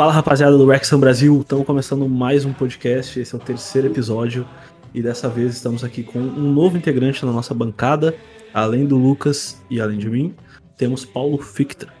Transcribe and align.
Fala 0.00 0.12
rapaziada 0.12 0.56
do 0.56 0.64
Wrexham 0.64 0.98
Brasil, 0.98 1.42
estamos 1.42 1.66
começando 1.66 2.08
mais 2.08 2.46
um 2.46 2.54
podcast, 2.54 3.20
esse 3.20 3.34
é 3.34 3.36
o 3.36 3.38
terceiro 3.38 3.86
episódio 3.86 4.48
e 4.94 5.02
dessa 5.02 5.28
vez 5.28 5.56
estamos 5.56 5.84
aqui 5.84 6.02
com 6.02 6.18
um 6.18 6.50
novo 6.54 6.78
integrante 6.78 7.22
na 7.22 7.30
nossa 7.30 7.52
bancada, 7.52 8.16
além 8.54 8.86
do 8.86 8.96
Lucas 8.96 9.62
e 9.68 9.78
além 9.78 9.98
de 9.98 10.08
mim, 10.08 10.34
temos 10.74 11.04
Paulo 11.04 11.36
Fictra. 11.36 11.92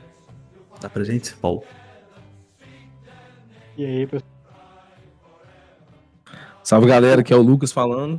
Tá 0.80 0.88
presente, 0.88 1.36
Paulo? 1.36 1.62
E 3.76 3.84
aí, 3.84 4.06
pessoal? 4.06 4.32
Salve 6.62 6.86
galera, 6.86 7.20
aqui 7.20 7.34
é 7.34 7.36
o 7.36 7.42
Lucas 7.42 7.70
falando. 7.70 8.18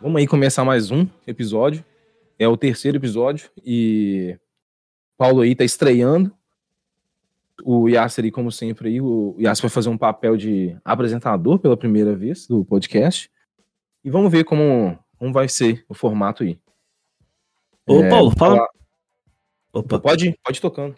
Vamos 0.00 0.18
aí 0.20 0.26
começar 0.28 0.64
mais 0.64 0.92
um 0.92 1.04
episódio. 1.26 1.84
É 2.38 2.46
o 2.46 2.56
terceiro 2.56 2.96
episódio 2.96 3.50
e 3.66 4.38
Paulo 5.16 5.40
aí 5.40 5.56
tá 5.56 5.64
estreando 5.64 6.32
o 7.62 7.88
Yasser, 7.88 8.30
como 8.32 8.50
sempre, 8.52 8.88
aí, 8.88 9.00
o 9.00 9.34
Yasser 9.38 9.62
vai 9.62 9.70
fazer 9.70 9.88
um 9.88 9.98
papel 9.98 10.36
de 10.36 10.76
apresentador 10.84 11.58
pela 11.58 11.76
primeira 11.76 12.14
vez 12.14 12.46
do 12.46 12.64
podcast. 12.64 13.30
E 14.04 14.10
vamos 14.10 14.30
ver 14.30 14.44
como, 14.44 14.98
como 15.18 15.32
vai 15.32 15.48
ser 15.48 15.84
o 15.88 15.94
formato 15.94 16.42
aí. 16.42 16.58
Ô, 17.86 18.02
é, 18.02 18.08
Paulo, 18.08 18.30
fala. 18.36 18.56
Falar... 18.56 18.68
Opa. 19.72 19.98
Pode, 19.98 20.38
pode 20.42 20.58
ir 20.58 20.60
tocando. 20.60 20.96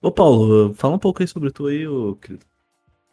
Ô, 0.00 0.10
Paulo, 0.10 0.74
fala 0.74 0.94
um 0.94 0.98
pouco 0.98 1.22
aí 1.22 1.28
sobre 1.28 1.50
tu 1.50 1.66
aí, 1.66 1.86
ô, 1.86 2.16
querido. 2.16 2.44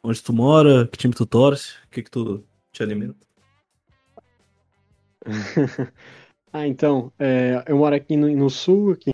Onde 0.03 0.21
tu 0.21 0.33
mora, 0.33 0.87
que 0.87 0.97
time 0.97 1.13
tu 1.13 1.25
torce, 1.25 1.75
o 1.85 1.89
que 1.89 2.03
que 2.03 2.11
tu 2.11 2.43
te 2.71 2.83
alimenta? 2.83 3.15
ah, 6.51 6.67
então, 6.67 7.11
é, 7.17 7.63
eu 7.67 7.77
moro 7.77 7.95
aqui 7.95 8.17
no, 8.17 8.27
no 8.35 8.49
sul, 8.49 8.91
aqui 8.91 9.11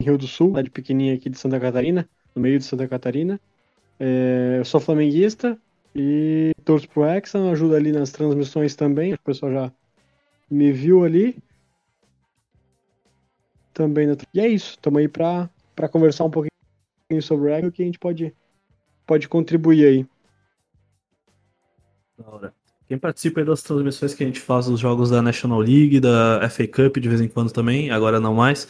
em 0.00 0.04
Rio 0.04 0.16
do 0.16 0.26
Sul, 0.26 0.48
cidade 0.48 0.70
pequenininha 0.70 1.14
aqui 1.14 1.28
de 1.28 1.38
Santa 1.38 1.60
Catarina 1.60 2.08
no 2.36 2.42
meio 2.42 2.58
de 2.58 2.64
Santa 2.64 2.86
Catarina. 2.86 3.40
É, 3.98 4.56
eu 4.58 4.64
sou 4.64 4.78
flamenguista 4.78 5.58
e 5.94 6.52
torço 6.64 6.86
pro 6.88 7.06
Exxon, 7.06 7.50
ajudo 7.50 7.74
ali 7.74 7.90
nas 7.90 8.12
transmissões 8.12 8.76
também. 8.76 9.14
O 9.14 9.18
pessoal 9.18 9.50
já 9.50 9.72
me 10.50 10.70
viu 10.70 11.02
ali. 11.02 11.38
Também 13.72 14.06
na... 14.06 14.16
E 14.32 14.40
é 14.40 14.46
isso, 14.46 14.72
estamos 14.72 15.00
aí 15.00 15.08
para 15.08 15.48
conversar 15.90 16.24
um 16.24 16.30
pouquinho 16.30 17.22
sobre 17.22 17.50
o 17.50 17.56
Exxon 17.56 17.70
que 17.70 17.82
a 17.82 17.86
gente 17.86 17.98
pode, 17.98 18.34
pode 19.06 19.28
contribuir 19.28 19.86
aí. 19.86 20.06
Da. 22.40 22.52
Quem 22.86 22.98
participa 22.98 23.44
das 23.44 23.62
transmissões 23.62 24.14
que 24.14 24.22
a 24.22 24.26
gente 24.26 24.40
faz 24.40 24.66
dos 24.66 24.78
jogos 24.78 25.10
da 25.10 25.20
National 25.20 25.58
League, 25.58 25.98
da 25.98 26.48
FA 26.48 26.68
Cup 26.68 26.98
de 26.98 27.08
vez 27.08 27.20
em 27.20 27.28
quando 27.28 27.50
também, 27.50 27.90
agora 27.90 28.20
não 28.20 28.32
mais, 28.32 28.68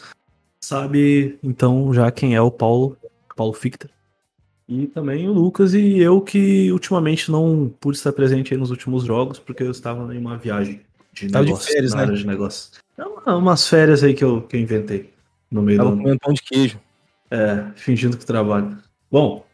sabe 0.58 1.38
então 1.42 1.92
já 1.92 2.10
quem 2.10 2.34
é 2.34 2.40
o 2.40 2.50
Paulo 2.50 2.96
Paulo 3.36 3.52
Ficta. 3.52 3.88
E 4.68 4.88
também 4.88 5.28
o 5.28 5.32
Lucas 5.32 5.74
e 5.74 5.98
eu 5.98 6.20
que 6.20 6.72
ultimamente 6.72 7.30
não 7.30 7.72
pude 7.78 7.98
estar 7.98 8.12
presente 8.12 8.52
aí 8.52 8.58
nos 8.58 8.70
últimos 8.70 9.04
jogos, 9.04 9.38
porque 9.38 9.62
eu 9.62 9.70
estava 9.70 10.12
em 10.12 10.18
uma 10.18 10.36
viagem 10.36 10.80
de 11.12 11.28
Tava 11.30 11.44
negócio, 11.44 11.66
de 11.66 11.72
férias, 11.72 11.94
né? 11.94 12.06
de 12.06 12.26
negócio. 12.26 12.72
Não, 12.98 13.38
umas 13.38 13.68
férias 13.68 14.02
aí 14.02 14.12
que 14.12 14.24
eu, 14.24 14.42
que 14.42 14.56
eu 14.56 14.60
inventei 14.60 15.12
no 15.48 15.62
meio 15.62 15.78
Tava 15.78 15.90
do 15.90 15.98
comendo 15.98 16.18
pão 16.18 16.34
de 16.34 16.42
queijo. 16.42 16.80
É, 17.30 17.66
fingindo 17.76 18.16
que 18.16 18.26
trabalho. 18.26 18.76
Bom, 19.10 19.44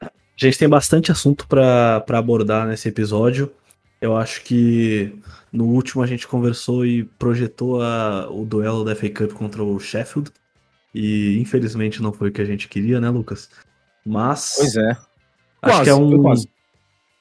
a 0.00 0.10
gente 0.36 0.58
tem 0.58 0.68
bastante 0.68 1.12
assunto 1.12 1.46
para 1.46 2.04
abordar 2.08 2.66
nesse 2.66 2.88
episódio. 2.88 3.52
Eu 4.00 4.16
acho 4.16 4.42
que 4.42 5.16
no 5.52 5.66
último 5.66 6.02
a 6.02 6.06
gente 6.06 6.26
conversou 6.26 6.84
e 6.84 7.04
projetou 7.04 7.80
a, 7.80 8.28
o 8.28 8.44
duelo 8.44 8.84
da 8.84 8.96
FA 8.96 9.08
Cup 9.08 9.32
contra 9.32 9.62
o 9.62 9.78
Sheffield. 9.78 10.32
E 10.94 11.38
infelizmente 11.38 12.02
não 12.02 12.12
foi 12.12 12.28
o 12.28 12.32
que 12.32 12.42
a 12.42 12.44
gente 12.44 12.68
queria, 12.68 13.00
né, 13.00 13.08
Lucas? 13.08 13.48
Mas. 14.04 14.54
Pois 14.58 14.76
é. 14.76 14.90
Acho 14.90 15.06
quase, 15.60 15.84
que 15.84 15.90
é 15.90 15.94
um. 15.94 16.34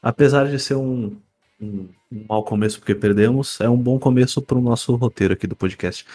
Apesar 0.02 0.48
de 0.48 0.60
ser 0.60 0.76
um, 0.76 1.16
um, 1.62 1.88
um 2.12 2.26
mau 2.28 2.44
começo 2.44 2.80
porque 2.80 2.96
perdemos, 2.96 3.62
é 3.62 3.70
um 3.70 3.78
bom 3.78 4.00
começo 4.00 4.42
para 4.42 4.58
o 4.58 4.62
nosso 4.62 4.96
roteiro 4.96 5.34
aqui 5.34 5.46
do 5.46 5.56
podcast. 5.56 6.06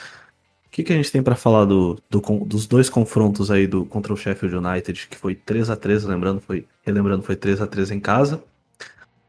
O 0.66 0.70
que, 0.76 0.82
que 0.82 0.92
a 0.92 0.96
gente 0.96 1.10
tem 1.10 1.22
para 1.22 1.36
falar 1.36 1.64
do, 1.64 1.98
do, 2.10 2.20
dos 2.44 2.66
dois 2.66 2.90
confrontos 2.90 3.50
aí 3.50 3.66
do 3.66 3.86
contra 3.86 4.12
o 4.12 4.16
Sheffield 4.16 4.56
United, 4.56 5.06
que 5.08 5.16
foi 5.16 5.34
3 5.34 5.70
a 5.70 5.76
3 5.76 6.04
lembrando, 6.04 6.40
foi, 6.40 6.66
relembrando, 6.82 7.22
foi 7.22 7.36
3 7.36 7.62
a 7.62 7.66
3 7.66 7.92
em 7.92 8.00
casa 8.00 8.42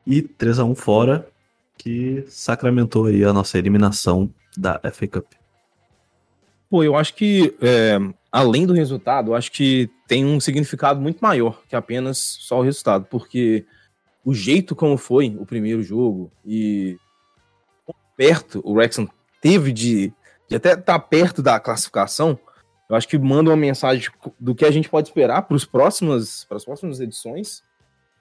e 0.05 0.21
3 0.21 0.59
a 0.59 0.65
1 0.65 0.75
fora, 0.75 1.29
que 1.77 2.25
sacramentou 2.27 3.05
aí 3.05 3.23
a 3.23 3.31
nossa 3.31 3.57
eliminação 3.57 4.29
da 4.57 4.81
FA 4.91 5.07
Cup. 5.07 5.25
Pô, 6.69 6.83
eu 6.83 6.95
acho 6.95 7.13
que, 7.13 7.55
é, 7.61 7.97
além 8.31 8.65
do 8.65 8.73
resultado, 8.73 9.31
eu 9.31 9.35
acho 9.35 9.51
que 9.51 9.89
tem 10.07 10.25
um 10.25 10.39
significado 10.39 10.99
muito 10.99 11.19
maior 11.19 11.61
que 11.67 11.75
apenas 11.75 12.17
só 12.17 12.59
o 12.59 12.63
resultado, 12.63 13.05
porque 13.09 13.65
o 14.25 14.33
jeito 14.33 14.75
como 14.75 14.97
foi 14.97 15.35
o 15.39 15.45
primeiro 15.45 15.81
jogo 15.81 16.31
e 16.45 16.97
perto 18.17 18.61
o 18.65 18.73
Wrexham 18.73 19.07
teve 19.41 19.71
de, 19.71 20.11
de 20.49 20.55
até 20.55 20.71
estar 20.71 20.81
tá 20.81 20.99
perto 20.99 21.41
da 21.41 21.59
classificação, 21.59 22.37
eu 22.89 22.95
acho 22.95 23.07
que 23.07 23.17
manda 23.17 23.49
uma 23.49 23.57
mensagem 23.57 24.09
do 24.39 24.55
que 24.55 24.65
a 24.65 24.71
gente 24.71 24.89
pode 24.89 25.09
esperar 25.09 25.43
para 25.43 25.55
as 25.55 25.65
próximas, 25.65 26.45
próximas 26.45 26.99
edições 26.99 27.61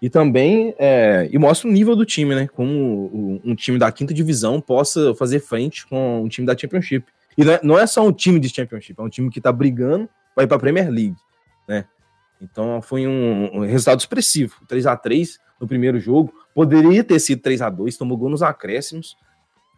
e 0.00 0.10
também 0.10 0.74
é, 0.78 1.28
e 1.32 1.38
mostra 1.38 1.68
o 1.68 1.72
nível 1.72 1.96
do 1.96 2.04
time, 2.04 2.34
né? 2.34 2.48
Como 2.48 3.40
um 3.44 3.54
time 3.54 3.78
da 3.78 3.90
quinta 3.90 4.12
divisão 4.12 4.60
possa 4.60 5.14
fazer 5.14 5.40
frente 5.40 5.86
com 5.86 6.22
um 6.22 6.28
time 6.28 6.46
da 6.46 6.56
Championship. 6.56 7.06
E 7.36 7.44
não 7.44 7.52
é, 7.52 7.60
não 7.62 7.78
é 7.78 7.86
só 7.86 8.06
um 8.06 8.12
time 8.12 8.38
de 8.38 8.48
Championship, 8.48 9.00
é 9.00 9.02
um 9.02 9.08
time 9.08 9.30
que 9.30 9.40
tá 9.40 9.50
brigando 9.50 10.08
para 10.34 10.44
ir 10.44 10.46
pra 10.46 10.58
Premier 10.58 10.90
League, 10.90 11.16
né? 11.66 11.86
Então 12.40 12.82
foi 12.82 13.06
um, 13.06 13.56
um 13.56 13.60
resultado 13.60 13.98
expressivo. 13.98 14.54
3 14.68 14.86
a 14.86 14.96
3 14.96 15.38
no 15.60 15.66
primeiro 15.66 15.98
jogo. 15.98 16.32
Poderia 16.54 17.02
ter 17.02 17.18
sido 17.18 17.40
3 17.40 17.62
a 17.62 17.70
2 17.70 17.96
tomou 17.96 18.18
gol 18.18 18.28
nos 18.28 18.42
acréscimos. 18.42 19.16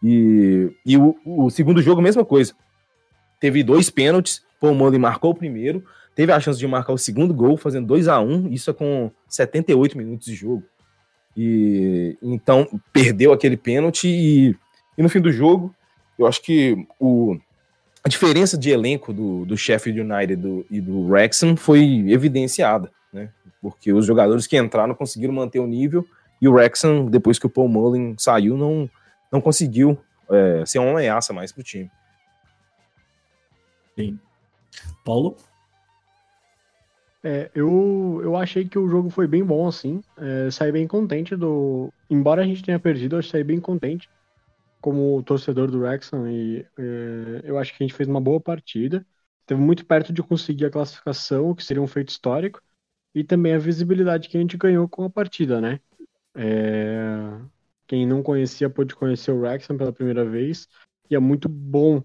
E, 0.02 0.70
e 0.84 0.96
o, 0.96 1.16
o 1.24 1.50
segundo 1.50 1.80
jogo, 1.80 2.02
mesma 2.02 2.24
coisa. 2.24 2.54
Teve 3.40 3.62
dois 3.62 3.90
pênaltis. 3.90 4.42
Mullen 4.60 4.98
marcou 4.98 5.30
o 5.30 5.34
primeiro. 5.34 5.84
Teve 6.18 6.32
a 6.32 6.40
chance 6.40 6.58
de 6.58 6.66
marcar 6.66 6.92
o 6.92 6.98
segundo 6.98 7.32
gol, 7.32 7.56
fazendo 7.56 7.86
2 7.86 8.08
a 8.08 8.20
1 8.20 8.48
Isso 8.48 8.68
é 8.68 8.74
com 8.74 9.08
78 9.28 9.96
minutos 9.96 10.26
de 10.26 10.34
jogo. 10.34 10.64
E 11.36 12.18
então 12.20 12.68
perdeu 12.92 13.32
aquele 13.32 13.56
pênalti. 13.56 14.08
E, 14.08 14.56
e 14.98 15.02
no 15.02 15.08
fim 15.08 15.20
do 15.20 15.30
jogo, 15.30 15.72
eu 16.18 16.26
acho 16.26 16.42
que 16.42 16.76
o, 16.98 17.38
a 18.02 18.08
diferença 18.08 18.58
de 18.58 18.68
elenco 18.68 19.12
do, 19.12 19.44
do 19.44 19.56
Sheffield 19.56 20.00
United 20.00 20.34
do, 20.34 20.66
e 20.68 20.80
do 20.80 21.02
Wrexham 21.02 21.56
foi 21.56 22.06
evidenciada, 22.08 22.90
né? 23.12 23.30
Porque 23.62 23.92
os 23.92 24.04
jogadores 24.04 24.44
que 24.48 24.58
entraram 24.58 24.96
conseguiram 24.96 25.32
manter 25.32 25.60
o 25.60 25.68
nível 25.68 26.04
e 26.42 26.48
o 26.48 26.52
Wrexham, 26.52 27.06
depois 27.06 27.38
que 27.38 27.46
o 27.46 27.50
Paul 27.50 27.68
Mullen 27.68 28.16
saiu, 28.18 28.56
não, 28.56 28.90
não 29.30 29.40
conseguiu 29.40 29.96
é, 30.28 30.66
ser 30.66 30.80
uma 30.80 30.90
ameaça 30.90 31.32
mais 31.32 31.52
para 31.52 31.60
o 31.60 31.64
time. 31.64 31.88
Sim. 33.96 34.18
Paulo? 35.04 35.36
É, 37.22 37.50
eu, 37.54 38.20
eu 38.22 38.36
achei 38.36 38.68
que 38.68 38.78
o 38.78 38.88
jogo 38.88 39.10
foi 39.10 39.26
bem 39.26 39.44
bom, 39.44 39.66
assim. 39.66 40.00
É, 40.16 40.50
saí 40.50 40.70
bem 40.70 40.86
contente 40.86 41.34
do. 41.36 41.92
Embora 42.08 42.42
a 42.42 42.46
gente 42.46 42.62
tenha 42.62 42.78
perdido, 42.78 43.16
eu 43.16 43.22
saí 43.22 43.42
bem 43.42 43.60
contente 43.60 44.08
como 44.80 45.22
torcedor 45.22 45.70
do 45.70 45.80
Wrexham 45.80 46.28
e 46.30 46.64
é, 46.78 47.42
eu 47.44 47.58
acho 47.58 47.76
que 47.76 47.82
a 47.82 47.86
gente 47.86 47.96
fez 47.96 48.08
uma 48.08 48.20
boa 48.20 48.40
partida. 48.40 49.04
Teve 49.46 49.60
muito 49.60 49.84
perto 49.84 50.12
de 50.12 50.22
conseguir 50.22 50.66
a 50.66 50.70
classificação, 50.70 51.50
o 51.50 51.54
que 51.54 51.64
seria 51.64 51.82
um 51.82 51.86
feito 51.86 52.10
histórico, 52.10 52.62
e 53.14 53.24
também 53.24 53.54
a 53.54 53.58
visibilidade 53.58 54.28
que 54.28 54.36
a 54.36 54.40
gente 54.40 54.56
ganhou 54.56 54.88
com 54.88 55.04
a 55.04 55.10
partida, 55.10 55.60
né? 55.60 55.80
É, 56.34 57.40
quem 57.86 58.06
não 58.06 58.22
conhecia 58.22 58.70
pôde 58.70 58.94
conhecer 58.94 59.32
o 59.32 59.40
Wrexham 59.40 59.76
pela 59.76 59.92
primeira 59.92 60.24
vez, 60.24 60.68
e 61.10 61.14
é 61.16 61.18
muito 61.18 61.48
bom 61.48 62.02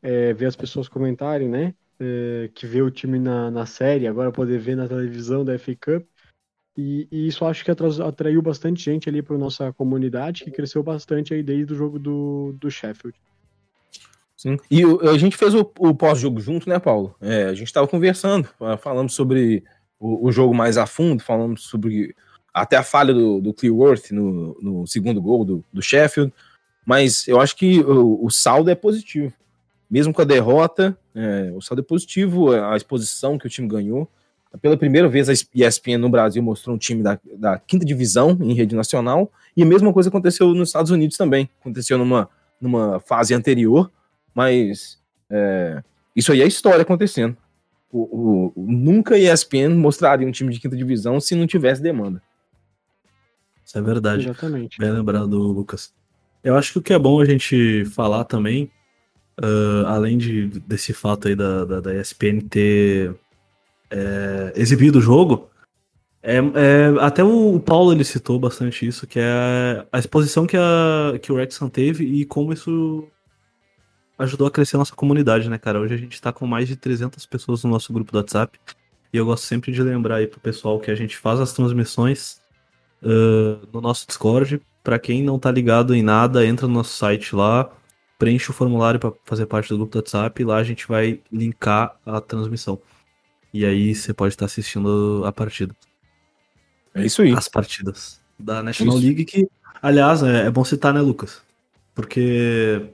é, 0.00 0.32
ver 0.32 0.46
as 0.46 0.56
pessoas 0.56 0.88
comentarem, 0.88 1.48
né? 1.48 1.74
É, 2.00 2.50
que 2.52 2.66
vê 2.66 2.82
o 2.82 2.90
time 2.90 3.18
na, 3.18 3.50
na 3.50 3.66
série, 3.66 4.06
agora 4.06 4.32
poder 4.32 4.58
ver 4.58 4.76
na 4.76 4.88
televisão 4.88 5.44
da 5.44 5.56
FA 5.58 5.76
Cup, 5.80 6.04
e, 6.76 7.06
e, 7.10 7.28
isso 7.28 7.44
acho 7.44 7.64
que 7.64 7.70
atraiu 7.70 8.42
bastante 8.42 8.82
gente 8.82 9.08
ali 9.08 9.22
para 9.22 9.38
nossa 9.38 9.72
comunidade, 9.72 10.42
que 10.42 10.50
cresceu 10.50 10.82
bastante 10.82 11.32
aí 11.32 11.42
desde 11.42 11.72
o 11.72 11.76
jogo 11.76 11.98
do, 11.98 12.52
do 12.58 12.68
Sheffield. 12.68 13.16
Sim. 14.36 14.58
E 14.68 14.82
a 15.08 15.16
gente 15.16 15.36
fez 15.36 15.54
o, 15.54 15.60
o 15.78 15.94
pós-jogo 15.94 16.40
junto, 16.40 16.68
né, 16.68 16.80
Paulo? 16.80 17.14
É, 17.20 17.44
a 17.44 17.54
gente 17.54 17.68
estava 17.68 17.86
conversando, 17.86 18.48
falando 18.80 19.08
sobre 19.08 19.62
o, 19.98 20.26
o, 20.26 20.32
jogo 20.32 20.52
mais 20.52 20.76
a 20.76 20.84
fundo, 20.84 21.22
falando 21.22 21.58
sobre 21.58 22.14
até 22.52 22.76
a 22.76 22.82
falha 22.82 23.14
do, 23.14 23.40
do 23.40 23.54
Clearworth 23.54 24.10
no, 24.10 24.58
no 24.60 24.86
segundo 24.86 25.22
gol 25.22 25.44
do, 25.44 25.64
do 25.72 25.80
Sheffield, 25.80 26.32
mas 26.84 27.26
eu 27.28 27.40
acho 27.40 27.56
que 27.56 27.80
o, 27.80 28.24
o 28.24 28.30
saldo 28.30 28.68
é 28.68 28.74
positivo. 28.74 29.32
Mesmo 29.94 30.12
com 30.12 30.22
a 30.22 30.24
derrota, 30.24 30.98
é, 31.14 31.52
o 31.54 31.60
saldo 31.60 31.80
é 31.80 31.84
positivo, 31.84 32.50
a 32.50 32.76
exposição 32.76 33.38
que 33.38 33.46
o 33.46 33.48
time 33.48 33.68
ganhou. 33.68 34.10
Pela 34.60 34.76
primeira 34.76 35.08
vez, 35.08 35.28
a 35.28 35.32
ESPN 35.32 35.98
no 35.98 36.08
Brasil 36.08 36.42
mostrou 36.42 36.74
um 36.74 36.78
time 36.78 37.00
da, 37.00 37.16
da 37.38 37.60
quinta 37.60 37.86
divisão 37.86 38.36
em 38.40 38.54
rede 38.54 38.74
nacional, 38.74 39.30
e 39.56 39.62
a 39.62 39.64
mesma 39.64 39.92
coisa 39.92 40.08
aconteceu 40.08 40.52
nos 40.52 40.70
Estados 40.70 40.90
Unidos 40.90 41.16
também. 41.16 41.48
Aconteceu 41.60 41.96
numa, 41.96 42.28
numa 42.60 42.98
fase 42.98 43.34
anterior, 43.34 43.88
mas 44.34 44.98
é, 45.30 45.80
isso 46.16 46.32
aí 46.32 46.42
é 46.42 46.46
história 46.48 46.82
acontecendo. 46.82 47.36
o, 47.92 48.52
o, 48.56 48.66
nunca 48.66 49.14
a 49.14 49.18
ESPN 49.18 49.76
mostraria 49.76 50.26
um 50.26 50.32
time 50.32 50.52
de 50.52 50.58
quinta 50.58 50.76
divisão 50.76 51.20
se 51.20 51.36
não 51.36 51.46
tivesse 51.46 51.80
demanda. 51.80 52.20
Isso 53.64 53.78
é 53.78 53.80
verdade. 53.80 54.24
Exatamente. 54.24 54.76
Bem 54.76 54.90
lembrado, 54.90 55.38
Lucas. 55.38 55.94
Eu 56.42 56.56
acho 56.56 56.72
que 56.72 56.78
o 56.80 56.82
que 56.82 56.92
é 56.92 56.98
bom 56.98 57.20
a 57.20 57.24
gente 57.24 57.84
falar 57.84 58.24
também, 58.24 58.68
uh, 59.40 59.86
além 59.86 60.18
de, 60.18 60.46
desse 60.60 60.92
fato 60.92 61.28
aí 61.28 61.34
da, 61.34 61.64
da, 61.64 61.80
da 61.80 61.94
ESPN 61.94 62.40
ter 62.48 63.14
é, 63.90 64.52
exibido 64.56 64.98
o 64.98 65.02
jogo, 65.02 65.48
é, 66.22 66.38
é, 66.38 66.86
até 67.00 67.22
o 67.22 67.60
Paulo 67.60 67.92
ele 67.92 68.02
citou 68.02 68.38
bastante 68.38 68.86
isso, 68.86 69.06
que 69.06 69.18
é 69.20 69.86
a 69.92 69.98
exposição 69.98 70.46
que, 70.46 70.56
a, 70.56 71.18
que 71.20 71.30
o 71.30 71.36
Rexon 71.36 71.68
teve 71.68 72.04
e 72.04 72.24
como 72.24 72.52
isso 72.52 73.06
ajudou 74.18 74.46
a 74.46 74.50
crescer 74.50 74.76
a 74.76 74.78
nossa 74.78 74.94
comunidade, 74.94 75.50
né, 75.50 75.58
cara? 75.58 75.78
Hoje 75.78 75.94
a 75.94 75.98
gente 75.98 76.20
tá 76.20 76.32
com 76.32 76.46
mais 76.46 76.66
de 76.66 76.76
300 76.76 77.26
pessoas 77.26 77.62
no 77.62 77.70
nosso 77.70 77.92
grupo 77.92 78.10
do 78.10 78.16
WhatsApp. 78.16 78.58
E 79.12 79.16
eu 79.16 79.26
gosto 79.26 79.44
sempre 79.44 79.70
de 79.70 79.82
lembrar 79.82 80.16
aí 80.16 80.26
pro 80.26 80.40
pessoal 80.40 80.80
que 80.80 80.90
a 80.90 80.94
gente 80.94 81.16
faz 81.16 81.40
as 81.40 81.52
transmissões 81.52 82.40
uh, 83.02 83.66
no 83.72 83.80
nosso 83.80 84.06
Discord. 84.06 84.62
Para 84.82 84.98
quem 84.98 85.22
não 85.22 85.38
tá 85.38 85.50
ligado 85.50 85.94
em 85.94 86.02
nada, 86.02 86.46
entra 86.46 86.66
no 86.66 86.74
nosso 86.74 86.96
site 86.96 87.36
lá, 87.36 87.70
preenche 88.18 88.50
o 88.50 88.54
formulário 88.54 89.00
para 89.00 89.12
fazer 89.24 89.46
parte 89.46 89.68
do 89.68 89.76
grupo 89.76 89.92
do 89.92 89.98
WhatsApp 89.98 90.40
e 90.40 90.44
lá 90.44 90.56
a 90.56 90.64
gente 90.64 90.86
vai 90.86 91.20
linkar 91.30 91.96
a 92.04 92.20
transmissão. 92.20 92.80
E 93.52 93.64
aí 93.64 93.94
você 93.94 94.12
pode 94.12 94.34
estar 94.34 94.46
assistindo 94.46 95.22
a 95.24 95.32
partida. 95.32 95.74
É 96.94 97.04
isso 97.04 97.22
aí. 97.22 97.32
As 97.32 97.48
partidas 97.48 98.20
da 98.38 98.62
National 98.62 98.96
isso. 98.96 99.06
League, 99.06 99.24
que, 99.24 99.48
aliás, 99.82 100.22
é, 100.22 100.46
é 100.46 100.50
bom 100.50 100.64
citar, 100.64 100.92
né, 100.92 101.00
Lucas? 101.00 101.42
Porque 101.94 102.90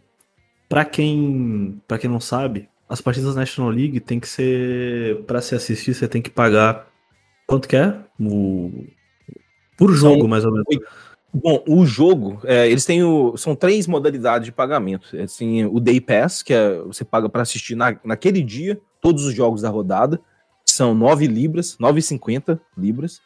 para 0.68 0.84
quem, 0.84 1.80
para 1.86 1.98
quem 1.98 2.10
não 2.10 2.20
sabe, 2.20 2.68
as 2.88 3.00
partidas 3.00 3.34
da 3.34 3.40
National 3.40 3.70
League 3.70 4.00
tem 4.00 4.20
que 4.20 4.28
ser 4.28 5.22
para 5.24 5.40
se 5.40 5.54
assistir, 5.54 5.94
você 5.94 6.08
tem 6.08 6.20
que 6.20 6.30
pagar 6.30 6.90
quanto 7.46 7.68
que 7.68 7.76
é? 7.76 7.98
O 8.18 8.86
por 9.76 9.94
jogo, 9.94 10.28
mais 10.28 10.44
ou 10.44 10.52
menos. 10.52 10.66
Bom, 11.32 11.62
o 11.66 11.86
jogo, 11.86 12.40
é, 12.44 12.68
eles 12.68 12.84
têm 12.84 13.04
o, 13.04 13.36
são 13.36 13.54
três 13.54 13.86
modalidades 13.86 14.46
de 14.46 14.52
pagamento. 14.52 15.16
Assim, 15.16 15.64
o 15.64 15.78
Day 15.78 16.00
Pass, 16.00 16.42
que 16.42 16.52
é, 16.52 16.78
você 16.78 17.04
paga 17.04 17.28
para 17.28 17.42
assistir 17.42 17.76
na, 17.76 17.96
naquele 18.04 18.42
dia 18.42 18.80
todos 19.00 19.24
os 19.24 19.34
jogos 19.34 19.62
da 19.62 19.68
rodada, 19.68 20.20
são 20.64 20.94
9 20.94 21.26
libras, 21.26 21.76
9,50 21.78 22.58
libras, 22.76 23.20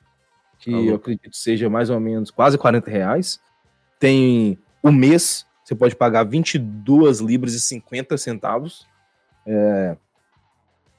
que 0.59 0.71
tá 0.71 0.77
eu 0.77 0.95
acredito 0.97 1.35
seja 1.35 1.69
mais 1.71 1.89
ou 1.89 1.99
menos 1.99 2.31
quase 2.31 2.59
40 2.59 2.91
reais. 2.91 3.41
Tem 3.99 4.59
o 4.83 4.93
mês, 4.93 5.47
você 5.65 5.75
pode 5.75 5.97
pagar 5.97 6.25
22 6.25 7.21
libras 7.21 7.55
e 7.55 7.61
50 7.61 8.19
centavos, 8.19 8.87
é, 9.47 9.97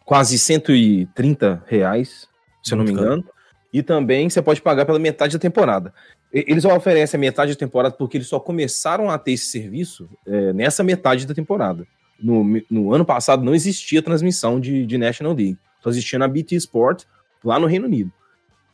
quase 0.04 0.40
130 0.40 1.64
reais, 1.68 2.28
se 2.64 2.74
eu 2.74 2.78
não 2.78 2.86
me 2.86 2.92
engano. 2.92 3.24
E 3.72 3.84
também 3.84 4.30
você 4.30 4.42
pode 4.42 4.62
pagar 4.62 4.86
pela 4.86 4.98
metade 4.98 5.34
da 5.34 5.40
temporada. 5.40 5.94
Eles 6.36 6.66
oferecem 6.66 7.18
a 7.18 7.22
metade 7.22 7.54
da 7.54 7.58
temporada 7.58 7.96
porque 7.96 8.18
eles 8.18 8.28
só 8.28 8.40
começaram 8.42 9.10
a 9.10 9.18
ter 9.18 9.32
esse 9.32 9.46
serviço 9.46 10.10
é, 10.28 10.52
nessa 10.52 10.84
metade 10.84 11.26
da 11.26 11.34
temporada. 11.34 11.88
No, 12.20 12.44
no, 12.70 12.94
ano 12.94 13.06
passado 13.06 13.44
não 13.44 13.56
existia 13.56 14.02
transmissão 14.02 14.60
de, 14.60 14.86
de 14.86 14.98
National 14.98 15.34
League, 15.34 15.58
só 15.82 15.90
existia 15.90 16.20
na 16.20 16.28
BT 16.28 16.56
Sport 16.56 17.04
lá 17.44 17.58
no 17.58 17.68
Reino 17.68 17.86
Unido. 17.86 18.12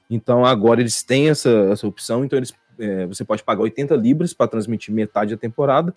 Então 0.10 0.44
agora 0.44 0.81
eles 0.81 1.04
têm 1.04 1.30
essa, 1.30 1.50
essa 1.72 1.88
opção, 1.88 2.25
então 2.25 2.38
eles 2.38 2.52
é, 2.80 3.06
você 3.06 3.24
pode 3.24 3.44
pagar 3.44 3.62
80 3.62 3.96
libras 3.96 4.34
para 4.34 4.48
transmitir 4.48 4.94
metade 4.94 5.36
da 5.36 5.40
temporada. 5.40 5.94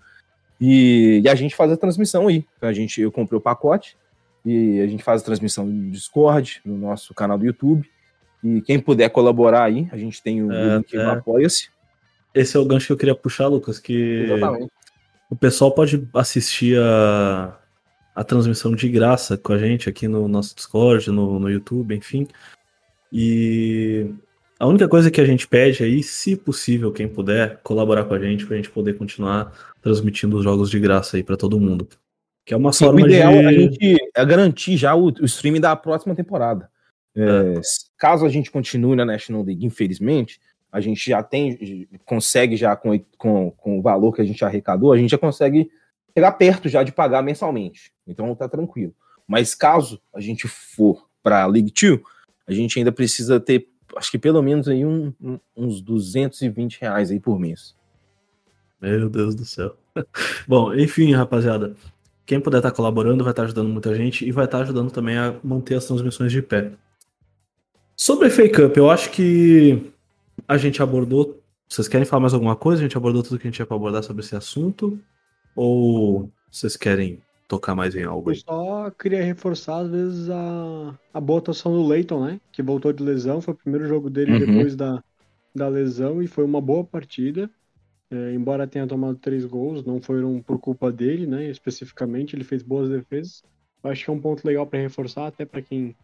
E, 0.61 1.23
e, 1.25 1.29
a 1.29 1.35
gente 1.35 1.57
faz 1.57 1.73
a 1.73 1.77
transmissão 1.77 2.29
aí. 2.29 2.45
A 2.61 2.73
gente, 2.73 3.01
eu 3.01 3.11
comprei 3.11 3.39
o 3.39 3.41
pacote 3.41 3.97
e 4.45 4.81
a 4.81 4.87
gente 4.87 5.03
faz 5.03 5.23
a 5.23 5.25
transmissão 5.25 5.67
no 5.67 5.91
Discord, 5.91 6.61
no 6.65 6.77
nosso 6.77 7.15
canal 7.15 7.39
do 7.39 7.47
YouTube. 7.47 7.91
E 8.45 8.61
quem 8.61 8.79
puder 8.79 9.09
colaborar 9.09 9.65
aí, 9.65 9.89
a 9.91 9.97
gente 9.97 10.23
tem 10.23 10.43
o 10.43 10.53
é, 10.53 10.77
link 10.77 10.95
é. 10.95 11.03
Apoia-se. 11.07 11.71
Esse 12.35 12.57
é 12.57 12.61
o 12.61 12.65
gancho 12.67 12.89
que 12.89 12.93
eu 12.93 12.97
queria 12.97 13.15
puxar, 13.15 13.47
Lucas, 13.47 13.79
que 13.79 14.25
Exatamente. 14.25 14.71
o 15.31 15.37
pessoal 15.37 15.73
pode 15.73 16.07
assistir 16.13 16.79
a, 16.79 17.57
a 18.15 18.23
transmissão 18.23 18.75
de 18.75 18.87
graça 18.89 19.39
com 19.39 19.53
a 19.55 19.59
gente 19.59 19.89
aqui 19.89 20.07
no 20.07 20.29
nosso 20.29 20.55
Discord, 20.55 21.11
no, 21.11 21.39
no 21.39 21.49
YouTube, 21.49 21.97
enfim. 21.97 22.29
E 23.11 24.11
a 24.59 24.67
única 24.67 24.89
coisa 24.89 25.11
que 25.11 25.21
a 25.21 25.25
gente 25.25 25.49
pede 25.49 25.83
aí, 25.83 26.03
se 26.03 26.37
possível, 26.37 26.93
quem 26.93 27.09
puder, 27.09 27.61
colaborar 27.63 28.05
com 28.05 28.13
a 28.13 28.19
gente 28.19 28.45
para 28.45 28.55
a 28.55 28.57
gente 28.57 28.71
poder 28.71 28.99
continuar 28.99 29.53
transmitindo 29.81 30.37
os 30.37 30.45
jogos 30.45 30.69
de 30.69 30.79
graça 30.79 31.17
aí 31.17 31.23
para 31.23 31.37
todo 31.37 31.59
mundo. 31.59 31.89
Que 32.45 32.53
é 32.53 32.57
uma 32.57 32.73
Sim, 32.75 32.87
forma 32.87 33.01
o 33.01 33.07
ideal 33.07 33.33
de... 33.33 33.47
a 33.47 33.53
gente 33.53 33.97
é 34.15 34.25
garantir 34.25 34.77
já 34.77 34.95
o, 34.95 35.07
o 35.07 35.25
streaming 35.25 35.61
da 35.61 35.75
próxima 35.75 36.15
temporada. 36.15 36.69
É, 37.17 37.23
é. 37.23 37.61
Caso 37.97 38.27
a 38.27 38.29
gente 38.29 38.51
continue 38.51 38.97
na 38.97 39.05
National 39.05 39.43
League, 39.43 39.65
infelizmente, 39.65 40.41
a 40.71 40.81
gente 40.81 41.09
já 41.09 41.23
tem, 41.23 41.89
consegue 42.05 42.57
já 42.57 42.75
com, 42.75 42.99
com, 43.17 43.51
com 43.53 43.79
o 43.79 43.83
valor 43.83 44.13
que 44.13 44.21
a 44.21 44.25
gente 44.25 44.45
arrecadou, 44.45 44.93
a 44.93 44.99
gente 44.99 45.11
já 45.11 45.19
consegue 45.19 45.71
chegar 46.17 46.33
perto 46.33 46.69
já 46.69 46.83
de 46.83 46.93
pagar 46.93 47.23
mensalmente. 47.23 47.93
Então 48.07 48.35
tá 48.35 48.49
tranquilo. 48.49 48.95
Mas 49.27 49.55
caso 49.55 50.01
a 50.13 50.21
gente 50.21 50.49
for 50.49 51.09
para 51.23 51.47
League 51.47 51.73
2, 51.73 52.01
a 52.47 52.53
gente 52.53 52.79
ainda 52.79 52.93
precisa 52.93 53.41
ter 53.41 53.69
acho 53.97 54.11
que 54.11 54.19
pelo 54.19 54.43
menos 54.43 54.69
aí 54.69 54.85
um, 54.85 55.13
um, 55.21 55.39
uns 55.57 55.81
220 55.81 56.81
reais 56.81 57.11
aí 57.11 57.21
por 57.21 57.39
mês. 57.39 57.77
Meu 58.81 59.09
Deus 59.09 59.35
do 59.35 59.45
céu. 59.45 59.77
Bom, 60.47 60.75
enfim, 60.75 61.13
rapaziada. 61.13 61.75
Quem 62.27 62.41
puder 62.41 62.59
estar 62.59 62.71
colaborando 62.71 63.23
vai 63.23 63.33
estar 63.33 63.45
ajudando 63.45 63.69
muita 63.69 63.95
gente 63.95 64.27
e 64.27 64.33
vai 64.33 64.47
estar 64.47 64.63
ajudando 64.63 64.91
também 64.91 65.17
a 65.17 65.35
manter 65.43 65.77
as 65.77 65.87
transmissões 65.87 66.33
de 66.33 66.43
pé. 66.43 66.73
Sobre 67.97 68.27
a 68.27 68.31
FA 68.31 68.49
Cup, 68.49 68.77
eu 68.77 68.91
acho 68.91 69.11
que 69.11 69.93
a 70.49 70.57
gente 70.57 70.83
abordou. 70.83 71.41
Vocês 71.69 71.89
querem 71.89 72.05
falar 72.05 72.21
mais 72.21 72.35
alguma 72.35 72.57
coisa? 72.57 72.81
A 72.81 72.85
gente 72.85 72.97
abordou 72.97 73.23
tudo 73.23 73.39
que 73.39 73.47
a 73.47 73.51
gente 73.51 73.57
tinha 73.57 73.67
para 73.67 73.77
abordar 73.77 74.03
sobre 74.03 74.23
esse 74.23 74.35
assunto? 74.35 74.99
Ou 75.55 76.31
vocês 76.51 76.77
querem 76.77 77.23
tocar 77.47 77.75
mais 77.75 77.95
em 77.95 78.05
algo 78.05 78.31
aí. 78.31 78.37
Eu 78.37 78.41
só 78.41 78.91
queria 78.91 79.23
reforçar, 79.23 79.79
às 79.79 79.91
vezes, 79.91 80.31
a, 80.31 80.99
a 81.13 81.21
boa 81.21 81.39
atuação 81.39 81.73
do 81.73 81.87
Leighton, 81.87 82.25
né? 82.25 82.41
Que 82.53 82.63
voltou 82.63 82.93
de 82.93 83.03
lesão, 83.03 83.41
foi 83.41 83.55
o 83.55 83.57
primeiro 83.57 83.87
jogo 83.87 84.11
dele 84.11 84.33
uhum. 84.33 84.39
depois 84.39 84.75
da, 84.75 85.03
da 85.55 85.69
lesão 85.69 86.23
e 86.23 86.27
foi 86.27 86.45
uma 86.45 86.61
boa 86.61 86.85
partida. 86.85 87.51
É, 88.11 88.33
embora 88.33 88.67
tenha 88.67 88.87
tomado 88.87 89.17
três 89.17 89.45
gols, 89.45 89.85
não 89.85 90.01
foram 90.01 90.41
por 90.43 90.59
culpa 90.59 90.91
dele, 90.91 91.27
né? 91.27 91.49
Especificamente, 91.49 92.35
ele 92.35 92.45
fez 92.45 92.63
boas 92.63 92.89
defesas. 92.89 93.43
Eu 93.83 93.91
acho 93.91 94.05
que 94.05 94.11
é 94.11 94.13
um 94.13 94.21
ponto 94.21 94.45
legal 94.45 94.67
para 94.67 94.81
reforçar, 94.81 95.27
até 95.27 95.45
para 95.45 95.63
quem 95.63 95.95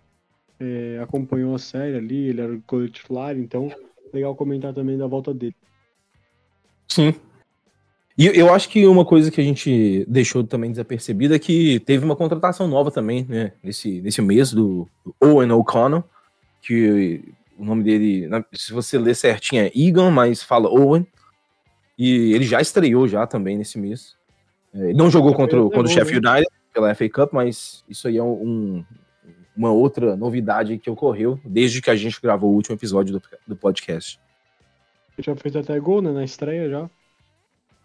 é, 0.61 1.01
acompanhou 1.03 1.55
a 1.55 1.59
série 1.59 1.97
ali, 1.97 2.29
ele 2.29 2.41
era 2.41 2.53
o 2.53 2.63
goleiro 2.67 2.93
titular, 2.93 3.37
então 3.37 3.73
legal 4.13 4.37
comentar 4.37 4.75
também 4.75 4.99
da 4.99 5.07
volta 5.07 5.33
dele. 5.33 5.57
Sim, 6.87 7.15
e 8.21 8.27
eu 8.27 8.53
acho 8.53 8.69
que 8.69 8.87
uma 8.87 9.03
coisa 9.03 9.31
que 9.31 9.41
a 9.41 9.45
gente 9.45 10.05
deixou 10.07 10.45
também 10.45 10.71
desapercebida 10.71 11.37
é 11.37 11.39
que 11.39 11.81
teve 11.81 12.05
uma 12.05 12.15
contratação 12.15 12.69
nova 12.69 12.91
também, 12.91 13.25
né? 13.27 13.53
Nesse, 13.63 14.03
nesse 14.03 14.21
mês 14.21 14.53
do, 14.53 14.87
Owen 15.19 15.51
O'Connell, 15.53 16.05
que 16.61 17.25
o 17.59 17.65
nome 17.65 17.83
dele, 17.83 18.29
se 18.53 18.75
você 18.75 18.99
ler 18.99 19.15
certinho, 19.15 19.63
é 19.63 19.73
Egan, 19.75 20.11
mas 20.11 20.43
fala 20.43 20.69
Owen. 20.69 21.07
E 21.99 22.35
ele 22.35 22.45
já 22.45 22.61
estreou 22.61 23.09
já 23.09 23.27
também 23.27 23.57
nesse 23.57 23.79
mês. 23.79 24.15
É, 24.75 24.91
ele 24.91 24.99
não 24.99 25.11
jogou 25.11 25.33
contra, 25.33 25.59
contra 25.63 25.83
o 25.85 25.89
Sheffield 25.89 26.29
United 26.29 26.53
pela 26.75 26.95
FA 26.95 27.09
Cup, 27.09 27.33
mas 27.33 27.83
isso 27.89 28.07
aí 28.07 28.19
é 28.19 28.23
um, 28.23 28.85
uma 29.61 29.71
outra 29.71 30.17
novidade 30.17 30.79
que 30.79 30.89
ocorreu 30.89 31.39
desde 31.45 31.83
que 31.83 31.91
a 31.91 31.95
gente 31.95 32.19
gravou 32.19 32.51
o 32.51 32.55
último 32.55 32.77
episódio 32.77 33.19
do, 33.19 33.23
do 33.47 33.55
podcast. 33.55 34.19
Já 35.19 35.37
fez 35.37 35.55
até 35.55 35.79
gol, 35.79 36.01
né? 36.01 36.11
Na 36.11 36.25
estreia 36.25 36.71
já. 36.71 36.91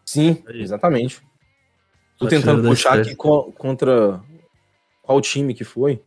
Sim, 0.05 0.41
exatamente. 0.47 1.21
Tô 2.17 2.29
tentando 2.29 2.65
puxar 2.65 3.01
aqui 3.01 3.13
contra 3.13 4.23
qual 5.01 5.19
time 5.19 5.53
que 5.53 5.65
foi. 5.65 6.01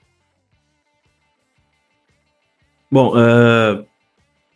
Bom, 2.91 3.15
uh, 3.15 3.87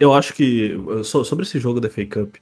eu 0.00 0.14
acho 0.14 0.32
que 0.32 0.74
sobre 1.04 1.44
esse 1.44 1.60
jogo 1.60 1.78
da 1.78 1.90
FA 1.90 2.06
Cup, 2.06 2.36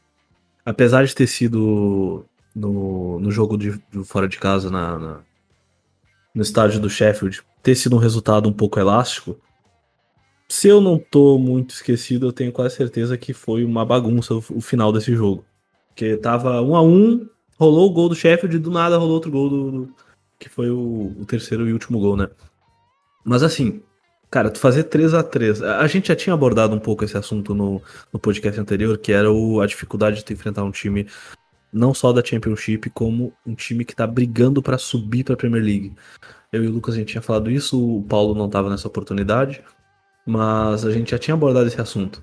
apesar 0.64 1.04
de 1.04 1.12
ter 1.12 1.26
sido 1.26 2.24
no, 2.54 3.18
no 3.18 3.32
jogo 3.32 3.58
de, 3.58 3.82
de 3.90 4.04
fora 4.04 4.28
de 4.28 4.38
casa 4.38 4.70
na, 4.70 4.96
na, 4.96 5.20
no 6.32 6.42
estádio 6.42 6.78
do 6.78 6.88
Sheffield, 6.88 7.42
ter 7.62 7.74
sido 7.74 7.96
um 7.96 7.98
resultado 7.98 8.48
um 8.48 8.52
pouco 8.52 8.78
elástico, 8.78 9.38
se 10.50 10.66
eu 10.66 10.80
não 10.80 10.98
tô 10.98 11.38
muito 11.38 11.74
esquecido, 11.74 12.26
eu 12.26 12.32
tenho 12.32 12.50
quase 12.50 12.74
certeza 12.74 13.16
que 13.16 13.32
foi 13.32 13.64
uma 13.64 13.84
bagunça 13.84 14.34
o, 14.34 14.60
final 14.60 14.92
desse 14.92 15.14
jogo. 15.14 15.44
Porque 15.88 16.16
tava 16.16 16.60
um 16.60 16.74
a 16.74 16.82
um, 16.82 17.28
rolou 17.56 17.88
o 17.88 17.92
gol 17.92 18.08
do 18.08 18.16
Sheffield 18.16 18.56
e 18.56 18.58
do 18.58 18.70
nada 18.70 18.98
rolou 18.98 19.14
outro 19.14 19.30
gol 19.30 19.48
do, 19.48 19.70
do 19.70 19.94
que 20.40 20.48
foi 20.48 20.68
o, 20.68 21.14
o, 21.20 21.24
terceiro 21.24 21.68
e 21.68 21.72
último 21.72 22.00
gol, 22.00 22.16
né? 22.16 22.28
Mas 23.24 23.44
assim, 23.44 23.80
cara, 24.28 24.50
tu 24.50 24.58
fazer 24.58 24.84
3 24.84 25.14
a 25.14 25.22
3 25.22 25.62
A 25.62 25.86
gente 25.86 26.08
já 26.08 26.16
tinha 26.16 26.34
abordado 26.34 26.74
um 26.74 26.80
pouco 26.80 27.04
esse 27.04 27.16
assunto 27.16 27.54
no, 27.54 27.80
no 28.12 28.18
podcast 28.18 28.58
anterior, 28.58 28.98
que 28.98 29.12
era 29.12 29.30
o, 29.30 29.60
a 29.60 29.66
dificuldade 29.66 30.16
de 30.16 30.24
tu 30.24 30.32
enfrentar 30.32 30.64
um 30.64 30.72
time 30.72 31.06
não 31.72 31.94
só 31.94 32.12
da 32.12 32.24
Championship, 32.24 32.90
como 32.90 33.32
um 33.46 33.54
time 33.54 33.84
que 33.84 33.94
tá 33.94 34.06
brigando 34.06 34.62
para 34.62 34.78
subir 34.78 35.24
para 35.24 35.34
a 35.34 35.36
Premier 35.36 35.62
League. 35.62 35.92
Eu 36.52 36.64
e 36.64 36.66
o 36.66 36.72
Lucas 36.72 36.94
a 36.94 36.98
gente 36.98 37.12
tinha 37.12 37.22
falado 37.22 37.50
isso, 37.50 37.98
o 37.98 38.02
Paulo 38.04 38.34
não 38.34 38.48
tava 38.48 38.68
nessa 38.68 38.88
oportunidade, 38.88 39.62
mas 40.26 40.84
a 40.84 40.90
gente 40.90 41.12
já 41.12 41.18
tinha 41.18 41.34
abordado 41.34 41.68
esse 41.68 41.80
assunto. 41.80 42.22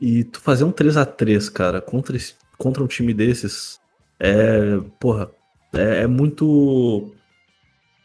E 0.00 0.24
tu 0.24 0.40
fazer 0.40 0.64
um 0.64 0.72
3 0.72 0.96
a 0.96 1.06
3 1.06 1.48
cara, 1.48 1.80
contra, 1.80 2.16
esse, 2.16 2.34
contra 2.58 2.82
um 2.82 2.86
time 2.86 3.14
desses, 3.14 3.80
é. 4.18 4.78
Porra, 4.98 5.30
é, 5.72 6.02
é 6.02 6.06
muito. 6.06 7.12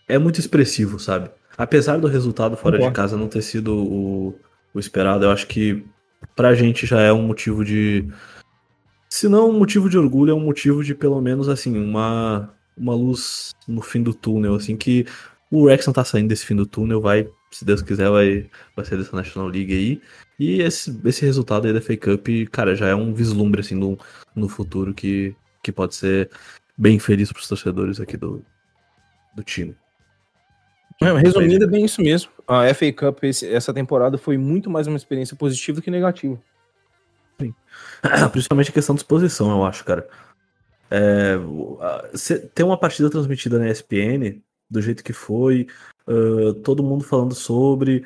É 0.07 0.17
muito 0.17 0.39
expressivo, 0.39 0.99
sabe? 0.99 1.29
Apesar 1.57 1.97
do 1.97 2.07
resultado 2.07 2.57
fora 2.57 2.77
de 2.77 2.91
casa 2.91 3.17
não 3.17 3.27
ter 3.27 3.41
sido 3.41 3.75
o, 3.75 4.35
o 4.73 4.79
esperado, 4.79 5.25
eu 5.25 5.31
acho 5.31 5.47
que 5.47 5.85
pra 6.35 6.53
gente 6.53 6.85
já 6.85 7.01
é 7.01 7.13
um 7.13 7.21
motivo 7.21 7.63
de. 7.63 8.07
Se 9.21 9.29
não 9.29 9.51
um 9.51 9.59
motivo 9.59 9.87
de 9.87 9.99
orgulho, 9.99 10.31
é 10.31 10.33
um 10.33 10.39
motivo 10.39 10.83
de 10.83 10.95
pelo 10.95 11.21
menos 11.21 11.47
assim, 11.47 11.77
uma, 11.77 12.51
uma 12.75 12.95
luz 12.95 13.51
no 13.67 13.79
fim 13.79 14.01
do 14.01 14.15
túnel, 14.15 14.55
assim, 14.55 14.75
que 14.75 15.05
o 15.51 15.65
Wrexham 15.65 15.93
tá 15.93 16.03
saindo 16.03 16.29
desse 16.29 16.43
fim 16.43 16.55
do 16.55 16.65
túnel, 16.65 16.99
vai, 16.99 17.29
se 17.51 17.63
Deus 17.63 17.83
quiser, 17.83 18.09
vai, 18.09 18.49
vai 18.75 18.83
ser 18.83 18.97
dessa 18.97 19.15
National 19.15 19.47
League 19.47 19.71
aí. 19.71 20.01
E 20.39 20.59
esse, 20.63 20.99
esse 21.05 21.23
resultado 21.23 21.67
aí 21.67 21.73
da 21.73 21.79
FA 21.79 21.95
Cup, 21.95 22.27
cara, 22.51 22.75
já 22.75 22.87
é 22.87 22.95
um 22.95 23.13
vislumbre, 23.13 23.61
assim, 23.61 23.75
no, 23.75 23.95
no 24.35 24.49
futuro 24.49 24.91
que, 24.91 25.35
que 25.61 25.71
pode 25.71 25.93
ser 25.93 26.31
bem 26.75 26.97
feliz 26.97 27.31
pros 27.31 27.47
torcedores 27.47 27.99
aqui 27.99 28.17
do, 28.17 28.43
do 29.35 29.43
time. 29.43 29.75
É, 30.99 31.15
resumindo, 31.15 31.65
é 31.65 31.67
bem 31.67 31.85
isso 31.85 32.01
mesmo. 32.01 32.31
A 32.47 32.73
FA 32.73 32.91
Cup 32.91 33.23
esse, 33.25 33.47
essa 33.47 33.71
temporada 33.71 34.17
foi 34.17 34.35
muito 34.35 34.67
mais 34.67 34.87
uma 34.87 34.97
experiência 34.97 35.37
positiva 35.37 35.79
que 35.79 35.91
negativa. 35.91 36.41
Sim. 37.41 37.53
Principalmente 38.31 38.69
a 38.69 38.73
questão 38.73 38.95
de 38.95 39.01
exposição, 39.01 39.51
eu 39.51 39.65
acho, 39.65 39.83
cara. 39.83 40.07
É, 40.89 41.37
ter 42.53 42.63
uma 42.63 42.77
partida 42.77 43.09
transmitida 43.09 43.57
na 43.57 43.69
ESPN 43.69 44.41
do 44.69 44.81
jeito 44.81 45.03
que 45.03 45.13
foi, 45.13 45.67
uh, 46.07 46.53
todo 46.55 46.83
mundo 46.83 47.03
falando 47.03 47.35
sobre. 47.35 48.05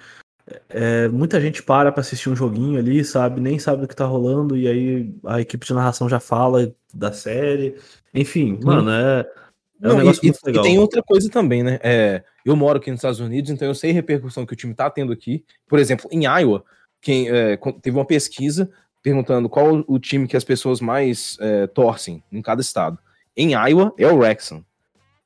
É, 0.70 1.08
muita 1.08 1.42
gente 1.42 1.64
para 1.64 1.92
pra 1.92 2.02
assistir 2.02 2.30
um 2.30 2.36
joguinho 2.36 2.78
ali, 2.78 3.04
sabe? 3.04 3.42
Nem 3.42 3.58
sabe 3.58 3.82
do 3.82 3.88
que 3.88 3.96
tá 3.96 4.06
rolando, 4.06 4.56
e 4.56 4.68
aí 4.68 5.16
a 5.26 5.42
equipe 5.42 5.66
de 5.66 5.74
narração 5.74 6.08
já 6.08 6.20
fala 6.20 6.74
da 6.94 7.12
série. 7.12 7.76
Enfim, 8.14 8.60
mano, 8.64 8.92
é, 8.92 9.22
é 9.22 9.88
Não, 9.88 9.96
um 9.96 9.98
negócio 9.98 10.22
e, 10.24 10.28
muito 10.28 10.46
legal. 10.46 10.64
E 10.64 10.68
tem 10.68 10.78
outra 10.78 11.02
coisa 11.02 11.30
também, 11.30 11.64
né? 11.64 11.80
É, 11.82 12.24
eu 12.46 12.56
moro 12.56 12.78
aqui 12.78 12.92
nos 12.92 13.00
Estados 13.00 13.20
Unidos, 13.20 13.50
então 13.50 13.68
eu 13.68 13.74
sei 13.74 13.90
a 13.90 13.94
repercussão 13.94 14.46
que 14.46 14.54
o 14.54 14.56
time 14.56 14.76
tá 14.76 14.88
tendo 14.90 15.12
aqui. 15.12 15.44
Por 15.68 15.80
exemplo, 15.80 16.08
em 16.12 16.26
Iowa, 16.26 16.64
quem 17.02 17.28
é, 17.30 17.58
teve 17.82 17.98
uma 17.98 18.06
pesquisa 18.06 18.70
perguntando 19.06 19.48
qual 19.48 19.86
o 19.88 20.00
time 20.00 20.28
que 20.28 20.36
as 20.36 20.44
pessoas 20.44 20.82
mais 20.82 21.38
é, 21.40 21.68
torcem 21.68 22.24
em 22.32 22.42
cada 22.42 22.60
estado. 22.60 22.98
Em 23.38 23.52
Iowa 23.52 23.94
é 24.00 24.08
o 24.08 24.18
Wrexham. 24.18 24.66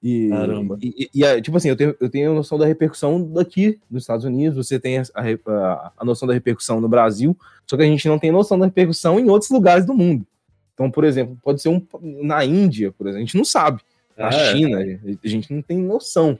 E, 0.03 0.27
Caramba. 0.27 0.77
E, 0.81 1.09
e, 1.13 1.23
e, 1.23 1.41
tipo 1.41 1.55
assim, 1.55 1.69
eu 1.69 1.77
tenho, 1.77 1.95
eu 1.97 2.09
tenho 2.09 2.31
a 2.31 2.35
noção 2.35 2.57
da 2.57 2.65
repercussão 2.65 3.23
daqui 3.31 3.79
nos 3.89 4.03
Estados 4.03 4.25
Unidos, 4.25 4.67
você 4.67 4.77
tem 4.77 4.97
a, 4.97 5.03
a, 5.15 5.91
a, 5.97 6.03
noção 6.03 6.27
da 6.27 6.33
repercussão 6.33 6.81
no 6.81 6.89
Brasil, 6.89 7.37
só 7.65 7.77
que 7.77 7.83
a 7.83 7.85
gente 7.85 8.05
não 8.05 8.19
tem 8.19 8.33
noção 8.33 8.59
da 8.59 8.65
repercussão 8.65 9.17
em 9.17 9.29
outros 9.29 9.49
lugares 9.49 9.85
do 9.85 9.93
mundo. 9.93 10.27
Então, 10.73 10.91
por 10.91 11.05
exemplo, 11.05 11.37
pode 11.41 11.61
ser 11.61 11.69
um 11.69 11.81
na 12.01 12.43
Índia, 12.43 12.91
por 12.91 13.07
exemplo, 13.07 13.23
a 13.23 13.25
gente 13.25 13.37
não 13.37 13.45
sabe. 13.45 13.81
Na 14.17 14.27
ah, 14.27 14.33
é. 14.33 14.51
China, 14.51 14.83
é. 14.83 14.99
a 15.23 15.27
gente 15.27 15.53
não 15.53 15.61
tem 15.61 15.77
noção. 15.77 16.37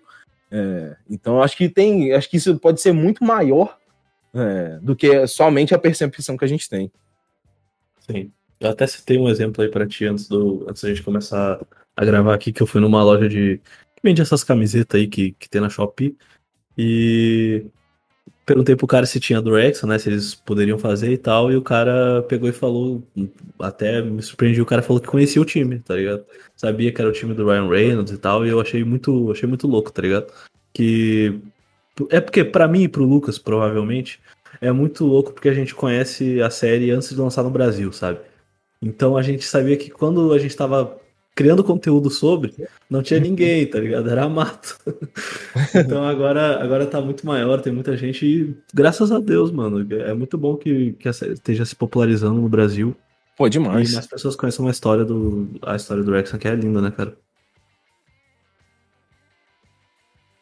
É, 0.52 0.98
então, 1.10 1.42
acho 1.42 1.56
que 1.56 1.70
tem, 1.70 2.12
acho 2.12 2.30
que 2.30 2.36
isso 2.36 2.60
pode 2.60 2.82
ser 2.82 2.92
muito 2.92 3.24
maior 3.24 3.78
é, 4.34 4.78
do 4.82 4.94
que 4.94 5.26
somente 5.26 5.74
a 5.74 5.80
percepção 5.80 6.36
que 6.36 6.44
a 6.44 6.50
gente 6.50 6.68
tem. 6.68 6.92
Sim. 8.10 8.32
Eu 8.60 8.70
até 8.70 8.86
citei 8.88 9.18
um 9.18 9.30
exemplo 9.30 9.64
aí 9.64 9.70
para 9.70 9.88
ti 9.88 10.06
antes, 10.06 10.28
do, 10.28 10.66
antes 10.68 10.84
da 10.84 10.90
gente 10.90 11.04
começar 11.04 11.60
a 11.96 12.06
gravar 12.06 12.34
aqui, 12.34 12.52
que 12.52 12.62
eu 12.62 12.68
fui 12.68 12.82
numa 12.82 13.04
loja 13.04 13.30
de. 13.30 13.60
que 13.96 14.02
vende 14.04 14.22
essas 14.22 14.44
camisetas 14.44 15.00
aí 15.00 15.08
que, 15.08 15.32
que 15.34 15.50
tem 15.50 15.62
na 15.62 15.70
Shopee. 15.70 16.18
E 16.78 17.66
perguntei 18.46 18.76
pro 18.76 18.88
cara 18.88 19.06
se 19.06 19.20
tinha 19.20 19.42
do 19.42 19.54
Rex, 19.54 19.84
né? 19.84 19.98
Se 20.00 20.10
eles 20.10 20.34
poderiam 20.34 20.78
fazer 20.80 21.12
e 21.12 21.18
tal. 21.18 21.52
E 21.52 21.56
o 21.56 21.62
cara 21.62 22.24
pegou 22.24 22.50
e 22.50 22.54
falou. 22.54 23.04
Até 23.60 24.02
me 24.02 24.22
surpreendi, 24.22 24.62
o 24.62 24.66
cara 24.66 24.82
falou 24.82 25.02
que 25.02 25.08
conhecia 25.08 25.42
o 25.42 25.46
time, 25.46 25.80
tá 25.80 25.96
ligado? 25.96 26.26
Sabia 26.56 26.92
que 26.92 27.00
era 27.00 27.10
o 27.10 27.14
time 27.14 27.34
do 27.34 27.46
Ryan 27.46 27.70
Reynolds 27.70 28.14
e 28.14 28.18
tal. 28.18 28.46
E 28.46 28.50
eu 28.50 28.60
achei 28.60 28.84
muito, 28.84 29.32
achei 29.32 29.48
muito 29.48 29.68
louco, 29.68 29.92
tá 29.92 30.02
ligado? 30.02 30.34
Que. 30.74 31.40
É 32.10 32.22
porque, 32.22 32.46
para 32.46 32.68
mim 32.68 32.84
e 32.84 32.88
pro 32.88 33.04
Lucas, 33.04 33.38
provavelmente, 33.38 34.22
é 34.62 34.72
muito 34.72 35.06
louco 35.06 35.34
porque 35.34 35.50
a 35.50 35.54
gente 35.54 35.76
conhece 35.76 36.42
a 36.42 36.50
série 36.50 36.92
antes 36.92 37.10
de 37.10 37.16
lançar 37.16 37.44
no 37.44 37.50
Brasil, 37.50 37.92
sabe? 37.92 38.20
Então 38.82 39.18
a 39.18 39.22
gente 39.22 39.44
sabia 39.46 39.78
que 39.78 39.90
quando 39.90 40.32
a 40.34 40.40
gente 40.40 40.56
tava 40.56 40.98
criando 41.36 41.64
conteúdo 41.64 42.10
sobre, 42.10 42.54
não 42.90 43.02
tinha 43.02 43.20
ninguém, 43.20 43.66
tá 43.66 43.80
ligado? 43.80 44.10
Era 44.10 44.28
mato. 44.28 44.78
então 45.76 46.04
agora, 46.04 46.62
agora 46.62 46.86
tá 46.86 47.00
muito 47.00 47.26
maior, 47.26 47.62
tem 47.62 47.72
muita 47.72 47.96
gente 47.96 48.26
e 48.26 48.58
graças 48.74 49.12
a 49.12 49.20
Deus, 49.20 49.52
mano, 49.52 49.86
é 49.94 50.14
muito 50.14 50.38
bom 50.38 50.56
que, 50.56 50.94
que 50.94 51.08
esteja 51.08 51.66
se 51.66 51.76
popularizando 51.76 52.42
no 52.42 52.50
Brasil. 52.50 52.96
Pô, 53.38 53.48
demais. 53.48 53.92
E 53.92 53.94
mais 53.94 54.08
pessoas 54.08 54.36
conheçam 54.36 54.68
a 54.68 54.72
história 54.72 55.06
do, 55.06 55.50
a 55.62 55.76
história 55.76 56.04
do 56.04 56.12
Rexon, 56.12 56.38
que 56.38 56.48
é 56.48 56.56
linda, 56.56 56.82
né, 56.82 56.92
cara? 56.92 57.16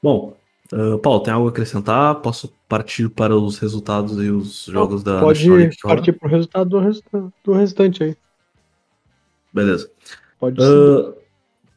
Bom, 0.02 0.37
uh, 0.74 1.00
Paulo, 1.00 1.22
tem 1.22 1.34
algo 1.34 1.48
a 1.48 1.50
acrescentar? 1.50 2.16
Posso 2.16 2.54
partir 2.68 3.10
para 3.10 3.36
os 3.36 3.58
resultados 3.58 4.18
e 4.24 4.30
os 4.30 4.66
jogos 4.66 5.04
da 5.04 5.20
Pode 5.20 5.48
partir 5.82 6.14
para 6.14 6.28
o 6.28 6.32
resultado 6.32 6.70
do, 6.70 6.80
rest 6.80 7.04
do 7.44 7.54
restante 7.54 8.04
aí. 8.04 8.18
Beleza. 9.54 9.90
Pode 10.40 10.62
uh, 10.62 11.16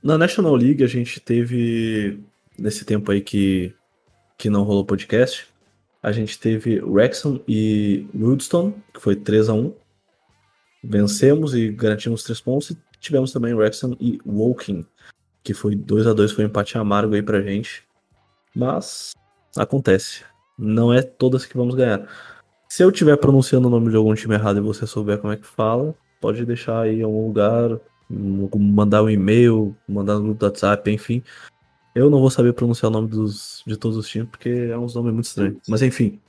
Na 0.02 0.18
National 0.18 0.54
League 0.54 0.85
a 0.85 0.88
gente 0.88 1.20
teve, 1.20 2.20
nesse 2.59 2.85
tempo 2.85 3.11
aí 3.11 3.20
que, 3.20 3.75
que 4.37 4.50
não 4.50 4.62
rolou 4.62 4.85
podcast, 4.85 5.47
a 6.02 6.12
gente 6.12 6.38
teve 6.38 6.80
Wrexham 6.80 7.40
e 7.47 8.06
Woodstone, 8.14 8.75
que 8.92 9.00
foi 9.00 9.16
3 9.16 9.49
a 9.49 9.54
1 9.54 9.75
Vencemos 10.82 11.54
e 11.54 11.70
garantimos 11.70 12.23
3 12.25 12.40
pontos. 12.40 12.70
E 12.70 12.78
tivemos 12.99 13.32
também 13.32 13.54
Wrexham 13.54 13.97
e 14.00 14.18
Woking, 14.25 14.87
que 15.42 15.52
foi 15.52 15.75
2 15.75 16.06
a 16.06 16.12
2 16.12 16.32
foi 16.32 16.44
um 16.44 16.49
empate 16.49 16.78
amargo 16.78 17.14
aí 17.14 17.23
pra 17.23 17.42
gente. 17.42 17.82
Mas 18.54 19.12
acontece. 19.57 20.25
Não 20.59 20.92
é 20.92 21.02
todas 21.02 21.47
que 21.47 21.57
vamos 21.57 21.75
ganhar. 21.75 22.07
Se 22.69 22.85
eu 22.85 22.90
estiver 22.90 23.16
pronunciando 23.16 23.69
o 23.69 23.71
nome 23.71 23.90
de 23.90 23.97
algum 23.97 24.14
time 24.14 24.35
errado 24.35 24.59
e 24.59 24.61
você 24.61 24.87
souber 24.87 25.19
como 25.19 25.33
é 25.33 25.37
que 25.37 25.47
fala, 25.47 25.95
pode 26.21 26.45
deixar 26.45 26.83
aí 26.83 27.00
em 27.00 27.02
algum 27.02 27.26
lugar, 27.26 27.80
mandar 28.09 29.02
um 29.02 29.11
e-mail, 29.11 29.76
mandar 29.88 30.14
no 30.14 30.23
grupo 30.23 30.38
do 30.38 30.47
WhatsApp, 30.47 30.90
enfim. 30.90 31.23
Eu 31.95 32.09
não 32.09 32.21
vou 32.21 32.30
saber 32.30 32.52
pronunciar 32.52 32.90
o 32.90 32.92
nome 32.92 33.09
dos, 33.09 33.62
de 33.66 33.76
todos 33.76 33.97
os 33.97 34.09
times, 34.09 34.28
porque 34.28 34.49
é 34.49 34.78
uns 34.78 34.95
nomes 34.95 35.12
muito 35.12 35.26
estranhos. 35.26 35.59
Mas 35.69 35.83
enfim. 35.83 36.21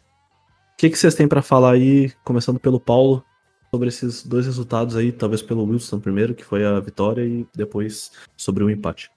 O 0.73 0.77
que, 0.77 0.89
que 0.89 0.97
vocês 0.97 1.13
têm 1.13 1.27
para 1.27 1.43
falar 1.43 1.73
aí, 1.73 2.11
começando 2.23 2.59
pelo 2.59 2.79
Paulo, 2.79 3.23
sobre 3.69 3.89
esses 3.89 4.25
dois 4.25 4.45
resultados 4.45 4.95
aí, 4.95 5.11
talvez 5.11 5.41
pelo 5.41 5.63
Wilson 5.63 5.99
primeiro, 5.99 6.33
que 6.33 6.43
foi 6.43 6.65
a 6.65 6.79
vitória, 6.79 7.23
e 7.23 7.45
depois 7.55 8.11
sobre 8.35 8.63
o 8.63 8.69
empate 8.69 9.11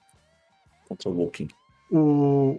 contra 0.87 1.09
o 1.09 1.17
Walking. 1.17 1.47
O 1.91 2.57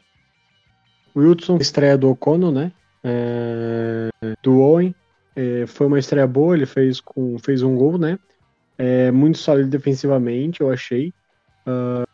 Wilson, 1.16 1.56
estreia 1.56 1.96
do 1.96 2.10
Ocono, 2.10 2.52
né? 2.52 2.72
É... 3.02 4.10
Do 4.42 4.60
Owen. 4.60 4.94
É... 5.34 5.66
Foi 5.66 5.86
uma 5.86 5.98
estreia 5.98 6.26
boa, 6.26 6.54
ele 6.54 6.66
fez, 6.66 7.00
com... 7.00 7.38
fez 7.38 7.62
um 7.62 7.74
gol, 7.74 7.98
né? 7.98 8.18
É 8.78 9.10
muito 9.10 9.38
sólido 9.38 9.70
defensivamente, 9.70 10.60
eu 10.60 10.70
achei. 10.70 11.12
Uh, 11.66 12.06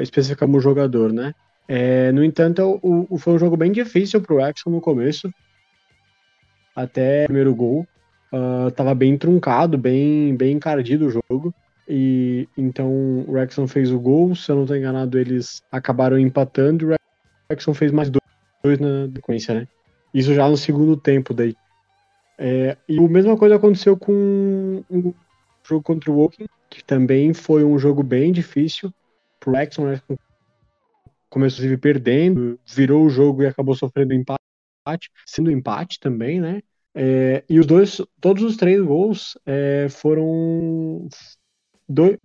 especificamente 0.00 0.52
como 0.52 0.60
jogador, 0.60 1.12
né? 1.12 1.34
É, 1.68 2.12
no 2.12 2.24
entanto, 2.24 2.80
o, 2.82 3.06
o, 3.08 3.18
foi 3.18 3.34
um 3.34 3.38
jogo 3.38 3.56
bem 3.56 3.72
difícil 3.72 4.20
pro 4.20 4.40
Exxon 4.40 4.70
no 4.70 4.80
começo. 4.80 5.30
Até 6.74 7.24
o 7.24 7.26
primeiro 7.26 7.54
gol. 7.54 7.86
Uh, 8.32 8.70
tava 8.72 8.94
bem 8.94 9.16
truncado, 9.16 9.78
bem, 9.78 10.36
bem 10.36 10.56
encardido 10.56 11.06
o 11.06 11.10
jogo. 11.10 11.54
E 11.88 12.48
então 12.56 13.24
o 13.28 13.32
Rexon 13.32 13.68
fez 13.68 13.90
o 13.90 14.00
gol. 14.00 14.34
Se 14.34 14.50
eu 14.50 14.56
não 14.56 14.66
tô 14.66 14.74
enganado, 14.74 15.18
eles 15.18 15.62
acabaram 15.70 16.18
empatando 16.18 16.86
o 16.86 16.88
Rexon 17.54 17.74
fez 17.74 17.92
mais 17.92 18.10
dois, 18.10 18.78
na 18.78 19.10
sequência, 19.14 19.54
né? 19.54 19.68
Isso 20.12 20.34
já 20.34 20.48
no 20.48 20.56
segundo 20.56 20.96
tempo 20.96 21.32
daí. 21.34 21.54
É, 22.38 22.76
e 22.88 22.98
a 22.98 23.08
mesma 23.08 23.36
coisa 23.36 23.56
aconteceu 23.56 23.96
com 23.96 24.84
o 24.90 25.14
jogo 25.62 25.82
contra 25.82 26.10
o 26.10 26.16
Woking, 26.16 26.46
que 26.68 26.82
também 26.84 27.32
foi 27.32 27.64
um 27.64 27.78
jogo 27.78 28.02
bem 28.02 28.32
difícil 28.32 28.92
pro 29.38 29.56
Exxon, 29.56 29.86
né? 29.86 30.00
Começou 31.30 31.58
inclusive 31.58 31.76
perdendo, 31.78 32.58
virou 32.66 33.04
o 33.04 33.10
jogo 33.10 33.42
e 33.42 33.46
acabou 33.46 33.74
sofrendo 33.74 34.14
empate, 34.14 35.10
sendo 35.26 35.50
empate 35.50 35.98
também, 35.98 36.40
né? 36.40 36.62
É, 36.94 37.42
e 37.48 37.58
os 37.58 37.66
dois, 37.66 38.00
todos 38.20 38.42
os 38.44 38.56
três 38.56 38.80
gols 38.80 39.36
é, 39.44 39.88
foram 39.90 41.08
dois, 41.88 42.16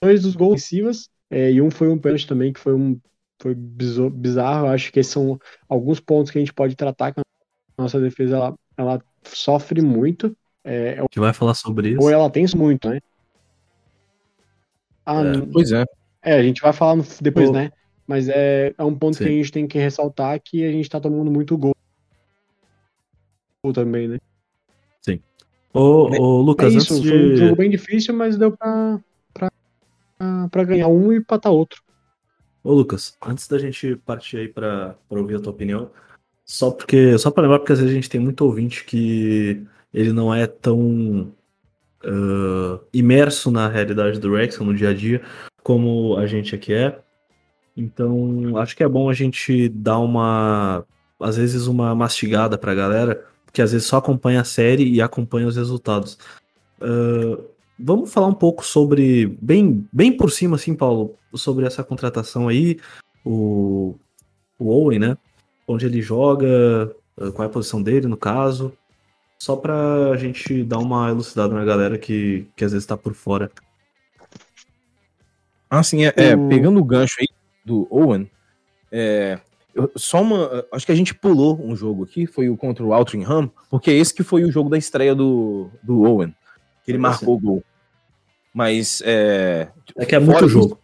dois 0.00 0.22
dos 0.22 0.34
gols 0.34 0.54
ofensivos 0.54 1.10
é, 1.28 1.52
e 1.52 1.60
um 1.60 1.70
foi 1.70 1.88
um 1.88 1.98
pênalti 1.98 2.26
também 2.26 2.52
que 2.52 2.60
foi 2.60 2.74
um 2.74 2.98
foi 3.42 3.54
bizarro. 3.54 4.66
Eu 4.66 4.70
acho 4.70 4.92
que 4.92 5.00
esses 5.00 5.12
são 5.12 5.38
alguns 5.68 5.98
pontos 5.98 6.30
que 6.30 6.38
a 6.38 6.40
gente 6.40 6.52
pode 6.52 6.76
tratar 6.76 7.12
que 7.12 7.20
a 7.20 7.82
nossa 7.82 8.00
defesa 8.00 8.36
ela, 8.36 8.54
ela 8.76 9.02
sofre 9.24 9.82
muito. 9.82 10.34
É, 10.64 11.04
que 11.10 11.18
vai 11.18 11.32
falar 11.32 11.54
sobre 11.54 11.90
isso. 11.90 12.00
Ou 12.00 12.08
ela 12.08 12.30
tem 12.30 12.44
isso 12.44 12.56
muito, 12.56 12.88
né? 12.88 13.00
Ah, 15.04 15.22
é, 15.22 15.40
pois 15.52 15.72
é. 15.72 15.84
É, 16.22 16.34
a 16.34 16.42
gente 16.42 16.62
vai 16.62 16.72
falar 16.72 17.02
depois, 17.20 17.48
Pô. 17.48 17.56
né? 17.56 17.72
Mas 18.06 18.28
é, 18.28 18.72
é 18.78 18.84
um 18.84 18.94
ponto 18.94 19.16
Sim. 19.16 19.24
que 19.24 19.30
a 19.30 19.32
gente 19.32 19.50
tem 19.50 19.66
que 19.66 19.78
ressaltar 19.78 20.40
que 20.40 20.64
a 20.64 20.70
gente 20.70 20.88
tá 20.88 21.00
tomando 21.00 21.30
muito 21.30 21.58
gol 21.58 21.74
também, 23.74 24.06
né? 24.06 24.18
Sim. 25.00 25.20
Ô, 25.72 26.08
ô 26.20 26.40
Lucas, 26.42 26.74
é 26.74 26.78
isso, 26.78 27.00
de... 27.00 27.08
foi 27.08 27.32
um 27.32 27.36
jogo 27.36 27.56
bem 27.56 27.70
difícil, 27.70 28.14
mas 28.14 28.36
deu 28.36 28.56
pra, 28.56 29.00
pra, 29.32 29.50
pra 30.50 30.64
ganhar 30.64 30.88
um 30.88 31.12
e 31.12 31.16
empatar 31.16 31.52
outro. 31.52 31.82
Ô 32.62 32.72
Lucas, 32.72 33.16
antes 33.26 33.48
da 33.48 33.58
gente 33.58 33.96
partir 33.96 34.36
aí 34.38 34.48
pra 34.48 34.94
ouvir 35.10 35.36
a 35.36 35.40
tua 35.40 35.52
opinião, 35.52 35.90
só 36.44 36.70
porque. 36.70 37.18
Só 37.18 37.30
pra 37.30 37.42
lembrar, 37.42 37.58
porque 37.58 37.72
às 37.72 37.78
vezes 37.78 37.92
a 37.92 37.94
gente 37.94 38.10
tem 38.10 38.20
muito 38.20 38.44
ouvinte 38.44 38.84
que 38.84 39.64
ele 39.92 40.12
não 40.12 40.34
é 40.34 40.46
tão 40.46 41.32
uh, 42.04 42.80
imerso 42.92 43.50
na 43.50 43.68
realidade 43.68 44.18
do 44.18 44.30
Wrexham 44.30 44.66
no 44.66 44.74
dia 44.74 44.90
a 44.90 44.94
dia 44.94 45.22
como 45.62 46.16
a 46.16 46.26
gente 46.26 46.54
aqui 46.54 46.74
é. 46.74 46.98
Então, 47.76 48.56
acho 48.58 48.76
que 48.76 48.82
é 48.82 48.88
bom 48.88 49.08
a 49.08 49.14
gente 49.14 49.68
dar 49.68 49.98
uma, 49.98 50.84
às 51.18 51.36
vezes, 51.36 51.66
uma 51.66 51.94
mastigada 51.94 52.58
pra 52.58 52.74
galera, 52.74 53.24
que 53.52 53.62
às 53.62 53.72
vezes 53.72 53.86
só 53.86 53.98
acompanha 53.98 54.42
a 54.42 54.44
série 54.44 54.84
e 54.92 55.00
acompanha 55.00 55.46
os 55.46 55.56
resultados. 55.56 56.18
Uh, 56.80 57.44
vamos 57.78 58.12
falar 58.12 58.26
um 58.26 58.34
pouco 58.34 58.64
sobre, 58.64 59.26
bem, 59.40 59.86
bem 59.92 60.16
por 60.16 60.30
cima, 60.30 60.56
assim, 60.56 60.74
Paulo, 60.74 61.16
sobre 61.34 61.66
essa 61.66 61.82
contratação 61.82 62.48
aí, 62.48 62.78
o, 63.24 63.94
o 64.58 64.68
Owen, 64.68 64.98
né? 64.98 65.18
Onde 65.66 65.86
ele 65.86 66.02
joga, 66.02 66.94
qual 67.34 67.44
é 67.44 67.46
a 67.46 67.52
posição 67.52 67.82
dele, 67.82 68.06
no 68.06 68.16
caso. 68.16 68.72
Só 69.38 69.56
pra 69.56 70.16
gente 70.16 70.62
dar 70.62 70.78
uma 70.78 71.10
elucidada 71.10 71.54
na 71.54 71.64
galera 71.64 71.98
que, 71.98 72.46
que 72.54 72.64
às 72.64 72.72
vezes 72.72 72.86
tá 72.86 72.96
por 72.96 73.14
fora. 73.14 73.50
Ah, 75.68 75.82
sim, 75.82 76.04
é, 76.04 76.12
é 76.16 76.36
pegando 76.48 76.78
o 76.78 76.84
gancho 76.84 77.16
aí 77.18 77.28
do 77.64 77.88
Owen, 77.90 78.30
é, 78.90 79.40
só 79.96 80.20
uma. 80.20 80.66
Acho 80.70 80.84
que 80.84 80.92
a 80.92 80.94
gente 80.94 81.14
pulou 81.14 81.58
um 81.64 81.74
jogo 81.74 82.04
aqui, 82.04 82.26
foi 82.26 82.50
o 82.50 82.56
contra 82.56 82.84
o 82.84 82.92
Altringham, 82.92 83.50
porque 83.70 83.90
esse 83.90 84.12
que 84.12 84.22
foi 84.22 84.44
o 84.44 84.52
jogo 84.52 84.68
da 84.68 84.76
estreia 84.76 85.14
do, 85.14 85.70
do 85.82 86.02
Owen, 86.02 86.34
que 86.84 86.90
ele 86.90 86.98
marcou 86.98 87.36
o 87.36 87.40
gol. 87.40 87.64
Mas. 88.52 89.02
É, 89.04 89.68
é 89.96 90.06
que 90.06 90.14
é 90.14 90.18
muito 90.18 90.48
jogo. 90.48 90.78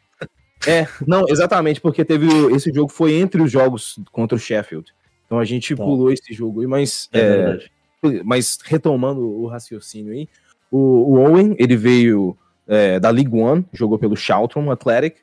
É, 0.67 0.89
não, 1.07 1.25
exatamente, 1.29 1.81
porque 1.81 2.05
teve. 2.05 2.27
Esse 2.55 2.73
jogo 2.73 2.91
foi 2.91 3.15
entre 3.15 3.41
os 3.41 3.51
jogos 3.51 3.99
contra 4.11 4.37
o 4.37 4.41
Sheffield. 4.41 4.93
Então 5.27 5.39
a 5.39 5.45
gente 5.45 5.75
tá. 5.75 5.85
pulou 5.85 6.11
esse 6.11 6.33
jogo 6.33 6.61
aí, 6.61 6.67
mas. 6.67 7.09
É, 7.13 7.21
é 7.21 8.23
mas 8.25 8.59
retomando 8.65 9.21
o 9.21 9.49
raciocínio 9.49 10.13
aí, 10.13 10.29
o, 10.71 10.79
o 10.79 11.19
Owen, 11.19 11.57
ele 11.59 11.77
veio 11.77 12.37
é, 12.67 13.01
da 13.01 13.11
League 13.11 13.35
One, 13.35 13.67
jogou 13.73 13.99
pelo 13.99 14.17
Charlton 14.17 14.71
Athletic. 14.71 15.17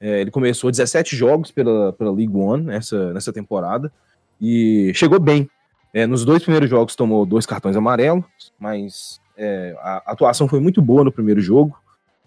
É, 0.00 0.20
ele 0.20 0.30
começou 0.30 0.70
17 0.70 1.14
jogos 1.16 1.50
pela, 1.50 1.92
pela 1.92 2.12
League 2.12 2.34
One 2.34 2.64
nessa, 2.64 3.12
nessa 3.12 3.32
temporada 3.32 3.92
e 4.40 4.92
chegou 4.94 5.18
bem. 5.18 5.48
É, 5.92 6.06
nos 6.06 6.24
dois 6.24 6.42
primeiros 6.42 6.70
jogos 6.70 6.94
tomou 6.94 7.26
dois 7.26 7.44
cartões 7.44 7.76
amarelos, 7.76 8.24
mas 8.58 9.20
é, 9.40 9.74
a 9.78 10.12
atuação 10.12 10.46
foi 10.46 10.60
muito 10.60 10.82
boa 10.82 11.02
no 11.02 11.10
primeiro 11.10 11.40
jogo. 11.40 11.74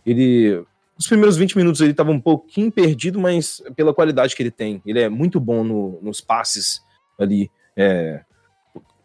Ele, 0.04 0.66
os 0.98 1.08
primeiros 1.08 1.38
20 1.38 1.56
minutos 1.56 1.80
ele 1.80 1.92
estava 1.92 2.10
um 2.10 2.20
pouquinho 2.20 2.72
perdido, 2.72 3.20
mas 3.20 3.62
pela 3.76 3.94
qualidade 3.94 4.36
que 4.36 4.42
ele 4.42 4.50
tem, 4.50 4.82
ele 4.84 5.00
é 5.00 5.08
muito 5.08 5.40
bom 5.40 5.64
no, 5.64 6.00
nos 6.02 6.20
passes 6.20 6.82
ali, 7.20 7.52
é, 7.78 8.22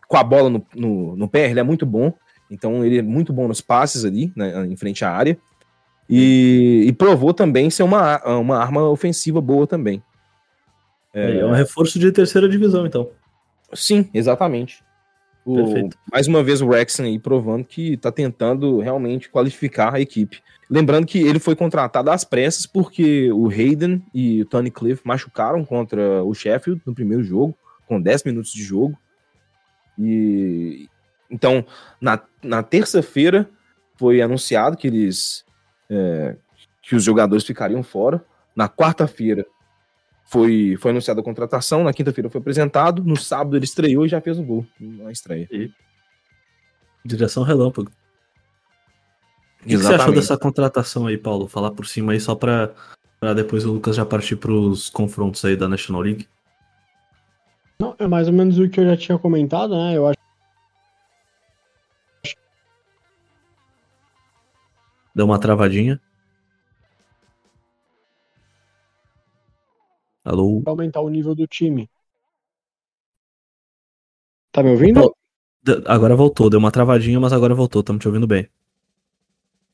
com 0.08 0.16
a 0.16 0.24
bola 0.24 0.48
no, 0.48 0.66
no, 0.74 1.16
no, 1.16 1.28
pé, 1.28 1.50
ele 1.50 1.60
é 1.60 1.62
muito 1.62 1.84
bom. 1.84 2.12
Então 2.50 2.82
ele 2.82 2.98
é 2.98 3.02
muito 3.02 3.30
bom 3.30 3.46
nos 3.46 3.60
passes 3.60 4.06
ali, 4.06 4.32
né, 4.34 4.66
em 4.66 4.74
frente 4.74 5.04
à 5.04 5.12
área. 5.12 5.38
E, 6.08 6.86
e, 6.86 6.92
provou 6.94 7.34
também 7.34 7.68
ser 7.68 7.82
uma, 7.82 8.16
uma 8.38 8.56
arma 8.56 8.88
ofensiva 8.88 9.42
boa 9.42 9.66
também. 9.66 10.02
É... 11.12 11.40
é 11.40 11.44
um 11.44 11.52
reforço 11.52 11.98
de 11.98 12.10
terceira 12.10 12.48
divisão, 12.48 12.86
então. 12.86 13.10
Sim, 13.74 14.08
exatamente. 14.14 14.82
O, 15.44 15.88
mais 16.12 16.26
uma 16.26 16.42
vez 16.42 16.60
o 16.60 16.66
Wrexham 16.66 17.06
aí 17.06 17.18
provando 17.18 17.64
que 17.64 17.94
está 17.94 18.12
tentando 18.12 18.80
realmente 18.80 19.30
qualificar 19.30 19.94
a 19.94 20.00
equipe. 20.00 20.42
Lembrando 20.68 21.06
que 21.06 21.18
ele 21.18 21.38
foi 21.38 21.56
contratado 21.56 22.10
às 22.10 22.24
pressas 22.24 22.66
porque 22.66 23.32
o 23.32 23.48
Hayden 23.48 24.04
e 24.12 24.42
o 24.42 24.44
Tony 24.44 24.70
Cliff 24.70 25.00
machucaram 25.04 25.64
contra 25.64 26.22
o 26.22 26.34
Sheffield 26.34 26.82
no 26.84 26.94
primeiro 26.94 27.24
jogo, 27.24 27.56
com 27.86 28.00
10 28.00 28.24
minutos 28.24 28.52
de 28.52 28.62
jogo. 28.62 28.98
E 29.98 30.86
então, 31.30 31.64
na, 32.00 32.20
na 32.42 32.62
terça-feira 32.62 33.48
foi 33.96 34.20
anunciado 34.20 34.76
que 34.76 34.86
eles 34.86 35.44
é, 35.90 36.36
que 36.82 36.94
os 36.94 37.02
jogadores 37.02 37.44
ficariam 37.44 37.82
fora. 37.82 38.24
Na 38.54 38.68
quarta-feira 38.68 39.46
foi, 40.28 40.76
foi 40.78 40.90
anunciada 40.90 41.20
a 41.22 41.24
contratação, 41.24 41.82
na 41.82 41.92
quinta-feira 41.92 42.28
foi 42.28 42.38
apresentado, 42.38 43.02
no 43.02 43.16
sábado 43.16 43.56
ele 43.56 43.64
estreou 43.64 44.04
e 44.04 44.08
já 44.10 44.20
fez 44.20 44.38
o 44.38 44.42
gol 44.42 44.66
na 44.78 45.10
estreia. 45.10 45.48
E... 45.50 45.70
Direção 47.02 47.42
relâmpago. 47.42 47.90
O 49.60 49.62
que, 49.62 49.70
que, 49.70 49.78
você 49.78 49.94
achou 49.94 50.12
dessa 50.12 50.36
contratação 50.36 51.06
aí, 51.06 51.16
Paulo? 51.16 51.48
Falar 51.48 51.70
por 51.70 51.86
cima 51.86 52.12
aí 52.12 52.20
só 52.20 52.34
para 52.34 52.74
depois 53.34 53.64
o 53.64 53.72
Lucas 53.72 53.96
já 53.96 54.04
partir 54.04 54.36
para 54.36 54.52
os 54.52 54.90
confrontos 54.90 55.42
aí 55.46 55.56
da 55.56 55.66
National 55.66 56.02
League. 56.02 56.28
Não, 57.80 57.96
é 57.98 58.06
mais 58.06 58.28
ou 58.28 58.34
menos 58.34 58.58
o 58.58 58.68
que 58.68 58.80
eu 58.80 58.84
já 58.84 58.96
tinha 58.96 59.18
comentado, 59.18 59.74
né? 59.74 59.96
Eu 59.96 60.06
acho 60.06 60.18
Deu 65.14 65.24
uma 65.24 65.38
travadinha. 65.38 66.00
Alô? 70.28 70.62
Aumentar 70.66 71.00
o 71.00 71.08
nível 71.08 71.34
do 71.34 71.46
time. 71.46 71.88
Tá 74.52 74.62
me 74.62 74.70
ouvindo? 74.70 75.14
Agora 75.86 76.14
voltou, 76.14 76.50
deu 76.50 76.58
uma 76.58 76.70
travadinha, 76.70 77.18
mas 77.18 77.32
agora 77.32 77.54
voltou, 77.54 77.80
estamos 77.80 78.02
te 78.02 78.08
ouvindo 78.08 78.26
bem. 78.26 78.46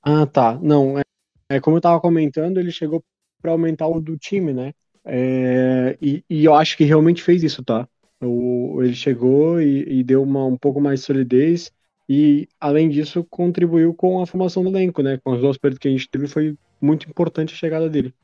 Ah, 0.00 0.26
tá. 0.26 0.56
Não, 0.62 0.96
é, 0.96 1.02
é 1.48 1.60
como 1.60 1.76
eu 1.76 1.80
tava 1.80 2.00
comentando, 2.00 2.58
ele 2.58 2.70
chegou 2.70 3.02
para 3.42 3.50
aumentar 3.50 3.88
o 3.88 4.00
do 4.00 4.16
time, 4.16 4.52
né? 4.52 4.72
É, 5.04 5.98
e, 6.00 6.24
e, 6.30 6.44
eu 6.44 6.54
acho 6.54 6.76
que 6.76 6.84
realmente 6.84 7.22
fez 7.22 7.42
isso, 7.42 7.64
tá? 7.64 7.88
O, 8.22 8.80
ele 8.80 8.94
chegou 8.94 9.60
e, 9.60 10.00
e 10.00 10.04
deu 10.04 10.22
uma, 10.22 10.46
um 10.46 10.56
pouco 10.56 10.80
mais 10.80 11.00
de 11.00 11.06
solidez 11.06 11.72
e, 12.08 12.48
além 12.60 12.88
disso, 12.88 13.26
contribuiu 13.28 13.92
com 13.92 14.22
a 14.22 14.26
formação 14.26 14.62
do 14.62 14.70
elenco, 14.70 15.02
né? 15.02 15.18
Com 15.18 15.32
as 15.32 15.40
duas 15.40 15.58
perdas 15.58 15.78
que 15.80 15.88
a 15.88 15.90
gente 15.90 16.08
teve, 16.08 16.28
foi 16.28 16.56
muito 16.80 17.08
importante 17.08 17.54
a 17.54 17.56
chegada 17.56 17.90
dele. 17.90 18.14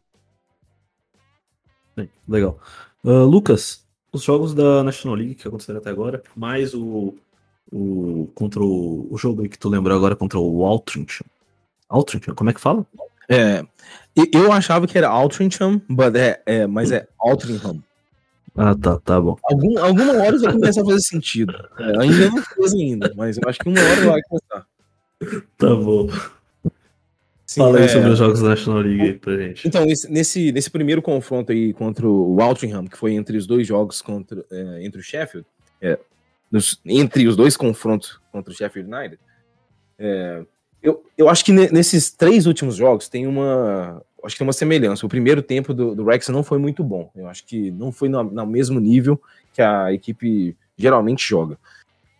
Legal. 2.29 2.59
Uh, 3.05 3.25
Lucas, 3.25 3.85
os 4.13 4.23
jogos 4.23 4.55
da 4.55 4.83
National 4.83 5.17
League 5.17 5.35
que 5.35 5.49
aconteceram 5.49 5.81
até 5.81 5.91
agora, 5.91 6.23
mais 6.37 6.75
o, 6.75 7.15
o 7.73 8.29
contra 8.35 8.63
o, 8.63 9.09
o 9.11 9.19
jogo 9.19 9.49
que 9.49 9.59
tu 9.59 9.69
lembrou 9.69 9.97
agora 9.97 10.17
contra 10.17 10.39
o 10.39 10.65
Altrincham. 10.65 11.27
Altrincham, 11.89 12.35
como 12.35 12.51
é 12.51 12.53
que 12.53 12.61
fala? 12.61 12.87
É, 13.29 13.65
eu 14.33 14.53
achava 14.53 14.87
que 14.87 14.99
era 14.99 15.09
Altrincham, 15.09 15.81
but 15.89 16.15
é, 16.17 16.43
é, 16.45 16.67
mas 16.67 16.91
é 16.91 17.07
Altrincham. 17.19 17.83
Ah, 18.57 18.75
tá, 18.75 18.99
tá 18.99 19.21
bom. 19.21 19.37
Algum, 19.45 19.79
alguma 19.79 20.13
hora 20.15 20.39
vai 20.39 20.53
começar 20.53 20.83
a 20.83 20.85
fazer 20.85 21.01
sentido. 21.01 21.55
É, 21.79 22.03
ainda 22.03 22.29
não 22.29 22.43
fez 22.43 22.75
ainda, 22.75 23.13
mas 23.17 23.39
eu 23.39 23.49
acho 23.49 23.59
que 23.61 23.69
uma 23.69 23.81
hora 23.81 24.05
vai 24.05 24.21
começar. 24.23 24.67
Tá 25.57 25.75
bom. 25.75 26.09
Sim, 27.51 27.63
Fala 27.63 27.79
aí 27.79 27.85
é... 27.87 27.89
sobre 27.89 28.11
os 28.11 28.17
jogos 28.17 28.41
da 28.41 28.51
National 28.51 28.79
League 28.79 29.03
aí 29.03 29.13
pra 29.15 29.37
gente. 29.37 29.67
Então, 29.67 29.85
nesse, 29.85 30.53
nesse 30.53 30.71
primeiro 30.71 31.03
confronto 31.03 31.51
aí 31.51 31.73
contra 31.73 32.07
o 32.07 32.41
Altrincham, 32.41 32.87
que 32.87 32.97
foi 32.97 33.15
entre 33.15 33.37
os 33.37 33.45
dois 33.45 33.67
jogos 33.67 34.01
contra, 34.01 34.45
é, 34.53 34.85
entre 34.85 35.01
o 35.01 35.03
Sheffield, 35.03 35.45
é, 35.83 35.99
nos, 36.49 36.81
entre 36.87 37.27
os 37.27 37.35
dois 37.35 37.57
confrontos 37.57 38.21
contra 38.31 38.53
o 38.53 38.57
Sheffield 38.57 38.89
United, 38.95 39.19
é, 39.99 40.45
eu, 40.81 41.05
eu 41.19 41.29
acho 41.29 41.45
que 41.45 41.51
nesses 41.51 42.13
três 42.13 42.47
últimos 42.47 42.77
jogos 42.77 43.09
tem 43.09 43.27
uma, 43.27 44.01
acho 44.23 44.37
que 44.37 44.39
tem 44.39 44.47
uma 44.47 44.53
semelhança. 44.53 45.05
O 45.05 45.09
primeiro 45.09 45.43
tempo 45.43 45.75
do, 45.75 45.93
do 45.93 46.05
Rex 46.05 46.29
não 46.29 46.45
foi 46.45 46.59
muito 46.59 46.85
bom. 46.85 47.11
Eu 47.17 47.27
acho 47.27 47.45
que 47.45 47.73
não 47.73 47.91
foi 47.91 48.09
no, 48.09 48.23
no 48.23 48.47
mesmo 48.47 48.79
nível 48.79 49.21
que 49.53 49.61
a 49.61 49.93
equipe 49.93 50.57
geralmente 50.77 51.29
joga. 51.29 51.59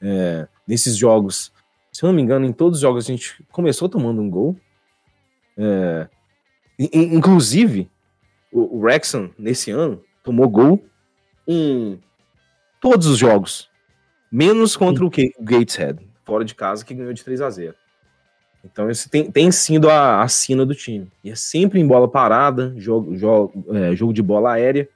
É, 0.03 0.49
nesses 0.67 0.97
jogos, 0.97 1.53
se 1.93 2.03
eu 2.03 2.09
não 2.09 2.17
me 2.17 2.21
engano, 2.21 2.45
em 2.45 2.53
todos 2.53 2.79
os 2.79 2.83
jogos 2.83 3.05
a 3.05 3.07
gente 3.07 3.45
começou 3.53 3.89
tomando 3.89 4.21
um 4.21 4.29
gol. 4.29 4.59
É, 5.63 6.09
inclusive, 6.79 7.91
o, 8.51 8.79
o 8.79 8.81
Wrexham, 8.81 9.31
nesse 9.39 9.71
ano, 9.71 10.03
tomou 10.25 10.49
gol 10.49 10.83
em 11.47 12.01
todos 12.81 13.07
os 13.07 13.19
jogos. 13.19 13.69
Menos 14.33 14.77
contra 14.77 15.05
o 15.05 15.11
Gateshead, 15.41 15.99
fora 16.25 16.45
de 16.45 16.55
casa, 16.55 16.85
que 16.85 16.95
ganhou 16.95 17.13
de 17.13 17.25
3 17.25 17.41
a 17.41 17.51
0 17.51 17.75
então, 18.65 18.91
esse 18.91 19.09
tem, 19.09 19.31
tem 19.31 19.51
sido 19.51 19.89
a, 19.89 20.23
a 20.23 20.29
sina 20.29 20.67
do 20.67 20.75
time. 20.75 21.11
E 21.25 21.31
é 21.31 21.35
sempre 21.35 21.81
em 21.81 21.87
bola 21.87 22.07
parada, 22.07 22.75
jogo, 22.77 23.17
jogo, 23.17 23.65
é, 23.75 23.95
jogo 23.97 24.13
de 24.13 24.23
bola 24.23 24.53
aérea, 24.53 24.89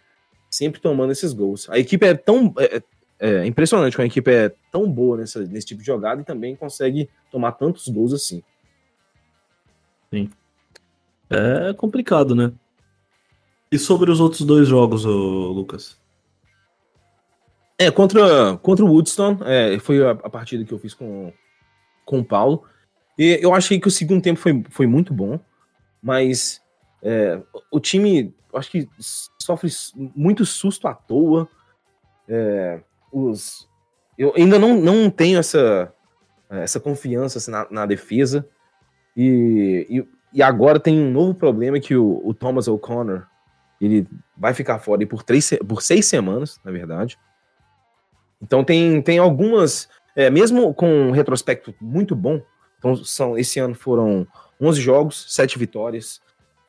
sempre 0.51 0.81
tomando 0.81 1.13
esses 1.13 1.33
gols. 1.33 1.69
A 1.71 1.79
equipe 1.79 2.07
é 2.07 2.15
tão. 2.15 2.53
É, 2.59 2.83
é, 3.19 3.31
é 3.37 3.47
impressionante 3.47 3.97
como 3.97 4.05
a 4.05 4.07
equipe 4.07 4.31
é 4.31 4.53
tão 4.71 4.91
boa 4.91 5.17
nessa, 5.17 5.41
nesse 5.47 5.67
tipo 5.67 5.81
de 5.81 5.87
jogada 5.87 6.21
e 6.21 6.25
também 6.25 6.55
consegue 6.55 7.09
tomar 7.31 7.53
tantos 7.53 7.89
gols 7.89 8.13
assim. 8.13 8.43
Sim. 10.13 10.29
É 11.35 11.73
complicado, 11.75 12.35
né? 12.35 12.53
E 13.71 13.79
sobre 13.79 14.11
os 14.11 14.21
outros 14.21 14.43
dois 14.43 14.69
jogos, 14.69 15.05
Lucas? 15.05 15.99
É, 17.79 17.91
contra, 17.91 18.57
contra 18.59 18.85
o 18.85 18.89
Woodstone, 18.89 19.39
é, 19.45 19.79
foi 19.81 20.05
a, 20.05 20.13
a, 20.13 20.31
partida 20.31 20.65
que 20.65 20.73
eu 20.73 20.79
fiz 20.79 20.95
com, 20.95 21.33
com 22.05 22.21
o 22.21 22.25
Paulo. 22.25 22.65
E 23.19 23.39
eu 23.43 23.53
achei 23.53 23.81
que 23.81 23.89
o 23.89 23.91
segundo 23.91 24.23
tempo 24.23 24.39
foi, 24.39 24.65
foi 24.71 24.87
muito 24.87 25.13
bom, 25.13 25.41
mas 26.01 26.63
é, 27.03 27.41
o 27.71 27.81
time, 27.81 28.35
acho 28.55 28.71
que 28.71 28.89
sofre 29.41 29.69
muito 30.15 30.47
susto 30.47 30.87
à 30.87 30.95
toa. 30.95 31.49
É, 32.29 32.81
os, 33.13 33.69
eu 34.17 34.33
ainda 34.37 34.59
não, 34.59 34.81
não 34.81 35.11
tenho 35.11 35.39
essa, 35.39 35.93
essa 36.49 36.79
confiança 36.79 37.39
assim, 37.39 37.51
na, 37.51 37.67
na, 37.71 37.87
defesa. 37.87 38.49
E, 39.17 39.87
e, 39.91 40.09
e, 40.35 40.43
agora 40.43 40.81
tem 40.81 40.99
um 40.99 41.11
novo 41.11 41.35
problema 41.35 41.79
que 41.81 41.95
o, 41.95 42.21
o 42.25 42.35
Thomas 42.35 42.69
O'Connor 42.69 43.27
ele 43.81 44.07
vai 44.37 44.55
ficar 44.55 44.79
fora 44.79 45.07
por, 45.07 45.23
três, 45.23 45.51
por 45.67 45.83
seis 45.83 46.07
semanas, 46.07 46.61
na 46.65 46.71
verdade. 46.71 47.19
Então 48.41 48.65
tem, 48.65 49.01
tem 49.01 49.19
algumas, 49.19 49.89
é, 50.17 50.31
mesmo 50.31 50.73
com 50.75 51.09
um 51.09 51.11
retrospecto 51.11 51.75
muito 51.81 52.15
bom, 52.15 52.43
então 52.79 52.97
são, 52.97 53.39
esse 53.39 53.59
ano 53.59 53.75
foram 53.75 54.27
11 54.61 54.81
jogos, 54.81 55.27
7 55.29 55.59
vitórias, 55.59 56.21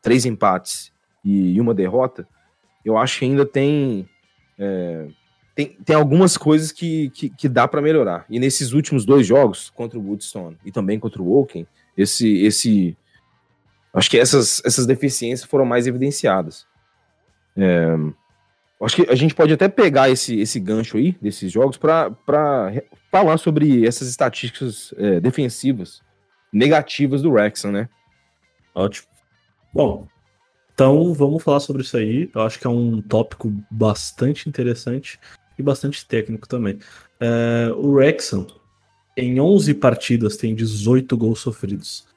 3 0.02 0.26
empates 0.26 0.92
e 1.24 1.60
uma 1.60 1.74
derrota, 1.74 2.28
eu 2.86 2.98
acho 2.98 3.20
que 3.20 3.26
ainda 3.26 3.46
tem, 3.46 4.08
é, 4.60 5.08
tem, 5.56 5.76
tem 5.84 5.96
algumas 5.96 6.38
coisas 6.38 6.72
que, 6.72 7.10
que, 7.10 7.30
que 7.32 7.50
dá 7.50 7.68
para 7.68 7.82
melhorar. 7.82 8.26
E 8.30 8.40
nesses 8.40 8.74
últimos 8.74 9.06
dois 9.06 9.26
jogos, 9.26 9.72
contra 9.72 9.98
o 9.98 10.08
Woodstone 10.08 10.56
e 10.64 10.72
também 10.72 11.00
contra 11.00 11.22
o 11.22 11.26
Woken, 11.26 11.66
esse, 11.98 12.44
esse, 12.44 12.96
acho 13.96 14.10
que 14.10 14.20
essas, 14.20 14.62
essas 14.66 14.86
deficiências 14.86 15.50
foram 15.50 15.66
mais 15.66 15.88
evidenciadas. 15.88 16.68
É, 17.58 17.96
acho 18.82 18.98
que 18.98 19.10
a 19.10 19.16
gente 19.16 19.34
pode 19.34 19.54
até 19.54 19.68
pegar 19.68 20.10
esse, 20.10 20.40
esse 20.40 20.60
gancho 20.60 20.98
aí 20.98 21.18
desses 21.22 21.52
jogos 21.52 21.78
para 21.78 22.12
falar 23.10 23.38
sobre 23.38 23.88
essas 23.88 24.08
estatísticas 24.10 24.94
é, 24.98 25.20
defensivas 25.20 26.04
negativas 26.56 27.22
do 27.22 27.32
Wrexham, 27.32 27.72
né? 27.72 27.90
Ótimo. 28.74 29.08
Bom, 29.74 30.08
então 30.74 31.14
vamos 31.14 31.44
falar 31.44 31.60
sobre 31.60 31.82
isso 31.82 31.98
aí. 31.98 32.30
Eu 32.34 32.42
acho 32.42 32.58
que 32.60 32.66
é 32.66 32.70
um 32.70 33.02
tópico 33.02 33.52
bastante 33.70 34.48
interessante 34.48 35.20
e 35.58 35.64
bastante 35.64 36.06
técnico 36.06 36.48
também. 36.48 36.80
É, 37.20 37.72
o 37.76 37.92
Wrexham, 37.92 38.48
em 39.18 39.40
11 39.40 39.74
partidas, 39.76 40.38
tem 40.38 40.56
18 40.56 41.18
gols 41.18 41.40
sofridos. 41.40 42.08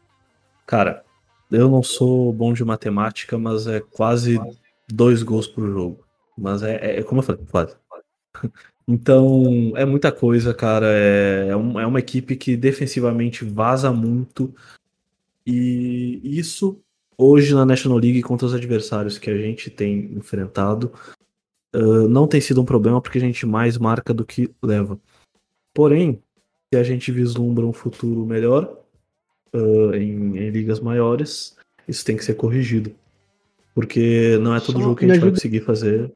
Cara, 0.67 1.05
eu 1.50 1.68
não 1.68 1.82
sou 1.82 2.32
bom 2.32 2.52
de 2.52 2.64
matemática, 2.64 3.38
mas 3.38 3.66
é 3.66 3.80
quase 3.80 4.38
dois 4.88 5.22
gols 5.22 5.46
por 5.46 5.66
jogo. 5.66 6.04
Mas 6.37 6.62
é, 6.62 6.76
é, 6.76 7.00
é 7.00 7.02
como 7.02 7.20
eu 7.20 7.24
falei, 7.24 7.44
quase. 7.50 7.76
Então, 8.90 9.74
é 9.76 9.84
muita 9.84 10.11
coisa, 10.11 10.54
cara. 10.54 10.87
É, 10.90 11.48
é, 11.50 11.56
um, 11.56 11.78
é 11.78 11.87
uma 11.87 11.98
equipe 11.98 12.34
que 12.34 12.56
defensivamente 12.56 13.44
vaza 13.44 13.92
muito. 13.92 14.54
E 15.46 16.20
isso, 16.22 16.80
hoje 17.18 17.54
na 17.54 17.66
National 17.66 17.98
League, 17.98 18.22
contra 18.22 18.46
os 18.46 18.54
adversários 18.54 19.18
que 19.18 19.28
a 19.28 19.37
gente 19.37 19.68
tem 19.68 20.14
enfrentado, 20.14 20.90
uh, 21.76 22.08
não 22.08 22.26
tem 22.26 22.40
sido 22.40 22.62
um 22.62 22.64
problema 22.64 22.98
porque 22.98 23.18
a 23.18 23.20
gente 23.20 23.44
mais 23.44 23.76
marca 23.76 24.14
do 24.14 24.24
que 24.24 24.50
leva. 24.62 24.98
Porém, 25.74 26.22
se 26.72 26.78
a 26.78 26.82
gente 26.82 27.12
vislumbra 27.12 27.66
um 27.66 27.74
futuro 27.74 28.24
melhor 28.24 28.78
uh, 29.52 29.94
em, 29.94 30.37
em 30.37 30.50
ligas 30.50 30.80
maiores, 30.80 31.56
isso 31.87 32.04
tem 32.04 32.16
que 32.16 32.24
ser 32.24 32.34
corrigido. 32.34 32.94
Porque 33.74 34.37
não 34.38 34.54
é 34.54 34.61
todo 34.61 34.76
Só 34.76 34.82
jogo 34.82 34.96
que 34.96 35.04
a 35.04 35.08
gente 35.08 35.20
vai 35.20 35.30
conseguir 35.30 35.61
fazer. 35.61 36.12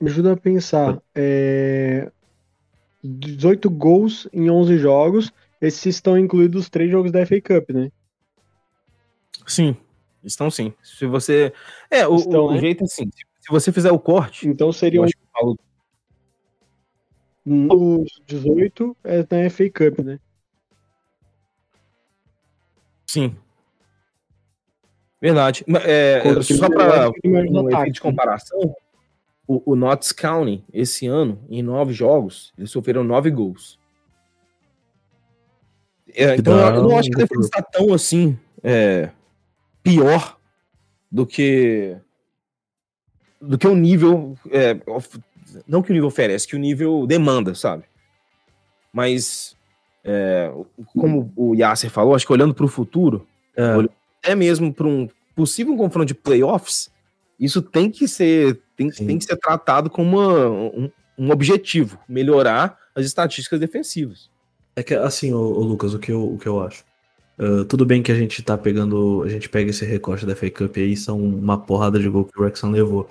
Me 0.00 0.08
ajuda 0.08 0.32
a 0.32 0.36
pensar. 0.36 1.00
É... 1.14 2.10
18 3.04 3.68
gols 3.70 4.28
em 4.32 4.50
11 4.50 4.78
jogos. 4.78 5.32
Esses 5.60 5.96
estão 5.96 6.18
incluídos 6.18 6.62
os 6.62 6.70
três 6.70 6.90
jogos 6.90 7.12
da 7.12 7.24
FA 7.26 7.40
Cup, 7.40 7.70
né? 7.70 7.92
Sim, 9.46 9.76
estão 10.24 10.50
sim. 10.50 10.72
Se 10.82 11.04
você. 11.06 11.52
É, 11.90 12.06
o, 12.08 12.16
estão, 12.16 12.46
o 12.46 12.52
né? 12.52 12.60
jeito 12.60 12.82
é 12.82 12.84
assim. 12.84 13.10
Se 13.40 13.50
você 13.50 13.70
fizer 13.70 13.92
o 13.92 13.98
corte. 13.98 14.48
Então 14.48 14.72
seriam. 14.72 15.06
Falo... 15.32 15.58
Os 17.44 18.22
18 18.26 18.96
é 19.04 19.18
na 19.18 19.50
FA 19.50 19.64
Cup, 19.70 19.98
né? 20.04 20.18
Sim, 23.10 23.34
Verdade. 25.20 25.64
É, 25.84 26.22
só 26.42 26.68
para 26.70 27.10
um 27.24 27.68
efeito 27.68 27.94
de 27.94 28.00
comparação, 28.00 28.74
o, 29.46 29.72
o 29.72 29.76
Notts 29.76 30.12
County, 30.12 30.64
esse 30.72 31.08
ano, 31.08 31.44
em 31.50 31.60
nove 31.60 31.92
jogos, 31.92 32.52
eles 32.56 32.70
sofreram 32.70 33.02
nove 33.02 33.32
gols. 33.32 33.78
É, 36.14 36.36
então 36.36 36.56
eu, 36.56 36.74
eu 36.76 36.82
não 36.84 36.96
acho 36.96 37.10
que 37.10 37.20
a 37.20 37.24
defesa 37.24 37.42
está 37.42 37.60
tão 37.60 37.92
assim 37.92 38.38
é, 38.62 39.10
pior 39.82 40.38
do 41.10 41.26
que 41.26 41.96
do 43.40 43.58
que 43.58 43.66
o 43.66 43.74
nível 43.74 44.36
é, 44.50 44.76
não 45.66 45.82
que 45.82 45.90
o 45.90 45.94
nível 45.94 46.08
oferece, 46.08 46.46
que 46.46 46.56
o 46.56 46.58
nível 46.58 47.06
demanda, 47.06 47.54
sabe? 47.54 47.84
Mas 48.92 49.56
é, 50.04 50.52
como 50.94 51.32
o 51.36 51.54
Yasser 51.54 51.90
falou, 51.90 52.14
acho 52.14 52.26
que 52.26 52.32
olhando 52.32 52.54
para 52.54 52.64
o 52.64 52.68
futuro, 52.68 53.26
é 53.56 53.88
até 54.20 54.34
mesmo 54.34 54.72
para 54.72 54.86
um 54.86 55.08
possível 55.34 55.76
confronto 55.76 56.06
de 56.06 56.14
playoffs, 56.14 56.90
isso 57.38 57.62
tem 57.62 57.90
que 57.90 58.06
ser 58.06 58.60
tem, 58.76 58.90
tem 58.90 59.18
que 59.18 59.24
ser 59.24 59.36
tratado 59.36 59.88
como 59.88 60.18
uma, 60.18 60.48
um, 60.48 60.90
um, 61.18 61.30
objetivo, 61.30 61.98
melhorar 62.08 62.78
as 62.94 63.04
estatísticas 63.06 63.58
defensivas. 63.58 64.30
É 64.76 64.82
que 64.82 64.94
assim, 64.94 65.32
o, 65.32 65.40
Lucas, 65.40 65.94
o 65.94 65.98
que 65.98 66.12
eu, 66.12 66.34
o 66.34 66.38
que 66.38 66.46
eu 66.46 66.60
acho. 66.60 66.84
Uh, 67.38 67.64
tudo 67.64 67.86
bem 67.86 68.02
que 68.02 68.12
a 68.12 68.14
gente 68.14 68.42
tá 68.42 68.56
pegando. 68.56 69.22
A 69.24 69.28
gente 69.28 69.48
pega 69.48 69.70
esse 69.70 69.84
recorte 69.84 70.26
da 70.26 70.36
FA 70.36 70.50
Cup 70.50 70.76
aí, 70.76 70.96
são 70.96 71.18
uma 71.18 71.58
porrada 71.58 71.98
de 71.98 72.08
gol 72.08 72.26
que 72.26 72.38
o 72.38 72.42
Wrexham 72.42 72.70
levou. 72.70 73.08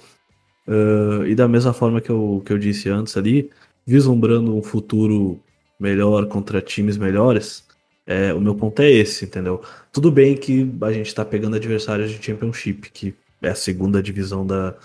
Uh, 0.67 1.25
e 1.25 1.33
da 1.33 1.47
mesma 1.47 1.73
forma 1.73 1.99
que 1.99 2.11
eu, 2.11 2.43
que 2.45 2.53
eu 2.53 2.59
disse 2.59 2.89
antes 2.89 3.17
ali, 3.17 3.49
vislumbrando 3.85 4.55
um 4.55 4.61
futuro 4.61 5.39
melhor 5.79 6.27
contra 6.27 6.61
times 6.61 6.97
melhores, 6.97 7.63
é, 8.05 8.33
o 8.33 8.41
meu 8.41 8.55
ponto 8.55 8.81
é 8.81 8.89
esse, 8.89 9.25
entendeu? 9.25 9.61
Tudo 9.93 10.11
bem 10.11 10.35
que 10.35 10.67
a 10.81 10.91
gente 10.91 11.13
tá 11.13 11.23
pegando 11.23 11.55
adversários 11.55 12.09
de 12.09 12.23
Championship, 12.23 12.89
que 12.91 13.13
é 13.41 13.49
a 13.49 13.55
segunda 13.55 14.01
divisão 14.01 14.45
da, 14.45 14.75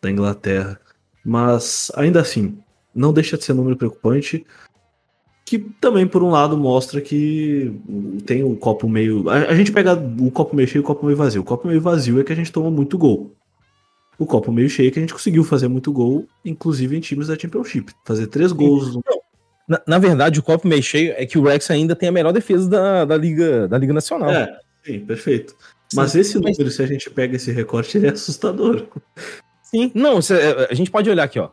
da 0.00 0.10
Inglaterra. 0.10 0.80
Mas 1.24 1.92
ainda 1.94 2.20
assim, 2.20 2.58
não 2.94 3.12
deixa 3.12 3.38
de 3.38 3.44
ser 3.44 3.52
um 3.52 3.56
número 3.56 3.76
preocupante. 3.76 4.44
Que 5.44 5.58
também, 5.58 6.06
por 6.06 6.22
um 6.22 6.30
lado, 6.30 6.56
mostra 6.56 7.00
que 7.00 7.72
tem 8.26 8.42
o 8.42 8.56
copo 8.56 8.88
meio. 8.88 9.28
A, 9.28 9.50
a 9.50 9.54
gente 9.54 9.70
pega 9.70 9.94
o 9.94 10.30
copo 10.30 10.56
meio 10.56 10.66
cheio 10.66 10.80
e 10.80 10.84
o 10.84 10.86
copo 10.86 11.04
meio 11.06 11.16
vazio. 11.16 11.42
O 11.42 11.44
copo 11.44 11.68
meio 11.68 11.80
vazio 11.80 12.20
é 12.20 12.24
que 12.24 12.32
a 12.32 12.36
gente 12.36 12.50
toma 12.50 12.70
muito 12.70 12.98
gol. 12.98 13.32
O 14.18 14.26
copo 14.26 14.50
meio 14.50 14.68
cheio 14.68 14.88
é 14.88 14.90
que 14.90 14.98
a 14.98 15.02
gente 15.02 15.12
conseguiu 15.12 15.44
fazer 15.44 15.68
muito 15.68 15.92
gol, 15.92 16.26
inclusive 16.44 16.96
em 16.96 17.00
times 17.00 17.28
da 17.28 17.38
Championship. 17.38 17.92
Fazer 18.04 18.26
três 18.28 18.52
gols. 18.52 18.94
Não, 18.94 19.21
na, 19.68 19.80
na, 19.86 19.98
verdade, 19.98 20.40
o 20.40 20.42
copo 20.42 20.66
meio 20.66 20.82
cheio 20.82 21.14
é 21.16 21.24
que 21.24 21.38
o 21.38 21.42
Rex 21.42 21.70
ainda 21.70 21.94
tem 21.94 22.08
a 22.08 22.12
melhor 22.12 22.32
defesa 22.32 22.68
da, 22.68 23.04
da, 23.04 23.16
Liga, 23.16 23.68
da 23.68 23.78
Liga 23.78 23.92
Nacional. 23.92 24.30
É, 24.30 24.58
sim, 24.84 25.00
perfeito. 25.00 25.54
Mas 25.94 26.12
sim, 26.12 26.20
esse 26.20 26.38
mas... 26.38 26.56
número, 26.56 26.70
se 26.70 26.82
a 26.82 26.86
gente 26.86 27.10
pega 27.10 27.36
esse 27.36 27.52
recorte, 27.52 27.96
ele 27.98 28.08
é 28.08 28.10
assustador. 28.10 28.86
Sim, 29.62 29.90
não, 29.94 30.18
é, 30.18 30.68
a 30.70 30.74
gente 30.74 30.90
pode 30.90 31.08
olhar 31.08 31.24
aqui, 31.24 31.38
ó. 31.38 31.50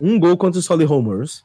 Um 0.00 0.18
gol 0.18 0.36
contra 0.36 0.58
o 0.58 0.62
Solly 0.62 0.84
Homers. 0.84 1.44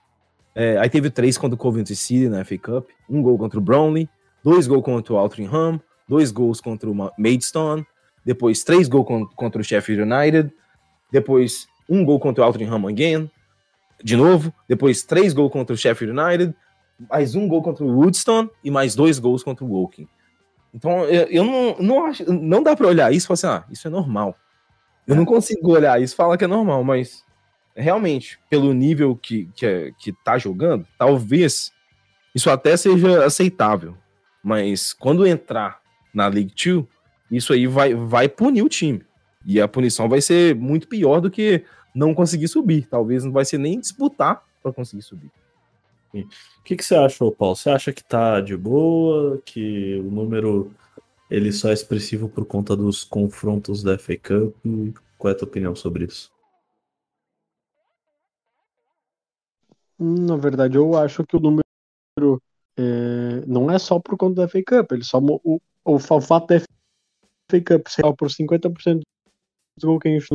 É, 0.56 0.78
aí 0.78 0.90
teve 0.90 1.10
três 1.10 1.38
contra 1.38 1.56
o 1.56 1.58
Coventry 1.58 1.96
City 1.96 2.28
na 2.28 2.44
FA 2.44 2.58
Cup. 2.58 2.90
Um 3.10 3.22
gol 3.22 3.38
contra 3.38 3.60
o 3.60 3.62
Brownlee. 3.62 4.10
Dois 4.44 4.66
gols 4.66 4.84
contra 4.84 5.14
o 5.14 5.18
Altrincham. 5.18 5.80
Dois 6.10 6.32
gols 6.32 6.60
contra 6.60 6.90
o 6.90 7.12
Maidstone. 7.18 7.86
Depois 8.26 8.64
três 8.64 8.88
gols 8.88 9.30
contra 9.36 9.62
o 9.62 9.64
Sheffield 9.64 10.02
United. 10.02 10.52
Depois 11.12 11.68
um 11.88 12.04
gol 12.04 12.20
contra 12.20 12.44
o 12.44 12.48
Altrincham 12.48 12.88
again 12.88 13.30
de 14.04 14.16
novo, 14.16 14.54
depois 14.68 15.04
três 15.04 15.34
gols 15.34 15.52
contra 15.52 15.74
o 15.74 15.78
Sheffield 15.78 16.18
United, 16.18 16.56
mais 17.10 17.36
um 17.36 17.48
gol 17.48 17.62
contra 17.62 17.84
o 17.84 17.96
Woodstone 18.00 18.50
e 18.64 18.72
mais 18.72 18.96
dois 18.96 19.20
gols 19.20 19.44
contra 19.44 19.64
o 19.64 19.70
Woking. 19.70 20.08
Então, 20.74 21.04
eu, 21.06 21.24
eu 21.28 21.44
não, 21.44 21.78
não 21.80 22.06
acho, 22.06 22.32
não 22.32 22.62
dá 22.62 22.76
para 22.76 22.88
olhar 22.88 23.12
isso 23.12 23.26
e 23.26 23.28
falar 23.28 23.56
assim, 23.56 23.64
ah, 23.66 23.72
isso 23.72 23.88
é 23.88 23.92
normal. 23.92 24.38
Eu 25.08 25.16
não 25.16 25.26
consigo 25.26 25.72
olhar 25.72 26.02
isso 26.02 26.14
e 26.14 26.18
falar 26.18 26.38
que 26.38 26.44
é 26.44 26.48
normal, 26.48 26.84
mas 26.84 27.24
realmente, 27.76 28.40
pelo 28.50 28.74
nível 28.74 29.16
que, 29.16 29.50
que, 29.56 29.66
é, 29.66 29.92
que 29.98 30.12
tá 30.12 30.38
jogando, 30.38 30.86
talvez 30.98 31.72
isso 32.36 32.50
até 32.50 32.76
seja 32.76 33.26
aceitável. 33.26 33.96
Mas 34.44 34.94
quando 34.94 35.26
entrar 35.26 35.80
na 36.14 36.28
League 36.28 36.54
2, 36.54 36.86
isso 37.32 37.54
aí 37.54 37.68
vai, 37.68 37.94
vai 37.94 38.28
punir 38.28 38.64
o 38.64 38.70
time. 38.70 39.04
E 39.46 39.62
a 39.62 39.68
punição 39.68 40.10
vai 40.10 40.20
ser 40.20 40.56
muito 40.56 40.88
pior 40.88 41.22
do 41.22 41.32
que 41.32 41.64
não 41.98 42.14
conseguir 42.14 42.48
subir. 42.48 42.88
Talvez 42.88 43.24
não 43.24 43.32
vai 43.32 43.44
ser 43.44 43.58
nem 43.58 43.80
disputar 43.80 44.44
para 44.62 44.72
conseguir 44.72 45.02
subir. 45.02 45.32
O 46.14 46.64
que, 46.64 46.76
que 46.76 46.84
você 46.84 46.96
achou, 46.96 47.32
Paulo? 47.32 47.56
Você 47.56 47.70
acha 47.70 47.92
que 47.92 48.04
tá 48.04 48.40
de 48.40 48.56
boa? 48.56 49.42
Que 49.44 49.96
o 50.00 50.12
número 50.12 50.72
ele 51.30 51.52
só 51.52 51.70
é 51.70 51.74
expressivo 51.74 52.30
por 52.30 52.46
conta 52.46 52.76
dos 52.76 53.04
confrontos 53.04 53.82
da 53.82 53.98
FA 53.98 54.16
Cup? 54.16 54.56
Qual 55.18 55.32
é 55.32 55.36
a 55.36 55.38
tua 55.38 55.48
opinião 55.48 55.76
sobre 55.76 56.06
isso? 56.06 56.32
Na 60.00 60.38
verdade, 60.38 60.78
eu 60.78 60.96
acho 60.96 61.26
que 61.26 61.36
o 61.36 61.40
número 61.40 62.42
é, 62.78 63.44
não 63.48 63.72
é 63.72 63.80
só 63.80 64.00
por 64.00 64.16
conta 64.16 64.42
da 64.42 64.48
FA 64.48 64.62
Cup, 64.64 64.92
ele 64.92 65.04
só 65.04 65.18
o, 65.18 65.60
o, 65.84 65.96
o 65.96 66.00
fato 66.00 66.48
da 66.48 66.60
FA 66.60 67.62
Cup 67.66 67.88
ser 67.88 68.04
por 68.16 68.30
50% 68.30 69.02
dos 69.76 69.84
gols 69.84 70.00
que 70.00 70.08
a 70.08 70.12
gente 70.12 70.28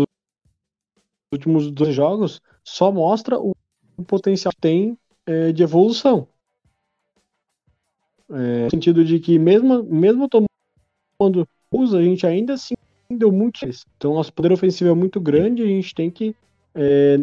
últimos 1.32 1.70
dois 1.70 1.94
jogos 1.94 2.40
só 2.64 2.92
mostra 2.92 3.38
o, 3.38 3.52
o 3.96 4.04
potencial 4.04 4.52
que 4.52 4.60
tem 4.60 4.98
é, 5.26 5.52
de 5.52 5.62
evolução. 5.62 6.26
É, 8.30 8.64
no 8.64 8.70
sentido 8.70 9.04
de 9.04 9.18
que 9.18 9.38
mesmo, 9.38 9.82
mesmo 9.82 10.28
tomando 10.28 11.46
usa, 11.70 11.98
a 11.98 12.02
gente 12.02 12.26
ainda 12.26 12.54
assim 12.54 12.74
deu 13.10 13.30
muito 13.30 13.60
Então 13.96 14.14
nosso 14.14 14.32
poder 14.32 14.52
ofensivo 14.52 14.90
é 14.90 14.94
muito 14.94 15.20
grande 15.20 15.62
e 15.62 15.64
a 15.64 15.68
gente 15.68 15.94
tem 15.94 16.10
que 16.10 16.34
é, 16.74 17.20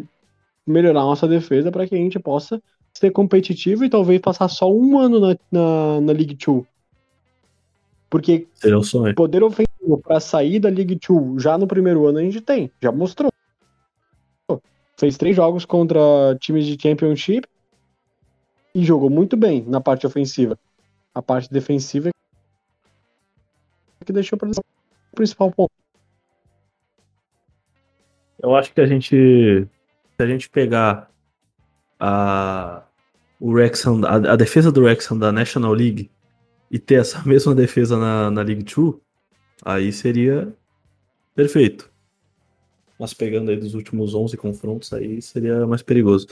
melhorar 0.66 1.02
nossa 1.02 1.28
defesa 1.28 1.72
para 1.72 1.88
que 1.88 1.96
a 1.96 1.98
gente 1.98 2.20
possa 2.20 2.62
ser 2.94 3.12
competitivo 3.12 3.84
e 3.84 3.90
talvez 3.90 4.20
passar 4.20 4.48
só 4.48 4.72
um 4.72 5.00
ano 5.00 5.20
na, 5.20 5.38
na, 5.52 6.02
na 6.02 6.12
League 6.12 6.36
2. 6.36 6.64
Porque 8.10 8.48
um 8.96 9.14
poder 9.14 9.44
ofensivo 9.44 9.98
para 10.02 10.20
sair 10.20 10.60
da 10.60 10.70
League 10.70 11.00
2 11.08 11.42
já 11.42 11.58
no 11.58 11.68
primeiro 11.68 12.08
ano 12.08 12.20
a 12.20 12.22
gente 12.22 12.42
tem, 12.42 12.72
já 12.82 12.92
mostrou. 12.92 13.32
Fez 15.00 15.18
três 15.18 15.34
jogos 15.34 15.64
contra 15.64 16.00
times 16.42 16.66
de 16.66 16.78
Championship 16.80 17.48
e 18.76 18.84
jogou 18.84 19.10
muito 19.10 19.38
bem 19.38 19.64
na 19.64 19.80
parte 19.80 20.06
ofensiva. 20.06 20.60
A 21.16 21.22
parte 21.22 21.50
defensiva 21.50 22.10
é 22.10 24.06
que 24.06 24.12
deixou 24.12 24.38
para 24.38 24.50
o 24.50 25.16
principal 25.16 25.50
ponto. 25.52 25.72
Eu 28.42 28.54
acho 28.54 28.74
que 28.74 28.82
a 28.82 28.86
gente 28.86 29.66
se 30.20 30.24
a 30.24 30.28
gente 30.28 30.50
pegar 30.50 31.10
a, 31.98 32.84
o 33.40 33.52
Wrexham, 33.52 34.02
a, 34.04 34.16
a, 34.34 34.36
defesa 34.36 34.70
do 34.70 34.82
Wrexham 34.82 35.18
da 35.18 35.32
National 35.32 35.72
League 35.72 36.12
e 36.70 36.78
ter 36.78 36.96
essa 36.96 37.24
mesma 37.26 37.56
defesa 37.56 37.98
na, 37.98 38.30
na 38.30 38.42
League 38.42 38.64
2, 38.64 38.96
aí 39.64 39.94
seria 39.94 40.54
perfeito. 41.34 41.90
Mas 43.00 43.14
pegando 43.14 43.50
aí 43.50 43.58
dos 43.58 43.74
últimos 43.74 44.14
11 44.14 44.36
confrontos, 44.36 44.92
aí 44.92 45.22
seria 45.22 45.66
mais 45.66 45.82
perigoso. 45.82 46.28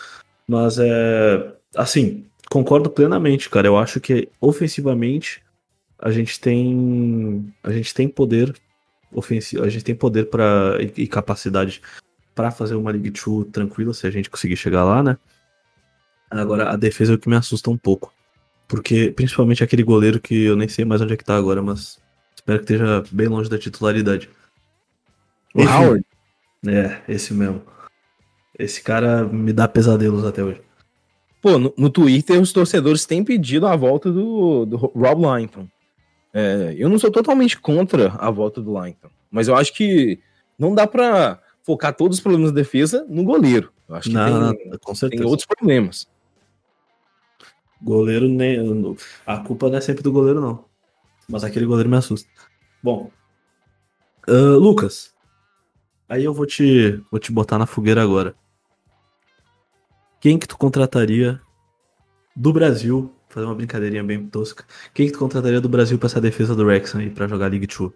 Mas 0.45 0.77
é. 0.77 1.53
Assim, 1.75 2.25
concordo 2.49 2.89
plenamente, 2.89 3.49
cara. 3.49 3.67
Eu 3.67 3.77
acho 3.77 4.01
que 4.01 4.27
ofensivamente 4.41 5.41
a 5.97 6.11
gente 6.11 6.39
tem. 6.39 7.53
A 7.63 7.71
gente 7.71 7.93
tem 7.93 8.09
poder 8.09 8.53
ofensivo. 9.13 9.63
A 9.63 9.69
gente 9.69 9.85
tem 9.85 9.95
poder 9.95 10.25
para 10.25 10.77
e, 10.81 11.03
e 11.03 11.07
capacidade 11.07 11.81
para 12.35 12.51
fazer 12.51 12.75
uma 12.75 12.91
League 12.91 13.09
2 13.09 13.47
tranquila, 13.51 13.93
se 13.93 14.05
a 14.05 14.11
gente 14.11 14.29
conseguir 14.29 14.57
chegar 14.57 14.83
lá, 14.83 15.01
né? 15.01 15.17
Agora, 16.29 16.69
a 16.69 16.75
defesa 16.75 17.13
é 17.13 17.15
o 17.15 17.17
que 17.17 17.29
me 17.29 17.35
assusta 17.35 17.69
um 17.69 17.77
pouco. 17.77 18.13
Porque, 18.67 19.11
principalmente 19.11 19.63
aquele 19.63 19.81
goleiro 19.81 20.19
que 20.19 20.43
eu 20.43 20.55
nem 20.55 20.67
sei 20.67 20.83
mais 20.83 21.01
onde 21.01 21.13
é 21.13 21.17
que 21.17 21.23
tá 21.23 21.37
agora, 21.37 21.63
mas 21.63 21.99
espero 22.35 22.59
que 22.59 22.65
esteja 22.65 23.03
bem 23.11 23.27
longe 23.27 23.49
da 23.49 23.57
titularidade. 23.57 24.29
O 25.55 25.63
Howard? 25.63 26.05
É, 26.65 27.01
esse 27.07 27.33
mesmo. 27.33 27.61
Esse 28.57 28.81
cara 28.81 29.23
me 29.23 29.53
dá 29.53 29.67
pesadelos 29.67 30.25
até 30.25 30.43
hoje. 30.43 30.61
Pô, 31.41 31.57
no, 31.57 31.73
no 31.77 31.89
Twitter 31.89 32.41
os 32.41 32.51
torcedores 32.51 33.05
têm 33.05 33.23
pedido 33.23 33.67
a 33.67 33.75
volta 33.75 34.11
do, 34.11 34.65
do 34.65 34.75
Rob 34.77 35.21
Langton. 35.21 35.67
É, 36.33 36.75
eu 36.77 36.89
não 36.89 36.99
sou 36.99 37.11
totalmente 37.11 37.59
contra 37.59 38.09
a 38.17 38.29
volta 38.29 38.61
do 38.61 38.71
Langton, 38.71 39.09
mas 39.29 39.47
eu 39.47 39.55
acho 39.55 39.73
que 39.73 40.19
não 40.57 40.73
dá 40.73 40.87
pra 40.87 41.39
focar 41.63 41.95
todos 41.95 42.17
os 42.17 42.23
problemas 42.23 42.51
da 42.51 42.55
defesa 42.55 43.05
no 43.07 43.23
goleiro. 43.23 43.71
Eu 43.87 43.95
acho 43.95 44.09
que 44.09 44.15
não, 44.15 44.53
tem, 44.53 44.71
com 44.79 44.95
certeza. 44.95 45.21
tem 45.21 45.29
outros 45.29 45.45
problemas. 45.45 46.07
Goleiro 47.81 48.27
nem. 48.27 48.95
A 49.25 49.37
culpa 49.37 49.69
não 49.69 49.77
é 49.77 49.81
sempre 49.81 50.01
do 50.01 50.11
goleiro, 50.11 50.41
não. 50.41 50.65
Mas 51.29 51.43
aquele 51.43 51.65
goleiro 51.65 51.89
me 51.89 51.97
assusta. 51.97 52.29
Bom. 52.81 53.11
Uh, 54.27 54.57
Lucas. 54.57 55.13
Aí 56.09 56.23
eu 56.23 56.33
vou 56.33 56.45
te, 56.45 57.01
vou 57.11 57.19
te 57.19 57.31
botar 57.31 57.57
na 57.57 57.65
fogueira 57.65 58.01
agora. 58.01 58.35
Quem 60.19 60.39
que 60.39 60.47
tu 60.47 60.57
contrataria 60.57 61.39
do 62.35 62.53
Brasil? 62.53 63.13
Fazer 63.29 63.45
uma 63.45 63.55
brincadeirinha 63.55 64.03
bem 64.03 64.25
tosca. 64.27 64.65
Quem 64.93 65.07
que 65.07 65.13
tu 65.13 65.19
contrataria 65.19 65.61
do 65.61 65.69
Brasil 65.69 65.97
pra 65.99 66.07
essa 66.07 66.21
defesa 66.21 66.55
do 66.55 66.65
Wrexham 66.65 67.01
aí 67.01 67.09
pra 67.09 67.27
jogar 67.27 67.51
League 67.51 67.67
2? 67.67 67.91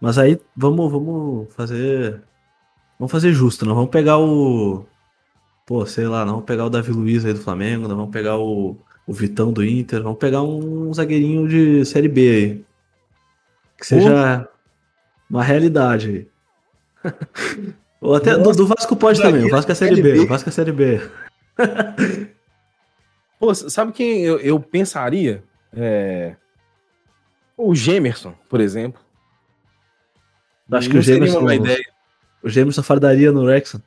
Mas 0.00 0.16
aí 0.16 0.40
vamos, 0.56 0.90
vamos 0.90 1.52
fazer 1.54 2.22
Vamos 3.00 3.12
fazer 3.12 3.32
justo, 3.32 3.64
não 3.64 3.74
vamos 3.74 3.88
pegar 3.88 4.18
o. 4.18 4.84
Pô, 5.64 5.86
sei 5.86 6.06
lá, 6.06 6.22
não 6.22 6.34
vamos 6.34 6.44
pegar 6.44 6.66
o 6.66 6.70
Davi 6.70 6.92
Luiz 6.92 7.24
aí 7.24 7.32
do 7.32 7.40
Flamengo, 7.40 7.88
não 7.88 7.96
vamos 7.96 8.10
pegar 8.10 8.36
o, 8.36 8.76
o 9.06 9.12
Vitão 9.14 9.50
do 9.50 9.64
Inter, 9.64 10.02
vamos 10.02 10.18
pegar 10.18 10.42
um 10.42 10.92
zagueirinho 10.92 11.48
de 11.48 11.82
Série 11.86 12.08
B 12.08 12.20
aí. 12.28 12.64
Que 13.78 13.86
seja 13.86 14.46
uma 15.30 15.42
realidade 15.42 16.10
aí. 16.10 16.29
Ou 18.00 18.14
até 18.14 18.36
Nossa, 18.36 18.52
do, 18.52 18.56
do, 18.56 18.66
Vasco 18.66 18.96
pode 18.96 19.20
também, 19.20 19.44
o 19.44 19.50
Vasco 19.50 19.70
é 19.70 19.74
Série 19.74 20.02
B, 20.02 20.12
B, 20.12 20.20
o 20.20 20.26
Vasco 20.26 20.48
é 20.48 20.52
Série 20.52 20.72
B. 20.72 21.00
Pô, 23.38 23.54
sabe 23.54 23.92
quem 23.92 24.22
eu, 24.22 24.38
eu 24.38 24.58
pensaria? 24.58 25.42
É... 25.72 26.34
O 27.56 27.74
Gemerson, 27.74 28.34
por 28.48 28.60
exemplo. 28.60 29.00
Acho 30.72 30.88
que 30.88 30.98
o 30.98 31.02
Gemerson. 31.02 31.40
Uma 31.40 31.54
ideia. 31.54 31.82
O 32.42 32.48
Jameson 32.48 32.82
fardaria 32.82 33.30
no 33.32 33.44
Wrexham. 33.44 33.82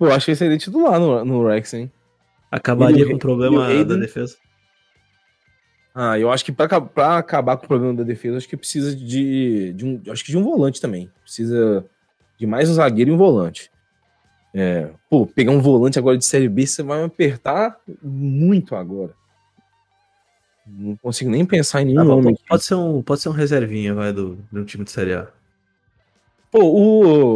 Eu 0.00 0.12
acho 0.12 0.26
que 0.26 0.30
ele 0.30 0.36
seria 0.36 0.58
titular 0.58 0.98
no, 0.98 1.24
no 1.24 1.40
Wrexham, 1.40 1.90
Acabaria 2.50 3.06
com 3.06 3.14
o 3.14 3.18
problema 3.18 3.84
da 3.84 3.96
defesa. 3.96 4.36
Ah, 6.00 6.16
eu 6.16 6.30
acho 6.30 6.44
que 6.44 6.52
para 6.52 7.18
acabar 7.18 7.56
com 7.56 7.64
o 7.64 7.68
problema 7.68 7.92
da 7.92 8.04
defesa, 8.04 8.36
acho 8.36 8.48
que 8.48 8.56
precisa 8.56 8.94
de, 8.94 9.72
de 9.72 9.84
um, 9.84 10.00
acho 10.12 10.24
que 10.24 10.30
de 10.30 10.38
um 10.38 10.44
volante 10.44 10.80
também. 10.80 11.10
Precisa 11.24 11.84
de 12.38 12.46
mais 12.46 12.70
um 12.70 12.74
zagueiro 12.74 13.10
e 13.10 13.14
um 13.14 13.16
volante. 13.16 13.68
É, 14.54 14.90
pô, 15.10 15.26
pegar 15.26 15.50
um 15.50 15.60
volante 15.60 15.98
agora 15.98 16.16
de 16.16 16.24
Série 16.24 16.48
B, 16.48 16.68
você 16.68 16.84
vai 16.84 17.00
me 17.00 17.06
apertar 17.06 17.80
muito 18.00 18.76
agora. 18.76 19.12
Não 20.64 20.94
consigo 20.98 21.32
nem 21.32 21.44
pensar 21.44 21.82
em 21.82 21.86
nenhum 21.86 22.02
ah, 22.02 22.04
nome. 22.04 22.22
Pode, 22.26 22.44
pode, 22.48 22.64
ser 22.64 22.74
um, 22.76 23.02
pode 23.02 23.20
ser 23.20 23.30
um 23.30 23.32
reservinha, 23.32 23.92
vai, 23.92 24.12
do, 24.12 24.38
de 24.52 24.60
um 24.60 24.64
time 24.64 24.84
de 24.84 24.92
Série 24.92 25.14
A. 25.14 25.26
Pô, 26.48 26.60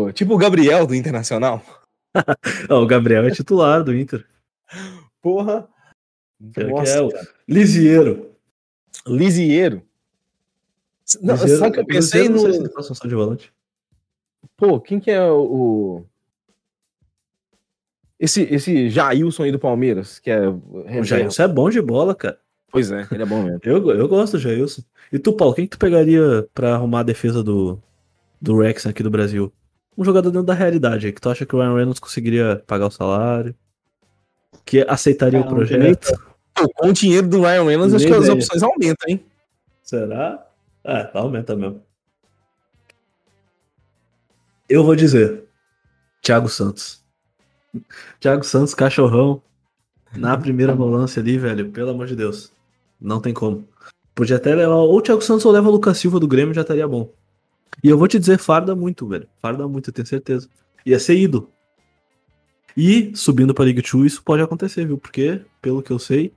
o. 0.06 0.12
Tipo 0.12 0.34
o 0.34 0.38
Gabriel 0.38 0.86
do 0.86 0.94
Internacional. 0.94 1.60
o 2.70 2.86
Gabriel 2.86 3.26
é 3.26 3.30
titular 3.32 3.82
do 3.82 3.92
Inter. 3.92 4.24
Porra. 5.20 5.66
Nossa, 6.40 6.98
é 6.98 7.02
o 7.02 7.10
Lisieiro. 7.48 8.31
Lisieiro. 9.06 9.82
Não, 11.20 11.34
Lisieiro, 11.34 11.58
sabe 11.58 11.74
que 11.74 11.80
eu 11.80 11.86
pensei 11.86 12.28
no. 12.28 12.42
Não 12.42 12.82
sei 12.82 12.96
se 12.96 13.08
de 13.08 13.14
volante. 13.14 13.52
Pô, 14.56 14.80
quem 14.80 15.00
que 15.00 15.10
é 15.10 15.24
o. 15.24 16.04
Esse, 18.18 18.42
esse 18.42 18.88
Jailson 18.88 19.42
aí 19.42 19.52
do 19.52 19.58
Palmeiras, 19.58 20.18
que 20.18 20.30
é. 20.30 20.48
O 20.48 21.02
Jailson 21.02 21.42
é 21.42 21.48
bom 21.48 21.68
de 21.68 21.82
bola, 21.82 22.14
cara. 22.14 22.38
Pois 22.70 22.90
é, 22.90 23.06
ele 23.10 23.22
é 23.22 23.26
bom 23.26 23.42
mesmo. 23.42 23.60
eu, 23.64 23.90
eu 23.90 24.08
gosto 24.08 24.34
do 24.34 24.38
Jailson. 24.38 24.82
E 25.12 25.18
tu, 25.18 25.32
Paulo, 25.34 25.54
quem 25.54 25.66
que 25.66 25.76
tu 25.76 25.78
pegaria 25.78 26.48
pra 26.54 26.74
arrumar 26.74 27.00
a 27.00 27.04
defesa 27.04 27.42
do, 27.42 27.78
do 28.40 28.58
Rex 28.58 28.86
aqui 28.86 29.02
do 29.02 29.10
Brasil. 29.10 29.52
Um 29.96 30.04
jogador 30.04 30.30
dentro 30.30 30.46
da 30.46 30.54
realidade, 30.54 31.12
que 31.12 31.20
tu 31.20 31.28
acha 31.28 31.44
que 31.44 31.54
o 31.54 31.58
Ryan 31.58 31.74
Reynolds 31.74 32.00
conseguiria 32.00 32.62
pagar 32.66 32.86
o 32.86 32.90
salário, 32.90 33.54
que 34.64 34.84
aceitaria 34.88 35.40
Cara, 35.40 35.52
o 35.52 35.54
projeto. 35.54 36.31
Com 36.54 36.88
o 36.88 36.92
dinheiro 36.92 37.28
do 37.28 37.40
Ryan 37.40 37.64
Reynolds, 37.64 37.94
acho 37.94 38.06
que 38.06 38.12
as 38.12 38.28
opções 38.28 38.62
aumentam, 38.62 39.08
hein? 39.08 39.24
Será? 39.82 40.46
É, 40.84 41.10
aumenta 41.14 41.56
mesmo. 41.56 41.82
Eu 44.68 44.84
vou 44.84 44.94
dizer, 44.94 45.44
Thiago 46.22 46.48
Santos. 46.48 47.02
Thiago 48.20 48.44
Santos, 48.44 48.74
cachorrão, 48.74 49.42
na 50.14 50.36
primeira 50.36 50.74
volância 50.74 51.20
ali, 51.20 51.38
velho, 51.38 51.70
pelo 51.70 51.90
amor 51.90 52.06
de 52.06 52.16
Deus. 52.16 52.52
Não 53.00 53.20
tem 53.20 53.34
como. 53.34 53.66
Podia 54.14 54.36
até 54.36 54.54
levar. 54.54 54.74
Ou 54.74 54.96
o 54.96 55.02
Thiago 55.02 55.22
Santos 55.22 55.44
ou 55.44 55.52
leva 55.52 55.68
o 55.68 55.72
Lucas 55.72 55.98
Silva 55.98 56.20
do 56.20 56.28
Grêmio, 56.28 56.54
já 56.54 56.60
estaria 56.60 56.86
bom. 56.86 57.12
E 57.82 57.88
eu 57.88 57.98
vou 57.98 58.06
te 58.06 58.18
dizer, 58.18 58.38
farda 58.38 58.76
muito, 58.76 59.06
velho. 59.08 59.26
Farda 59.40 59.66
muito, 59.66 59.90
eu 59.90 59.94
tenho 59.94 60.06
certeza. 60.06 60.48
Ia 60.84 60.98
ser 60.98 61.16
ido. 61.16 61.48
E, 62.76 63.12
subindo 63.14 63.54
pra 63.54 63.64
League 63.64 63.82
2, 63.82 64.12
isso 64.12 64.22
pode 64.22 64.42
acontecer, 64.42 64.86
viu? 64.86 64.98
Porque, 64.98 65.42
pelo 65.60 65.82
que 65.82 65.90
eu 65.90 65.98
sei, 65.98 66.32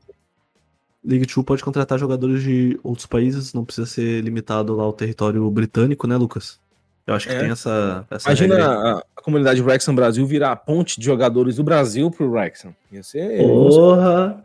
League 1.06 1.26
2 1.26 1.46
pode 1.46 1.64
contratar 1.64 2.00
jogadores 2.00 2.42
de 2.42 2.80
outros 2.84 3.06
países, 3.06 3.54
não 3.54 3.64
precisa 3.64 3.86
ser 3.86 4.22
limitado 4.22 4.76
lá 4.76 4.84
ao 4.84 4.94
território 4.94 5.50
britânico, 5.52 6.08
né, 6.08 6.18
Lucas? 6.18 6.60
Eu 7.06 7.14
acho 7.14 7.28
que 7.28 7.34
é. 7.34 7.40
tem 7.40 7.52
essa, 7.52 8.06
essa 8.10 8.30
Imagina 8.30 8.66
a, 8.66 8.98
a, 8.98 9.22
comunidade 9.22 9.62
Wrexham 9.62 9.94
Brasil 9.94 10.26
virar 10.26 10.52
a 10.52 10.56
ponte 10.56 11.00
de 11.00 11.06
jogadores 11.06 11.58
do 11.58 11.64
Brasil 11.64 12.10
pro 12.10 12.30
Wrexham. 12.32 12.76
Ia 12.92 13.04
ser... 13.04 13.38
Porra! 13.38 14.44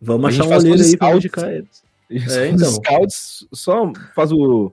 Vamos 0.00 0.28
achar 0.28 0.44
um 0.44 0.56
olheiro 0.56 0.82
aí 0.82 0.96
pra 0.96 1.16
indicar 1.16 1.50
eles. 1.50 1.82
É, 2.10 2.48
então. 2.48 2.68
Os 2.68 2.74
scouts 2.76 3.46
só 3.52 3.92
faz 4.14 4.32
o. 4.32 4.72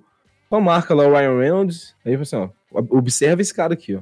Só 0.49 0.61
marca 0.61 0.93
lá 0.93 1.05
o 1.05 1.11
Ryan 1.11 1.39
Reynolds. 1.39 1.95
Aí 2.05 2.15
assim, 2.15 2.35
ó. 2.35 2.49
Observa 2.71 3.41
esse 3.41 3.53
cara 3.53 3.73
aqui, 3.73 3.95
ó. 3.95 4.01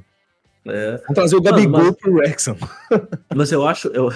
É. 0.66 0.92
Vamos 0.92 1.14
trazer 1.14 1.36
o 1.36 1.42
Gabigol 1.42 1.84
mas, 1.84 1.96
pro 1.96 2.14
Wrexham. 2.14 2.56
Mas 3.34 3.52
eu 3.52 3.66
acho, 3.66 3.88
eu, 3.88 4.10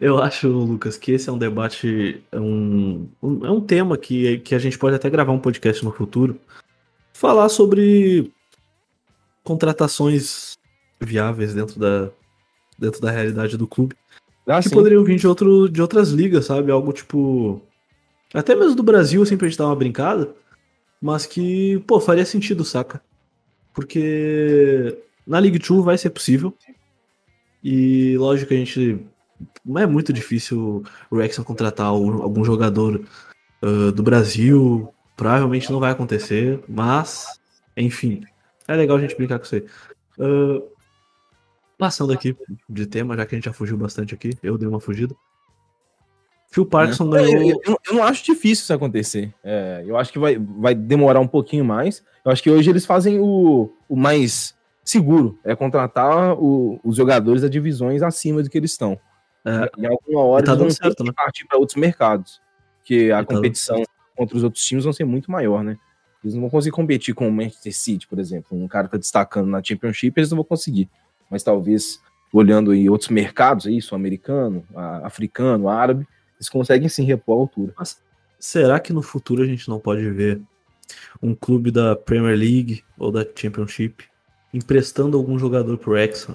eu 0.00 0.18
acho, 0.18 0.48
Lucas, 0.48 0.96
que 0.96 1.12
esse 1.12 1.28
é 1.28 1.32
um 1.32 1.38
debate, 1.38 2.20
é 2.32 2.40
um, 2.40 3.08
um, 3.22 3.46
é 3.46 3.50
um 3.50 3.60
tema 3.60 3.96
que, 3.96 4.38
que 4.38 4.54
a 4.54 4.58
gente 4.58 4.76
pode 4.78 4.96
até 4.96 5.08
gravar 5.08 5.32
um 5.32 5.38
podcast 5.38 5.84
no 5.84 5.92
futuro. 5.92 6.40
Falar 7.12 7.48
sobre 7.48 8.32
contratações 9.44 10.54
viáveis 11.00 11.54
dentro 11.54 11.78
da, 11.78 12.10
dentro 12.76 13.00
da 13.00 13.10
realidade 13.12 13.56
do 13.56 13.66
clube. 13.66 13.94
Ah, 14.46 14.60
que 14.60 14.68
sim. 14.68 14.74
poderiam 14.74 15.04
vir 15.04 15.18
de, 15.18 15.26
outro, 15.26 15.68
de 15.68 15.80
outras 15.80 16.10
ligas, 16.10 16.46
sabe? 16.46 16.70
Algo 16.70 16.92
tipo. 16.92 17.60
Até 18.34 18.54
mesmo 18.54 18.74
do 18.74 18.82
Brasil, 18.82 19.22
assim, 19.22 19.36
pra 19.36 19.48
gente 19.48 19.58
dar 19.58 19.66
uma 19.66 19.76
brincada. 19.76 20.34
Mas 21.00 21.26
que, 21.26 21.78
pô, 21.86 22.00
faria 22.00 22.24
sentido, 22.24 22.64
saca? 22.64 23.00
Porque 23.72 24.96
na 25.26 25.38
League 25.38 25.58
2 25.58 25.84
vai 25.84 25.98
ser 25.98 26.10
possível. 26.10 26.54
E 27.62 28.16
lógico 28.18 28.48
que 28.48 28.54
a 28.54 28.58
gente. 28.58 29.06
Não 29.64 29.80
é 29.80 29.86
muito 29.86 30.12
difícil 30.12 30.84
o 31.10 31.16
Wrexham 31.16 31.44
contratar 31.44 31.86
algum 31.86 32.44
jogador 32.44 33.04
uh, 33.62 33.92
do 33.92 34.02
Brasil. 34.02 34.92
Provavelmente 35.16 35.70
não 35.70 35.80
vai 35.80 35.90
acontecer, 35.90 36.62
mas, 36.68 37.40
enfim, 37.76 38.22
é 38.68 38.74
legal 38.76 38.96
a 38.96 39.00
gente 39.00 39.16
brincar 39.16 39.38
com 39.38 39.44
isso 39.44 39.56
aí. 39.56 39.66
Uh, 40.18 40.62
passando 41.78 42.12
aqui 42.12 42.36
de 42.68 42.86
tema, 42.86 43.16
já 43.16 43.26
que 43.26 43.34
a 43.34 43.38
gente 43.38 43.46
já 43.46 43.52
fugiu 43.52 43.76
bastante 43.76 44.14
aqui, 44.14 44.38
eu 44.42 44.56
dei 44.56 44.68
uma 44.68 44.80
fugida. 44.80 45.14
Phil 46.50 46.64
Parkinson 46.64 47.14
é. 47.14 47.22
ganhou. 47.22 47.42
Eu, 47.42 47.60
eu, 47.66 47.80
eu, 47.86 47.94
não 47.94 48.02
acho 48.02 48.24
difícil 48.24 48.62
isso 48.62 48.72
acontecer. 48.72 49.34
É, 49.44 49.84
eu 49.86 49.96
acho 49.96 50.12
que 50.12 50.18
vai, 50.18 50.38
vai 50.38 50.74
demorar 50.74 51.20
um 51.20 51.26
pouquinho 51.26 51.64
mais. 51.64 52.02
Eu 52.24 52.32
acho 52.32 52.42
que 52.42 52.50
hoje 52.50 52.70
eles 52.70 52.86
fazem 52.86 53.20
o, 53.20 53.70
o 53.88 53.96
mais 53.96 54.55
seguro, 54.86 55.38
é 55.44 55.54
contratar 55.56 56.34
o, 56.34 56.80
os 56.82 56.96
jogadores 56.96 57.42
a 57.42 57.48
divisões 57.48 58.02
acima 58.02 58.42
do 58.42 58.48
que 58.48 58.56
eles 58.56 58.70
estão. 58.70 58.98
É, 59.44 59.70
em 59.78 59.86
alguma 59.86 60.22
hora 60.22 60.44
tá 60.44 60.52
eles 60.52 60.62
vão 60.62 60.70
certo, 60.70 61.04
né? 61.04 61.12
partir 61.14 61.44
para 61.46 61.58
outros 61.58 61.76
mercados, 61.76 62.40
porque 62.78 63.10
a 63.12 63.24
tá 63.24 63.34
competição 63.34 63.82
contra 64.16 64.36
os 64.36 64.44
outros 64.44 64.64
times 64.64 64.84
vão 64.84 64.92
ser 64.92 65.04
muito 65.04 65.30
maior, 65.30 65.62
né? 65.62 65.76
Eles 66.22 66.34
não 66.34 66.42
vão 66.42 66.50
conseguir 66.50 66.74
competir 66.74 67.14
com 67.14 67.28
o 67.28 67.32
Manchester 67.32 67.76
City, 67.76 68.06
por 68.06 68.18
exemplo. 68.18 68.56
Um 68.56 68.66
cara 68.66 68.88
tá 68.88 68.96
destacando 68.96 69.48
na 69.48 69.62
Championship, 69.62 70.18
eles 70.18 70.30
não 70.30 70.36
vão 70.36 70.44
conseguir. 70.44 70.88
Mas 71.30 71.42
talvez, 71.42 72.00
olhando 72.32 72.72
em 72.72 72.88
outros 72.88 73.10
mercados 73.10 73.66
aí, 73.66 73.80
sul-americano, 73.82 74.64
africano, 75.02 75.68
árabe, 75.68 76.06
eles 76.36 76.48
conseguem 76.48 76.88
sim 76.88 77.04
repor 77.04 77.36
a 77.36 77.40
altura. 77.40 77.74
Mas 77.78 78.00
será 78.38 78.80
que 78.80 78.92
no 78.92 79.02
futuro 79.02 79.42
a 79.42 79.46
gente 79.46 79.68
não 79.68 79.78
pode 79.78 80.08
ver 80.10 80.40
um 81.22 81.34
clube 81.34 81.70
da 81.70 81.94
Premier 81.94 82.36
League 82.36 82.84
ou 82.98 83.12
da 83.12 83.24
Championship 83.34 84.04
emprestando 84.56 85.18
algum 85.18 85.38
jogador 85.38 85.76
pro 85.76 85.98
Exxon 85.98 86.34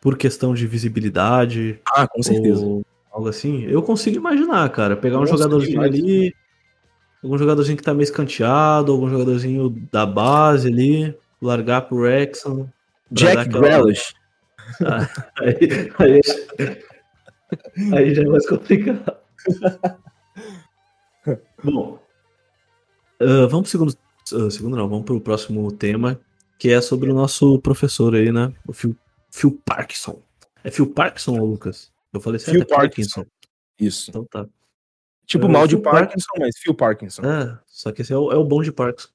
por 0.00 0.18
questão 0.18 0.52
de 0.52 0.66
visibilidade. 0.66 1.80
Ah, 1.86 2.06
com 2.06 2.22
certeza. 2.22 2.62
algo 3.10 3.28
assim. 3.28 3.64
Eu 3.64 3.82
consigo 3.82 4.16
imaginar, 4.16 4.68
cara. 4.70 4.96
Pegar 4.96 5.18
um 5.18 5.26
jogadorzinho 5.26 5.80
ali, 5.80 6.34
algum 7.22 7.38
jogadorzinho 7.38 7.78
que 7.78 7.82
tá 7.82 7.94
meio 7.94 8.04
escanteado, 8.04 8.92
algum 8.92 9.08
jogadorzinho 9.08 9.70
da 9.90 10.04
base 10.04 10.68
ali, 10.68 11.16
largar 11.40 11.80
pro 11.82 12.02
Rexon. 12.02 12.68
Jack 13.10 13.38
aquela... 13.38 13.60
Grealish. 13.60 14.14
Ah, 14.86 15.06
aí, 15.40 15.90
aí, 15.98 16.20
aí 17.92 18.14
já 18.14 18.22
é 18.22 18.26
mais 18.26 18.48
complicado. 18.48 19.16
Bom, 21.62 21.98
uh, 23.20 23.48
vamos 23.48 23.62
pro 23.62 23.70
segundo. 23.70 23.94
Uh, 24.32 24.50
segundo 24.50 24.76
não, 24.76 24.88
vamos 24.88 25.04
pro 25.04 25.20
próximo 25.20 25.70
tema, 25.72 26.18
que 26.62 26.70
é 26.70 26.80
sobre 26.80 27.10
o 27.10 27.14
nosso 27.14 27.58
professor 27.58 28.14
aí, 28.14 28.30
né? 28.30 28.52
O 28.64 28.72
Phil, 28.72 28.96
Phil 29.32 29.60
Parkinson. 29.64 30.22
É 30.62 30.70
Phil 30.70 30.86
Parkinson 30.86 31.40
ou 31.40 31.44
Lucas? 31.44 31.90
Eu 32.12 32.20
falei 32.20 32.38
certo? 32.38 32.52
Phil 32.52 32.62
é 32.62 32.64
Parkinson. 32.64 33.26
Isso. 33.80 34.10
Então 34.10 34.24
tá. 34.26 34.46
Tipo 35.26 35.46
é, 35.46 35.48
mal 35.48 35.66
de 35.66 35.76
Parkinson, 35.76 36.06
Parkinson, 36.06 36.32
mas 36.38 36.58
Phil 36.58 36.72
Parkinson. 36.72 37.22
É, 37.24 37.58
só 37.66 37.90
que 37.90 38.02
esse 38.02 38.12
é 38.12 38.16
o, 38.16 38.30
é 38.30 38.36
o 38.36 38.44
bom 38.44 38.62
de 38.62 38.70
Parkinson. 38.70 39.08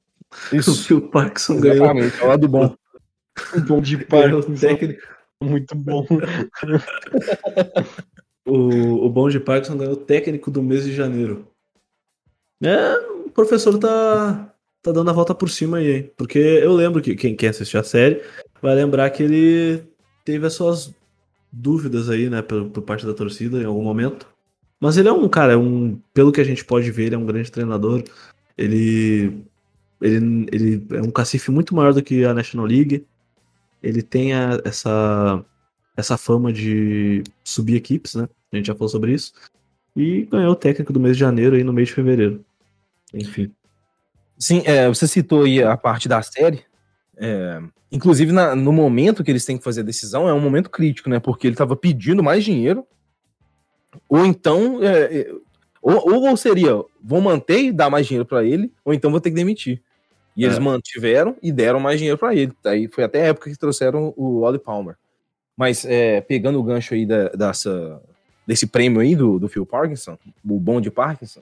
Isso. 0.51 0.71
O 0.75 0.75
Phil 0.75 1.09
Parkinson 1.09 1.61
ganhou. 1.61 1.85
Exatamente, 1.85 2.19
é 2.19 2.23
o 2.25 2.27
lado 2.27 2.49
bom. 2.49 2.75
o 3.55 3.61
bom 3.63 3.79
de 3.79 3.97
Parkinson. 3.97 4.53
Técnico. 4.53 5.07
Muito 5.41 5.73
bom. 5.73 6.03
o, 8.45 9.05
o 9.05 9.09
bom 9.09 9.29
de 9.29 9.39
Parkinson 9.39 9.77
ganhou 9.77 9.93
o 9.93 9.95
técnico 9.95 10.51
do 10.51 10.61
mês 10.61 10.83
de 10.83 10.93
janeiro. 10.93 11.47
É, 12.61 12.97
o 13.25 13.29
professor 13.29 13.79
tá 13.79 14.53
tá 14.87 14.91
dando 14.93 15.09
a 15.09 15.13
volta 15.13 15.35
por 15.35 15.49
cima 15.49 15.77
aí, 15.77 15.91
hein? 15.91 16.11
Porque 16.17 16.39
eu 16.39 16.73
lembro 16.73 17.01
que 17.01 17.15
quem, 17.15 17.35
quer 17.35 17.49
assistir 17.49 17.77
a 17.77 17.83
série 17.83 18.21
vai 18.61 18.73
lembrar 18.73 19.09
que 19.09 19.23
ele 19.23 19.83
teve 20.23 20.45
as 20.47 20.53
suas 20.53 20.93
dúvidas 21.51 22.09
aí, 22.09 22.29
né, 22.29 22.41
por, 22.41 22.69
por 22.69 22.81
parte 22.81 23.05
da 23.05 23.13
torcida 23.13 23.61
em 23.61 23.65
algum 23.65 23.83
momento. 23.83 24.27
Mas 24.79 24.97
ele 24.97 25.09
é 25.09 25.11
um 25.11 25.27
cara, 25.27 25.53
é 25.53 25.57
um, 25.57 25.99
pelo 26.13 26.31
que 26.31 26.41
a 26.41 26.43
gente 26.43 26.63
pode 26.63 26.89
ver, 26.91 27.05
ele 27.05 27.15
é 27.15 27.17
um 27.17 27.25
grande 27.25 27.51
treinador. 27.51 28.03
Ele, 28.57 29.43
ele, 30.01 30.47
ele 30.51 30.87
é 30.91 31.01
um 31.01 31.11
cacife 31.11 31.51
muito 31.51 31.75
maior 31.75 31.93
do 31.93 32.03
que 32.03 32.23
a 32.23 32.33
National 32.33 32.65
League. 32.65 33.05
Ele 33.81 34.01
tem 34.01 34.33
a, 34.33 34.61
essa, 34.63 35.43
essa 35.95 36.17
fama 36.17 36.53
de 36.53 37.23
subir 37.43 37.75
equipes, 37.75 38.15
né? 38.15 38.29
A 38.51 38.55
gente 38.55 38.67
já 38.67 38.75
falou 38.75 38.89
sobre 38.89 39.13
isso. 39.13 39.33
E 39.95 40.25
ganhou 40.25 40.51
o 40.51 40.55
técnico 40.55 40.93
do 40.93 40.99
mês 40.99 41.17
de 41.17 41.21
janeiro 41.21 41.55
aí 41.55 41.63
no 41.63 41.73
mês 41.73 41.89
de 41.89 41.95
fevereiro. 41.95 42.45
Enfim. 43.13 43.51
Sim, 44.37 44.61
é, 44.65 44.87
você 44.87 45.07
citou 45.07 45.43
aí 45.43 45.63
a 45.63 45.75
parte 45.75 46.07
da 46.07 46.21
série. 46.21 46.63
É, 47.17 47.59
inclusive, 47.91 48.31
na, 48.31 48.55
no 48.55 48.71
momento 48.71 49.23
que 49.23 49.31
eles 49.31 49.45
têm 49.45 49.57
que 49.57 49.63
fazer 49.63 49.81
a 49.81 49.85
decisão, 49.85 50.27
é 50.29 50.33
um 50.33 50.39
momento 50.39 50.69
crítico, 50.69 51.09
né? 51.09 51.19
Porque 51.19 51.47
ele 51.47 51.53
estava 51.53 51.75
pedindo 51.75 52.23
mais 52.23 52.43
dinheiro. 52.43 52.85
Ou 54.07 54.25
então. 54.25 54.83
É, 54.83 55.19
é, 55.19 55.31
ou, 55.81 56.25
ou, 56.25 56.37
seria, 56.37 56.83
vou 57.01 57.21
manter 57.21 57.61
e 57.63 57.71
dar 57.71 57.89
mais 57.89 58.05
dinheiro 58.05 58.25
para 58.25 58.43
ele, 58.43 58.73
ou 58.83 58.93
então 58.93 59.09
vou 59.09 59.21
ter 59.21 59.29
que 59.29 59.35
demitir. 59.35 59.81
E 60.35 60.43
eles 60.43 60.57
é. 60.57 60.59
mantiveram 60.59 61.35
e 61.41 61.51
deram 61.51 61.79
mais 61.79 61.97
dinheiro 61.97 62.17
para 62.17 62.35
ele. 62.35 62.51
Aí 62.65 62.87
foi 62.87 63.03
até 63.03 63.21
a 63.21 63.27
época 63.27 63.49
que 63.49 63.57
trouxeram 63.57 64.13
o 64.17 64.41
Wally 64.41 64.59
Palmer. 64.59 64.95
Mas 65.55 65.85
é, 65.85 66.21
pegando 66.21 66.59
o 66.59 66.63
gancho 66.63 66.93
aí 66.93 67.05
da, 67.05 67.29
dessa, 67.29 68.01
desse 68.45 68.67
prêmio 68.67 69.01
aí 69.01 69.15
do, 69.15 69.39
do 69.39 69.49
Phil 69.49 69.65
Parkinson, 69.65 70.17
o 70.45 70.59
bom 70.59 70.79
de 70.79 70.91
Parkinson, 70.91 71.41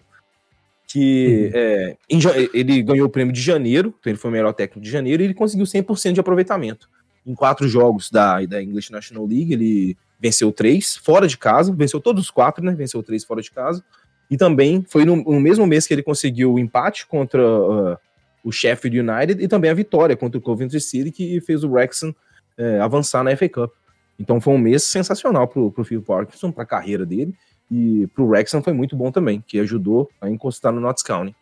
que 0.96 1.52
uhum. 1.54 1.60
é, 1.60 1.98
em, 2.10 2.20
ele 2.54 2.82
ganhou 2.82 3.06
o 3.06 3.10
prêmio 3.10 3.34
de 3.34 3.42
janeiro, 3.42 3.94
então 4.00 4.10
ele 4.10 4.18
foi 4.18 4.30
o 4.30 4.32
melhor 4.32 4.54
técnico 4.54 4.80
de 4.80 4.90
janeiro, 4.90 5.22
e 5.22 5.26
ele 5.26 5.34
conseguiu 5.34 5.66
100% 5.66 6.14
de 6.14 6.22
aproveitamento. 6.22 6.90
Em 7.28 7.36
quatro 7.36 7.68
jogos 7.68 8.10
da, 8.10 8.42
da 8.46 8.64
English 8.64 8.94
National 8.94 9.26
League, 9.26 9.52
ele 9.52 9.98
venceu 10.18 10.54
três 10.54 10.96
fora 10.96 11.28
de 11.28 11.38
casa, 11.38 11.74
venceu 11.74 12.00
todos 12.00 12.24
os 12.24 12.32
quatro, 12.32 12.64
né? 12.64 12.74
Venceu 12.74 13.04
três 13.04 13.26
fora 13.26 13.42
de 13.42 13.52
casa. 13.52 13.84
E 14.32 14.38
também 14.38 14.86
foi 14.88 15.04
no, 15.04 15.18
no 15.18 15.38
mesmo 15.38 15.68
mês 15.68 15.86
que 15.86 15.94
ele 15.94 16.02
conseguiu 16.02 16.54
o 16.54 16.60
empate 16.60 17.06
contra 17.06 17.46
uh, 17.46 17.98
o 18.42 18.50
Sheffield 18.50 18.98
United 18.98 19.44
e 19.44 19.50
também 19.50 19.70
a 19.70 19.74
vitória 19.74 20.16
contra 20.16 20.38
o 20.38 20.42
Coventry 20.42 20.80
City, 20.80 21.12
que 21.12 21.42
fez 21.42 21.62
o 21.66 21.70
Wrexham 21.70 22.12
uh, 22.58 22.82
avançar 22.82 23.22
na 23.22 23.36
FA 23.36 23.50
Cup. 23.50 23.74
Então 24.18 24.40
foi 24.40 24.54
um 24.54 24.58
mês 24.58 24.84
sensacional 24.84 25.46
para 25.46 25.60
o 25.62 25.84
Phil 25.84 26.02
Parkinson, 26.02 26.52
para 26.52 26.64
a 26.64 26.68
carreira 26.68 27.06
dele. 27.06 27.36
E 27.70 28.08
pro 28.08 28.28
Wrexham 28.28 28.62
foi 28.62 28.74
muito 28.74 28.96
bom 28.96 29.12
também, 29.12 29.42
que 29.42 29.60
ajudou 29.60 30.10
a 30.22 30.30
encostar 30.30 30.72
no 30.72 30.80
Notts 30.80 31.04
County. 31.04 31.36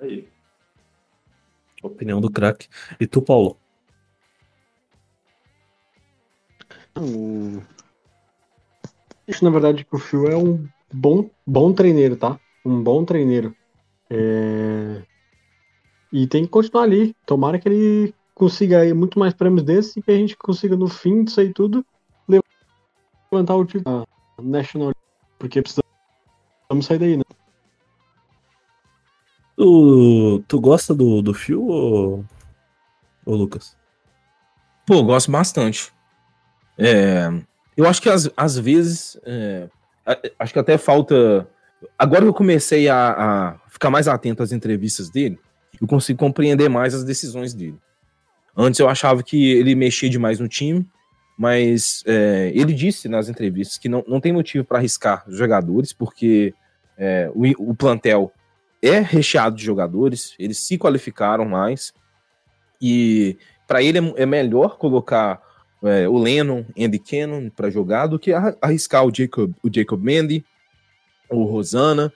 Aí. 0.00 0.28
Opinião 1.82 2.20
do 2.20 2.30
craque. 2.30 2.68
E 2.98 3.06
tu, 3.06 3.20
Paulo? 3.20 3.56
Isso, 9.28 9.44
na 9.44 9.50
verdade, 9.50 9.86
o 9.90 9.98
Phil 9.98 10.26
é 10.28 10.36
um 10.36 10.66
bom, 10.92 11.28
bom 11.46 11.72
treineiro, 11.72 12.16
tá? 12.16 12.40
Um 12.64 12.82
bom 12.82 13.04
treineiro. 13.04 13.54
É... 14.08 15.02
E 16.12 16.26
tem 16.26 16.44
que 16.44 16.50
continuar 16.50 16.84
ali. 16.84 17.14
Tomara 17.26 17.58
que 17.58 17.68
ele 17.68 18.14
consiga 18.34 18.80
aí 18.80 18.92
muito 18.94 19.18
mais 19.18 19.34
prêmios 19.34 19.62
desses 19.62 19.96
e 19.96 20.02
que 20.02 20.10
a 20.10 20.16
gente 20.16 20.36
consiga, 20.36 20.76
no 20.76 20.88
fim 20.88 21.24
disso 21.24 21.40
aí 21.40 21.52
tudo, 21.52 21.84
levantar 23.32 23.54
o 23.54 23.64
título 23.64 24.06
da 24.38 24.42
National 24.42 24.92
porque 25.38 25.62
precisamos 25.62 26.86
sair 26.86 26.98
daí, 26.98 27.16
né? 27.16 27.24
Tu, 29.56 30.44
tu 30.46 30.60
gosta 30.60 30.94
do, 30.94 31.22
do 31.22 31.32
Phil 31.32 31.64
ou, 31.64 32.24
ou 33.24 33.34
Lucas? 33.34 33.76
Pô, 34.86 35.02
gosto 35.02 35.30
bastante. 35.30 35.92
É, 36.78 37.28
eu 37.76 37.86
acho 37.86 38.00
que 38.00 38.08
às, 38.08 38.30
às 38.36 38.58
vezes. 38.58 39.18
É, 39.24 39.68
acho 40.38 40.52
que 40.52 40.58
até 40.58 40.76
falta. 40.78 41.48
Agora 41.98 42.22
que 42.22 42.28
eu 42.28 42.34
comecei 42.34 42.88
a, 42.88 43.10
a, 43.10 43.58
ficar 43.68 43.90
mais 43.90 44.08
atento 44.08 44.42
às 44.42 44.52
entrevistas 44.52 45.10
dele, 45.10 45.38
eu 45.80 45.86
consigo 45.86 46.18
compreender 46.18 46.68
mais 46.68 46.94
as 46.94 47.04
decisões 47.04 47.54
dele. 47.54 47.78
Antes 48.56 48.80
eu 48.80 48.88
achava 48.88 49.22
que 49.22 49.52
ele 49.52 49.74
mexia 49.74 50.08
demais 50.08 50.40
no 50.40 50.48
time, 50.48 50.86
mas 51.36 52.02
é, 52.06 52.50
ele 52.54 52.72
disse 52.72 53.08
nas 53.08 53.28
entrevistas 53.28 53.78
que 53.78 53.88
não, 53.88 54.04
não 54.08 54.20
tem 54.20 54.32
motivo 54.32 54.64
para 54.64 54.78
arriscar 54.78 55.24
os 55.28 55.36
jogadores, 55.36 55.92
porque 55.92 56.54
É, 56.98 57.30
o, 57.34 57.72
o 57.72 57.74
plantel 57.74 58.32
é 58.80 59.00
recheado 59.00 59.54
de 59.54 59.62
jogadores, 59.62 60.34
eles 60.38 60.58
se 60.58 60.78
qualificaram 60.78 61.44
mais. 61.44 61.92
E 62.80 63.36
para 63.68 63.82
ele 63.82 63.98
é, 63.98 64.22
é, 64.22 64.24
melhor 64.24 64.78
colocar 64.78 65.38
é, 65.84 66.08
o 66.08 66.16
Lennon, 66.16 66.64
Andy 66.74 66.98
Cannon 66.98 67.50
para 67.50 67.68
jogar 67.68 68.06
do 68.06 68.18
que 68.18 68.32
arriscar 68.62 69.04
o 69.04 69.12
Jacob, 69.14 69.52
o 69.62 69.68
Jacob 69.70 70.02
Mendy, 70.02 70.42
o 71.28 71.44
Rosana. 71.44 72.10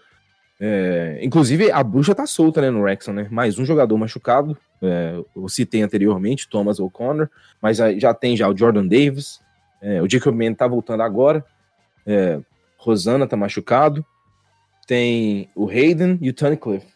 É, 0.58 1.18
inclusive, 1.22 1.70
a 1.70 1.82
bruxa 1.82 2.14
tá 2.14 2.26
solta 2.26 2.62
né, 2.62 2.70
no 2.70 2.80
Wrexham, 2.80 3.12
né? 3.12 3.28
Mais 3.30 3.58
um 3.58 3.66
jogador 3.66 3.98
machucado. 3.98 4.56
É, 4.82 5.22
eu 5.36 5.48
citei 5.48 5.82
anteriormente, 5.82 6.48
Thomas 6.48 6.80
O'Connor, 6.80 7.28
mas 7.60 7.76
já 7.76 8.14
tem 8.14 8.36
já 8.36 8.48
o 8.48 8.56
Jordan 8.56 8.86
Davis. 8.86 9.40
É, 9.82 10.00
o 10.02 10.08
Jacob 10.08 10.34
Mendy 10.34 10.56
tá 10.56 10.66
voltando 10.66 11.02
agora. 11.02 11.44
É, 12.06 12.40
Rosana 12.76 13.26
tá 13.26 13.36
machucado. 13.36 14.04
Tem 14.86 15.48
o 15.54 15.68
Hayden 15.68 16.18
e 16.20 16.30
o 16.30 16.32
Tunnicliffe. 16.32 16.86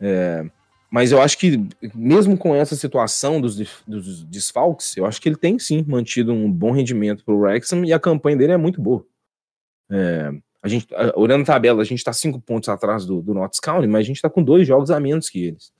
É, 0.00 0.44
mas 0.90 1.12
eu 1.12 1.20
acho 1.20 1.38
que, 1.38 1.66
mesmo 1.94 2.36
com 2.36 2.54
essa 2.54 2.76
situação 2.76 3.40
dos, 3.40 3.56
dos 3.86 4.24
desfalques, 4.24 4.96
eu 4.96 5.04
acho 5.06 5.20
que 5.20 5.28
ele 5.28 5.36
tem 5.36 5.58
sim 5.58 5.84
mantido 5.86 6.32
um 6.32 6.50
bom 6.50 6.70
rendimento 6.70 7.24
para 7.24 7.34
o 7.34 7.38
Wrexham 7.38 7.84
e 7.84 7.92
a 7.92 7.98
campanha 7.98 8.36
dele 8.36 8.52
é 8.52 8.56
muito 8.56 8.80
boa. 8.80 9.04
É, 9.90 10.30
a 10.62 10.68
gente, 10.68 10.86
olhando 11.14 11.42
a 11.42 11.46
tabela, 11.46 11.82
a 11.82 11.84
gente 11.84 11.98
está 11.98 12.12
cinco 12.12 12.40
pontos 12.40 12.68
atrás 12.68 13.04
do, 13.04 13.20
do 13.20 13.34
Notts 13.34 13.60
County, 13.60 13.86
mas 13.86 14.00
a 14.00 14.06
gente 14.06 14.16
está 14.16 14.30
com 14.30 14.42
dois 14.42 14.66
jogos 14.66 14.90
a 14.90 14.98
menos 14.98 15.28
que 15.28 15.44
eles. 15.44 15.72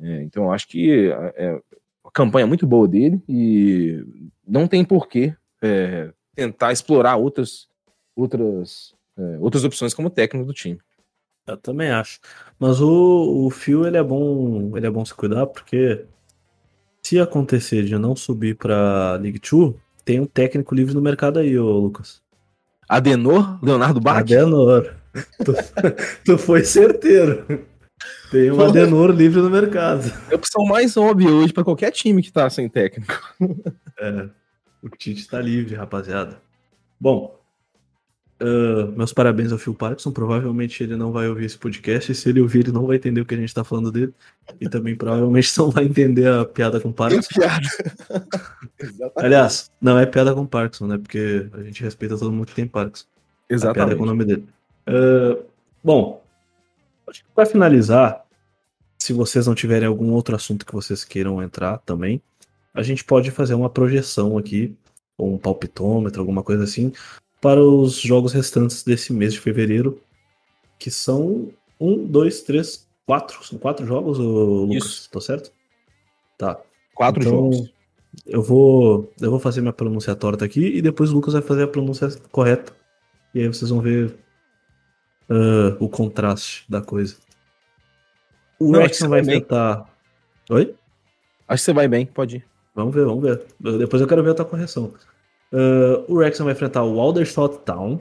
É, 0.00 0.22
então 0.22 0.52
acho 0.52 0.68
que 0.68 1.10
é, 1.36 1.60
a 2.04 2.10
campanha 2.10 2.44
é 2.44 2.46
muito 2.46 2.66
boa 2.66 2.86
dele 2.86 3.20
e 3.28 4.04
não 4.46 4.66
tem 4.66 4.84
porquê 4.84 5.34
é, 5.62 6.12
tentar 6.34 6.72
explorar 6.72 7.16
outras, 7.16 7.68
outras, 8.14 8.94
é, 9.16 9.38
outras 9.38 9.64
opções 9.64 9.92
como 9.92 10.10
técnico 10.10 10.46
do 10.46 10.54
time. 10.54 10.78
Eu 11.46 11.56
também 11.56 11.90
acho. 11.90 12.20
Mas 12.58 12.80
o, 12.80 13.46
o 13.46 13.50
Phil, 13.50 13.86
ele 13.86 13.96
é 13.96 14.02
bom, 14.02 14.76
ele 14.76 14.86
é 14.86 14.90
bom 14.90 15.04
se 15.04 15.14
cuidar, 15.14 15.46
porque 15.46 16.04
se 17.02 17.18
acontecer 17.18 17.84
de 17.84 17.96
não 17.98 18.14
subir 18.14 18.54
pra 18.56 19.14
League 19.14 19.40
2, 19.40 19.74
tem 20.04 20.20
um 20.20 20.26
técnico 20.26 20.74
livre 20.74 20.94
no 20.94 21.00
mercado 21.00 21.38
aí, 21.38 21.58
ô 21.58 21.78
Lucas. 21.78 22.22
Adenor? 22.88 23.58
Leonardo 23.62 24.00
Bach? 24.00 24.18
Adenor. 24.18 24.94
tu, 25.44 25.52
tu 26.24 26.38
foi 26.38 26.64
certeiro. 26.64 27.66
Tem 28.30 28.50
um 28.50 28.60
Adenor 28.60 29.10
livre 29.10 29.40
no 29.40 29.50
mercado. 29.50 30.12
É 30.30 30.34
a 30.34 30.36
opção 30.36 30.64
mais 30.66 30.96
óbvia 30.96 31.30
hoje 31.30 31.52
para 31.52 31.64
qualquer 31.64 31.90
time 31.90 32.22
que 32.22 32.32
tá 32.32 32.48
sem 32.50 32.68
técnico. 32.68 33.14
É, 34.00 34.28
o 34.80 34.88
Tite 34.88 35.26
tá 35.26 35.40
livre, 35.40 35.74
rapaziada. 35.74 36.40
Bom, 37.00 37.36
Uh, 38.40 38.92
meus 38.96 39.12
parabéns 39.12 39.50
ao 39.50 39.58
Phil 39.58 39.74
Parkinson. 39.74 40.12
Provavelmente 40.12 40.82
ele 40.82 40.96
não 40.96 41.10
vai 41.10 41.28
ouvir 41.28 41.46
esse 41.46 41.58
podcast. 41.58 42.12
E 42.12 42.14
se 42.14 42.28
ele 42.28 42.40
ouvir, 42.40 42.60
ele 42.60 42.72
não 42.72 42.86
vai 42.86 42.96
entender 42.96 43.20
o 43.20 43.26
que 43.26 43.34
a 43.34 43.38
gente 43.38 43.52
tá 43.52 43.64
falando 43.64 43.90
dele. 43.90 44.14
E 44.60 44.68
também 44.68 44.94
provavelmente 44.94 45.58
não 45.58 45.70
vai 45.70 45.84
entender 45.84 46.28
a 46.28 46.44
piada 46.44 46.80
com 46.80 46.92
Parkinson. 46.92 47.28
piada. 47.34 47.68
Aliás, 49.16 49.70
não 49.80 49.98
é 49.98 50.06
piada 50.06 50.32
com 50.34 50.46
Parkinson, 50.46 50.86
né? 50.86 50.98
Porque 50.98 51.48
a 51.52 51.62
gente 51.62 51.82
respeita 51.82 52.16
todo 52.16 52.30
mundo 52.30 52.46
que 52.46 52.54
tem 52.54 52.66
Parkinson. 52.66 53.06
Exatamente. 53.50 53.70
A 53.70 53.74
piada 53.74 53.92
é 53.92 53.96
com 53.96 54.02
o 54.04 54.06
nome 54.06 54.24
dele. 54.24 54.46
Uh, 54.88 55.44
bom, 55.82 56.22
acho 57.08 57.24
que 57.24 57.30
para 57.34 57.46
finalizar, 57.46 58.24
se 58.98 59.12
vocês 59.12 59.46
não 59.46 59.54
tiverem 59.54 59.88
algum 59.88 60.12
outro 60.12 60.34
assunto 60.34 60.66
que 60.66 60.72
vocês 60.72 61.04
queiram 61.04 61.42
entrar 61.42 61.78
também, 61.78 62.20
a 62.74 62.82
gente 62.82 63.04
pode 63.04 63.30
fazer 63.30 63.54
uma 63.54 63.70
projeção 63.70 64.38
aqui, 64.38 64.76
ou 65.16 65.34
um 65.34 65.38
palpitômetro, 65.38 66.20
alguma 66.20 66.42
coisa 66.42 66.64
assim, 66.64 66.92
para 67.40 67.60
os 67.60 68.00
jogos 68.00 68.32
restantes 68.32 68.82
desse 68.82 69.12
mês 69.12 69.32
de 69.32 69.40
fevereiro, 69.40 70.00
que 70.78 70.90
são 70.90 71.50
um, 71.80 72.06
dois, 72.06 72.42
três, 72.42 72.86
quatro. 73.06 73.44
São 73.44 73.58
quatro 73.58 73.86
jogos, 73.86 74.18
Lucas? 74.18 74.84
Isso. 74.84 75.10
Tô 75.10 75.20
certo? 75.20 75.52
Tá. 76.36 76.60
Quatro 76.94 77.22
então, 77.22 77.52
jogos. 77.52 77.72
Eu 78.26 78.42
vou, 78.42 79.12
eu 79.20 79.30
vou 79.30 79.38
fazer 79.38 79.60
minha 79.60 79.72
pronúncia 79.72 80.14
torta 80.14 80.44
aqui 80.44 80.76
e 80.76 80.82
depois 80.82 81.10
o 81.10 81.14
Lucas 81.14 81.34
vai 81.34 81.42
fazer 81.42 81.64
a 81.64 81.68
pronúncia 81.68 82.08
correta. 82.30 82.72
E 83.34 83.40
aí 83.40 83.48
vocês 83.48 83.70
vão 83.70 83.80
ver 83.80 84.16
uh, 85.28 85.76
o 85.78 85.88
contraste 85.88 86.64
da 86.68 86.80
coisa. 86.80 87.16
O 88.58 88.72
Não, 88.72 88.80
Wrexham 88.80 89.08
vai 89.08 89.20
enfrentar. 89.20 89.88
Oi? 90.50 90.74
Acho 91.46 91.62
que 91.62 91.64
você 91.64 91.72
vai 91.72 91.88
bem, 91.88 92.06
pode 92.06 92.36
ir. 92.36 92.46
Vamos 92.74 92.94
ver, 92.94 93.04
vamos 93.04 93.22
ver. 93.22 93.44
Depois 93.78 94.00
eu 94.00 94.08
quero 94.08 94.22
ver 94.22 94.30
a 94.30 94.34
tua 94.34 94.44
correção. 94.44 94.92
Uh, 95.52 96.04
o 96.08 96.16
Wrexham 96.16 96.44
vai 96.44 96.54
enfrentar 96.54 96.84
o 96.84 97.00
Aldershot 97.00 97.58
Town, 97.64 98.00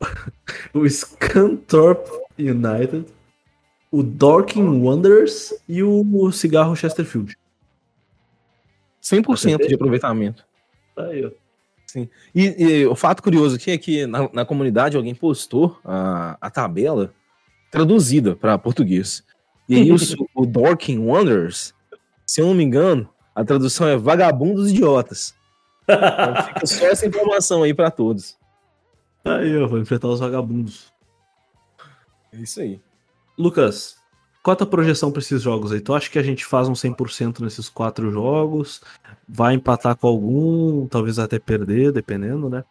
o 0.72 0.88
Scunthorpe 0.88 2.10
United, 2.38 3.06
o 3.90 4.02
Dorking 4.02 4.82
Wanderers 4.82 5.52
e 5.68 5.82
o 5.82 6.30
Cigarro 6.30 6.76
Chesterfield. 6.76 7.36
100% 9.02 9.66
de 9.66 9.74
aproveitamento. 9.74 10.46
Aí, 10.96 11.26
ó. 11.26 11.30
Sim. 11.92 12.08
E, 12.34 12.64
e, 12.64 12.86
o 12.86 12.94
fato 12.94 13.22
curioso 13.22 13.56
aqui 13.56 13.70
é 13.70 13.76
que 13.76 14.06
na, 14.06 14.26
na 14.32 14.44
comunidade 14.46 14.96
alguém 14.96 15.14
postou 15.14 15.78
a, 15.84 16.38
a 16.40 16.48
tabela 16.48 17.12
traduzida 17.70 18.34
para 18.34 18.56
português. 18.56 19.22
E 19.68 19.76
aí 19.76 19.92
o, 19.92 19.96
o 20.34 20.46
Dorking 20.46 21.00
Wanderers, 21.00 21.74
se 22.26 22.40
eu 22.40 22.46
não 22.46 22.54
me 22.54 22.64
engano, 22.64 23.06
a 23.34 23.44
tradução 23.44 23.86
é 23.86 23.94
vagabundos 23.94 24.70
idiotas. 24.70 25.34
Então 25.82 26.44
fica 26.46 26.66
só 26.66 26.86
essa 26.86 27.06
informação 27.06 27.62
aí 27.62 27.74
para 27.74 27.90
todos. 27.90 28.38
Aí, 29.22 29.50
eu 29.50 29.68
vou 29.68 29.78
enfrentar 29.78 30.08
os 30.08 30.20
vagabundos. 30.20 30.90
É 32.32 32.38
isso 32.38 32.58
aí. 32.58 32.80
Lucas, 33.36 33.96
qual 34.42 34.54
a 34.54 34.56
tua 34.56 34.66
projeção 34.66 35.12
para 35.12 35.20
esses 35.20 35.40
jogos 35.40 35.70
aí? 35.70 35.80
Tu 35.80 35.94
acha 35.94 36.10
que 36.10 36.18
a 36.18 36.22
gente 36.22 36.44
faz 36.44 36.68
um 36.68 36.72
100% 36.72 37.40
nesses 37.40 37.68
quatro 37.68 38.10
jogos? 38.10 38.80
Vai 39.28 39.54
empatar 39.54 39.96
com 39.96 40.08
algum, 40.08 40.86
talvez 40.88 41.18
até 41.18 41.38
perder, 41.38 41.92
dependendo, 41.92 42.50
né? 42.50 42.64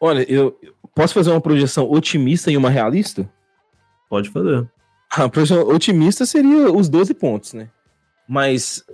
Olha, 0.00 0.22
eu 0.30 0.56
posso 0.94 1.12
fazer 1.12 1.30
uma 1.30 1.40
projeção 1.40 1.90
otimista 1.90 2.52
e 2.52 2.56
uma 2.56 2.70
realista? 2.70 3.28
Pode 4.08 4.30
fazer. 4.30 4.68
A 5.10 5.28
projeção 5.28 5.66
otimista 5.68 6.24
seria 6.24 6.72
os 6.72 6.88
12 6.88 7.14
pontos, 7.14 7.52
né? 7.52 7.68
Mas, 8.28 8.84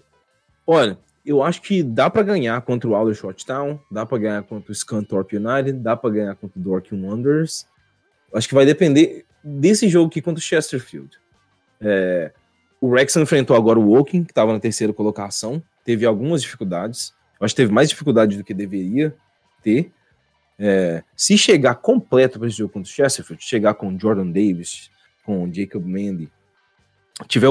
olha, 0.67 0.99
eu 1.25 1.43
acho 1.43 1.63
que 1.63 1.83
dá 1.83 2.09
para 2.09 2.23
ganhar 2.23 2.61
contra 2.63 2.89
o 2.89 2.95
Aldershot 2.95 3.45
Town, 3.45 3.79
dá 3.91 4.05
para 4.05 4.19
ganhar 4.19 4.43
contra 4.43 4.73
o 4.73 4.75
Scunthorpe 4.75 5.37
United, 5.37 5.79
dá 5.79 5.97
para 5.97 6.11
ganhar 6.11 6.35
contra 6.37 6.59
o 6.59 6.63
Dorking 6.63 7.03
Wanderers. 7.05 7.67
Acho 8.35 8.49
que 8.49 8.55
vai 8.55 8.67
depender 8.67 9.25
desse 9.43 9.89
jogo 9.89 10.09
aqui 10.09 10.21
contra 10.21 10.39
o 10.39 10.43
Chesterfield. 10.43 11.19
É, 11.81 12.33
o 12.81 12.89
Wrexham 12.89 13.23
enfrentou 13.23 13.57
agora 13.57 13.79
o 13.79 13.89
Woking, 13.91 14.25
que 14.25 14.33
estava 14.33 14.53
na 14.53 14.61
terceira 14.61 14.93
colocação, 14.93 15.63
teve 15.85 16.07
algumas 16.07 16.43
dificuldades. 16.43 17.15
Eu 17.39 17.45
acho 17.45 17.55
que 17.55 17.63
teve 17.63 17.73
mais 17.73 17.89
dificuldade 17.89 18.37
do 18.37 18.45
que 18.45 18.55
deveria 18.55 19.15
ter. 19.63 19.93
É, 20.59 21.03
se 21.17 21.39
chegar 21.39 21.77
completo 21.77 22.39
para 22.39 22.49
esse 22.49 22.59
jogo 22.59 22.73
contra 22.73 22.91
o 22.91 22.95
Chesterfield, 22.95 23.43
chegar 23.43 23.75
com 23.75 23.99
Jordan 23.99 24.27
Davis, 24.27 24.91
com 25.25 25.51
Jacob 25.53 25.85
Mendy, 25.85 26.31
tiver 27.27 27.49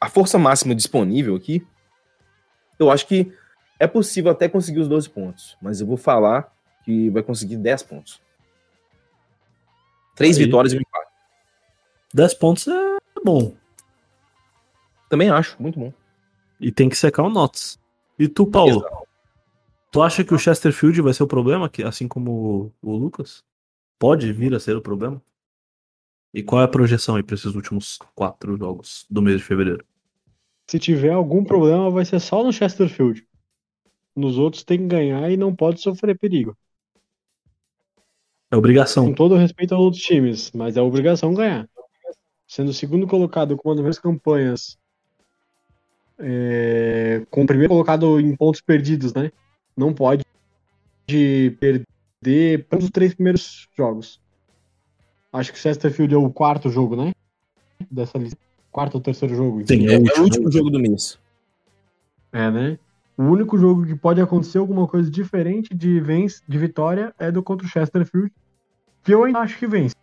a 0.00 0.08
força 0.08 0.38
máxima 0.38 0.74
disponível 0.74 1.36
aqui, 1.36 1.64
eu 2.78 2.90
acho 2.90 3.06
que 3.06 3.32
é 3.78 3.86
possível 3.86 4.30
até 4.30 4.48
conseguir 4.48 4.80
os 4.80 4.88
12 4.88 5.08
pontos, 5.10 5.56
mas 5.60 5.80
eu 5.80 5.86
vou 5.86 5.96
falar 5.96 6.52
que 6.84 7.10
vai 7.10 7.22
conseguir 7.22 7.56
10 7.56 7.82
pontos. 7.84 8.20
Três 10.14 10.38
Aí. 10.38 10.44
vitórias 10.44 10.72
e 10.72 10.76
um 10.76 10.80
empate. 10.80 11.05
10 12.16 12.32
pontos 12.32 12.66
é 12.66 12.96
bom. 13.22 13.54
Também 15.10 15.28
acho, 15.28 15.60
muito 15.62 15.78
bom. 15.78 15.92
E 16.58 16.72
tem 16.72 16.88
que 16.88 16.96
secar 16.96 17.22
o 17.22 17.28
Notts. 17.28 17.78
E 18.18 18.26
tu, 18.26 18.46
Paulo? 18.46 18.78
Exato. 18.78 19.06
Tu 19.92 20.02
acha 20.02 20.24
que 20.24 20.34
o 20.34 20.38
Chesterfield 20.38 21.02
vai 21.02 21.12
ser 21.12 21.24
o 21.24 21.26
problema, 21.26 21.70
assim 21.84 22.08
como 22.08 22.72
o 22.80 22.96
Lucas? 22.96 23.44
Pode 23.98 24.32
vir 24.32 24.54
a 24.54 24.60
ser 24.60 24.74
o 24.74 24.80
problema? 24.80 25.22
E 26.32 26.42
qual 26.42 26.62
é 26.62 26.64
a 26.64 26.68
projeção 26.68 27.16
aí 27.16 27.22
para 27.22 27.34
esses 27.34 27.54
últimos 27.54 27.98
quatro 28.14 28.56
jogos 28.56 29.04
do 29.10 29.20
mês 29.20 29.36
de 29.36 29.44
fevereiro? 29.44 29.84
Se 30.66 30.78
tiver 30.78 31.12
algum 31.12 31.44
problema, 31.44 31.90
vai 31.90 32.06
ser 32.06 32.18
só 32.18 32.42
no 32.42 32.50
Chesterfield. 32.50 33.26
Nos 34.14 34.38
outros 34.38 34.64
tem 34.64 34.78
que 34.78 34.86
ganhar 34.86 35.30
e 35.30 35.36
não 35.36 35.54
pode 35.54 35.82
sofrer 35.82 36.18
perigo. 36.18 36.56
É 38.50 38.56
obrigação. 38.56 39.04
Com 39.04 39.12
todo 39.14 39.36
respeito 39.36 39.74
aos 39.74 39.84
outros 39.84 40.02
times, 40.02 40.50
mas 40.52 40.78
é 40.78 40.80
obrigação 40.80 41.34
ganhar. 41.34 41.68
Sendo 42.56 42.70
o 42.70 42.72
segundo 42.72 43.06
colocado 43.06 43.54
com 43.54 43.68
uma 43.68 43.74
das 43.74 43.82
melhores 43.82 43.98
campanhas, 43.98 44.78
é, 46.18 47.20
com 47.30 47.42
o 47.42 47.46
primeiro 47.46 47.70
colocado 47.70 48.18
em 48.18 48.34
pontos 48.34 48.62
perdidos, 48.62 49.12
né? 49.12 49.30
Não 49.76 49.92
pode 49.92 50.24
perder 51.06 52.66
os 52.74 52.88
três 52.88 53.12
primeiros 53.12 53.68
jogos. 53.76 54.18
Acho 55.30 55.52
que 55.52 55.58
o 55.58 55.60
Chesterfield 55.60 56.14
é 56.14 56.16
o 56.16 56.30
quarto 56.30 56.70
jogo, 56.70 56.96
né? 56.96 57.12
Dessa 57.90 58.16
lista 58.16 58.38
quarto 58.72 58.94
ou 58.94 59.00
terceiro 59.02 59.34
jogo. 59.34 59.62
Sim, 59.66 59.86
é, 59.88 59.96
é, 59.96 60.18
o 60.18 60.22
último 60.22 60.50
jogo 60.50 60.70
do 60.70 60.80
mês. 60.80 61.18
É, 62.32 62.50
né? 62.50 62.78
O 63.18 63.24
único 63.24 63.58
jogo 63.58 63.84
que 63.84 63.94
pode 63.94 64.18
acontecer 64.22 64.56
alguma 64.56 64.88
coisa 64.88 65.10
diferente 65.10 65.74
de 65.74 66.00
vence, 66.00 66.40
de 66.48 66.56
vitória 66.56 67.14
é 67.18 67.30
do 67.30 67.42
contra 67.42 67.66
o 67.66 67.70
Chesterfield, 67.70 68.32
que 69.04 69.12
eu 69.12 69.24
ainda 69.24 69.40
acho 69.40 69.58
que 69.58 69.66
vence. 69.66 69.94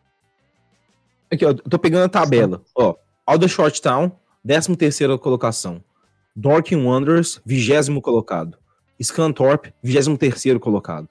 Aqui, 1.33 1.45
ó, 1.45 1.49
eu 1.49 1.55
tô 1.55 1.79
pegando 1.79 2.05
a 2.05 2.09
tabela. 2.09 2.61
Ó, 2.75 2.95
Aldershot 3.25 3.81
Town, 3.81 4.11
13 4.45 4.75
terceira 4.75 5.17
colocação. 5.17 5.83
Dorking 6.35 6.83
Wanderers, 6.85 7.41
vigésimo 7.45 8.01
colocado. 8.01 8.57
Scanthorpe, 9.01 9.73
23 9.81 10.17
terceiro 10.17 10.59
colocado. 10.59 11.09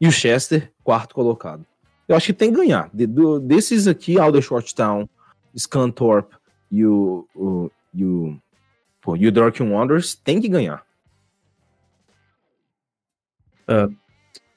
E 0.00 0.06
o 0.06 0.12
Chester, 0.12 0.72
quarto 0.84 1.14
colocado. 1.14 1.66
Eu 2.08 2.16
acho 2.16 2.26
que 2.26 2.32
tem 2.32 2.50
que 2.50 2.58
ganhar. 2.58 2.88
De, 2.92 3.06
do, 3.06 3.40
desses 3.40 3.86
aqui, 3.86 4.18
Aldershot 4.18 4.74
Town, 4.74 5.08
Scanthorpe 5.56 6.36
e 6.70 6.84
o, 6.84 7.26
o, 7.34 7.70
e 7.92 8.04
o, 8.04 8.38
pô, 9.00 9.16
e 9.16 9.26
o 9.26 9.32
Dorking 9.32 9.70
Wanderers, 9.70 10.14
tem 10.14 10.40
que 10.40 10.48
ganhar. 10.48 10.84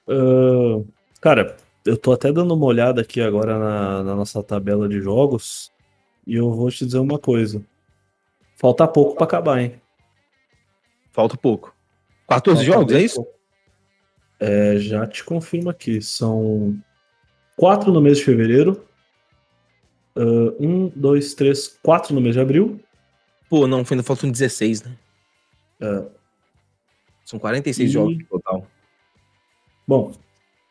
Uh, 0.08 0.88
cara, 1.22 1.58
eu 1.86 1.96
tô 1.96 2.12
até 2.12 2.34
dando 2.34 2.54
uma 2.56 2.66
olhada 2.66 3.02
aqui 3.02 3.22
agora 3.22 3.60
na, 3.60 4.04
na, 4.04 4.16
nossa 4.16 4.42
tabela 4.42 4.90
de 4.90 5.00
jogos 5.00 5.72
e 6.26 6.36
eu 6.36 6.52
vou 6.52 6.72
te 6.72 6.84
dizer 6.84 6.98
uma 6.98 7.20
coisa. 7.20 7.64
Falta 8.56 8.88
pouco 8.88 9.16
para 9.16 9.26
acabar, 9.26 9.62
hein? 9.62 9.80
Falta 11.12 11.38
pouco. 11.38 11.76
14 12.28 12.66
Falta 12.66 12.80
jogos, 12.80 12.94
é 12.96 13.02
isso? 13.02 13.28
É, 14.40 14.78
já 14.78 15.06
te 15.06 15.24
confirmo 15.24 15.70
aqui. 15.70 16.02
São 16.02 16.76
quatro 17.56 17.92
no 17.92 18.02
mês 18.02 18.18
de 18.18 18.26
fevereiro. 18.26 18.84
Uh, 20.16 20.56
um, 20.60 20.88
dois, 20.96 21.36
três, 21.36 21.68
quatro 21.84 22.16
no 22.16 22.22
mês 22.22 22.34
de 22.34 22.42
abril. 22.42 22.80
Pô, 23.50 23.68
não, 23.68 23.84
ainda 23.90 24.02
faltam 24.02 24.32
16, 24.32 24.84
né? 24.84 24.98
Uh, 25.82 26.10
São 27.24 27.38
46 27.38 27.90
e... 27.90 27.94
jogos 27.94 28.18
total. 28.28 28.66
Bom, 29.88 30.14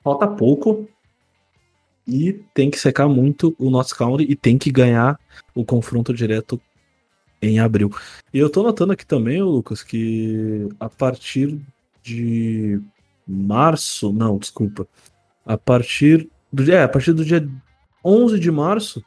falta 0.03 0.27
pouco. 0.27 0.89
E 2.07 2.33
tem 2.53 2.71
que 2.71 2.79
secar 2.79 3.09
muito 3.09 3.55
o 3.59 3.71
Notts 3.71 3.93
County 3.93 4.27
e 4.29 4.37
tem 4.37 4.59
que 4.59 4.71
ganhar 4.71 5.19
o 5.55 5.65
confronto 5.65 6.13
direto 6.13 6.61
em 7.41 7.59
abril. 7.59 7.91
E 8.33 8.39
eu 8.39 8.51
tô 8.51 8.63
notando 8.63 8.93
aqui 8.93 9.07
também, 9.07 9.43
Lucas, 9.43 9.83
que 9.83 10.69
a 10.79 10.89
partir 10.89 11.59
de 12.03 12.81
março, 13.27 14.13
não, 14.13 14.39
desculpa, 14.39 14.87
a 15.47 15.57
partir 15.57 16.29
do, 16.53 16.71
é, 16.71 16.83
a 16.83 16.89
partir 16.89 17.13
do 17.13 17.25
dia 17.25 17.49
11 18.05 18.39
de 18.39 18.51
março 18.51 19.03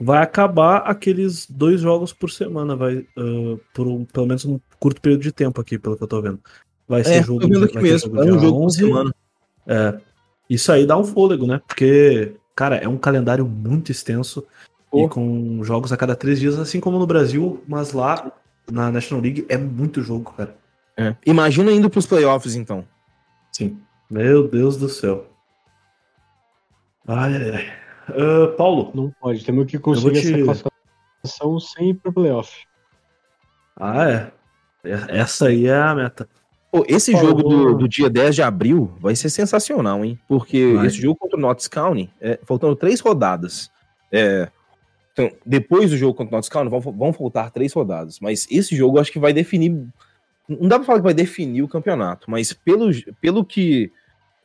vai 0.00 0.22
acabar 0.22 0.78
aqueles 0.78 1.46
dois 1.46 1.80
jogos 1.80 2.12
por 2.12 2.30
semana, 2.30 2.74
vai 2.74 3.06
uh, 3.16 3.60
por 3.74 3.86
um, 3.86 4.04
pelo 4.04 4.26
menos 4.26 4.44
um 4.44 4.58
curto 4.78 5.00
período 5.00 5.22
de 5.22 5.30
tempo 5.30 5.60
aqui, 5.60 5.78
pelo 5.78 5.96
que 5.96 6.02
eu 6.02 6.08
tô 6.08 6.22
vendo. 6.22 6.40
Vai 6.88 7.04
ser 7.04 7.16
é, 7.16 7.22
jogo, 7.22 7.46
vendo 7.46 7.64
aqui 7.64 7.78
mesmo, 7.78 8.16
jogo 8.16 8.28
é 8.28 8.32
um 8.32 8.40
jogo 8.40 8.64
11, 8.64 8.78
por 8.78 8.86
semana. 8.86 9.14
É, 9.66 10.00
isso 10.50 10.72
aí 10.72 10.84
dá 10.84 10.98
um 10.98 11.04
fôlego, 11.04 11.46
né? 11.46 11.60
Porque, 11.64 12.34
cara, 12.56 12.76
é 12.76 12.88
um 12.88 12.98
calendário 12.98 13.46
muito 13.46 13.92
extenso 13.92 14.44
e 14.92 15.08
com 15.08 15.62
jogos 15.62 15.92
a 15.92 15.96
cada 15.96 16.16
três 16.16 16.40
dias, 16.40 16.58
assim 16.58 16.80
como 16.80 16.98
no 16.98 17.06
Brasil, 17.06 17.62
mas 17.68 17.92
lá 17.92 18.32
na 18.68 18.90
National 18.90 19.22
League 19.22 19.46
é 19.48 19.56
muito 19.56 20.02
jogo, 20.02 20.32
cara. 20.32 20.56
É. 20.96 21.14
Imagina 21.24 21.70
indo 21.70 21.88
pros 21.88 22.04
playoffs, 22.04 22.56
então. 22.56 22.84
Sim. 23.52 23.78
Meu 24.10 24.48
Deus 24.48 24.76
do 24.76 24.88
céu. 24.88 25.26
Ai, 27.06 27.36
ai, 27.36 27.50
ai. 27.50 27.80
Uh, 28.10 28.56
Paulo. 28.56 28.90
Não 28.92 29.10
pode, 29.20 29.44
temos 29.44 29.66
que 29.66 29.78
conseguir 29.78 30.20
te... 30.20 30.50
essa 30.50 30.68
classificação 31.22 31.60
sem 31.60 31.90
ir 31.90 31.94
pro 31.94 32.12
playoff. 32.12 32.66
Ah, 33.76 34.10
é. 34.10 34.32
Essa 35.08 35.46
aí 35.46 35.66
é 35.66 35.76
a 35.76 35.94
meta. 35.94 36.28
Pô, 36.70 36.84
esse 36.86 37.12
jogo 37.12 37.42
do, 37.42 37.74
do, 37.74 37.88
dia 37.88 38.08
10 38.08 38.36
de 38.36 38.42
abril 38.42 38.92
vai 39.00 39.16
ser 39.16 39.28
sensacional, 39.28 40.04
hein? 40.04 40.18
Porque 40.28 40.74
vai. 40.74 40.86
esse 40.86 41.00
jogo 41.00 41.16
contra 41.18 41.36
o 41.36 41.40
Notts 41.40 41.66
County, 41.66 42.08
é, 42.20 42.38
faltando 42.44 42.76
três 42.76 43.00
rodadas. 43.00 43.70
É, 44.12 44.48
então, 45.12 45.32
depois 45.44 45.90
do 45.90 45.96
jogo 45.96 46.14
contra 46.14 46.32
o 46.32 46.36
Notts 46.36 46.48
County, 46.48 46.70
vão, 46.70 46.80
vão 46.80 47.12
faltar 47.12 47.50
três 47.50 47.72
rodadas. 47.72 48.20
Mas 48.20 48.46
esse 48.48 48.76
jogo 48.76 48.96
eu 48.96 49.00
acho 49.00 49.10
que 49.10 49.18
vai 49.18 49.32
definir. 49.32 49.70
Não 50.48 50.68
dá 50.68 50.76
pra 50.78 50.86
falar 50.86 50.98
que 51.00 51.04
vai 51.04 51.14
definir 51.14 51.62
o 51.62 51.68
campeonato, 51.68 52.30
mas 52.30 52.52
pelo, 52.52 52.90
pelo 53.20 53.44
que. 53.44 53.90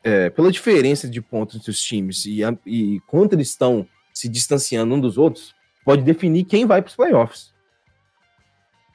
É, 0.03 0.29
pela 0.29 0.51
diferença 0.51 1.07
de 1.07 1.19
pontos 1.19 1.55
entre 1.55 1.71
os 1.71 1.81
times 1.81 2.25
e, 2.27 2.41
e 2.63 2.99
quanto 3.07 3.33
eles 3.33 3.49
estão 3.49 3.87
se 4.13 4.29
distanciando 4.29 4.93
um 4.93 4.99
dos 4.99 5.17
outros, 5.17 5.55
pode 5.83 6.03
definir 6.03 6.43
quem 6.43 6.65
vai 6.65 6.79
para 6.79 6.89
os 6.89 6.95
playoffs. 6.95 7.53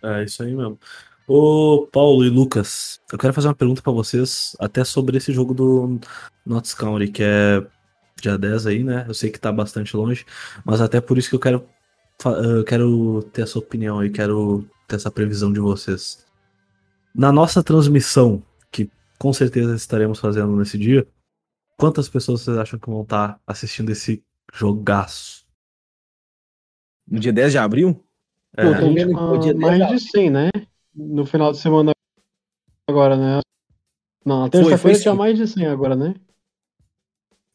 É 0.05 0.22
isso 0.22 0.43
aí 0.43 0.55
mesmo. 0.55 0.78
Ô 1.33 1.87
Paulo 1.87 2.24
e 2.24 2.28
Lucas, 2.28 3.01
eu 3.12 3.16
quero 3.16 3.33
fazer 3.33 3.47
uma 3.47 3.55
pergunta 3.55 3.81
para 3.81 3.93
vocês, 3.93 4.57
até 4.59 4.83
sobre 4.83 5.16
esse 5.16 5.33
jogo 5.33 5.55
do 5.55 6.01
Notts 6.45 6.74
County, 6.74 7.07
que 7.07 7.22
é 7.22 7.64
dia 8.20 8.37
10 8.37 8.66
aí, 8.66 8.83
né? 8.83 9.05
Eu 9.07 9.14
sei 9.14 9.31
que 9.31 9.39
tá 9.39 9.53
bastante 9.53 9.97
longe, 9.97 10.26
mas 10.64 10.81
até 10.81 11.01
por 11.01 11.18
isso 11.18 11.28
que 11.28 11.37
eu 11.37 11.39
quero, 11.39 11.64
eu 12.24 12.64
quero 12.64 13.22
ter 13.33 13.43
essa 13.43 13.61
opinião 13.61 14.05
e 14.05 14.11
quero 14.11 14.68
ter 14.89 14.97
essa 14.97 15.09
previsão 15.09 15.53
de 15.53 15.61
vocês. 15.61 16.26
Na 17.14 17.31
nossa 17.31 17.62
transmissão, 17.62 18.43
que 18.72 18.91
com 19.16 19.33
certeza 19.33 19.76
estaremos 19.76 20.18
fazendo 20.18 20.57
nesse 20.57 20.76
dia, 20.76 21.07
quantas 21.76 22.09
pessoas 22.09 22.41
vocês 22.41 22.59
acham 22.59 22.76
que 22.76 22.91
vão 22.91 23.03
estar 23.03 23.35
tá 23.35 23.41
assistindo 23.47 23.91
esse 23.91 24.20
jogaço? 24.53 25.47
No 27.07 27.20
dia 27.20 27.33
10 27.33 27.53
de 27.53 27.59
abril? 27.59 28.05
É. 28.57 28.64
Pô, 28.64 28.81
tô 28.81 28.93
vendo 28.93 29.12
uh, 29.16 29.61
mais 29.61 29.89
de 29.91 30.11
100, 30.11 30.31
né? 30.31 30.51
No 30.95 31.24
final 31.24 31.53
de 31.53 31.59
semana 31.59 31.93
agora, 32.88 33.16
né? 33.16 33.41
Não, 34.24 34.41
na 34.41 34.51
terça-feira 34.51 34.99
tinha 34.99 35.14
mais 35.14 35.36
de 35.36 35.47
100 35.47 35.66
agora, 35.66 35.97
né? 35.97 36.14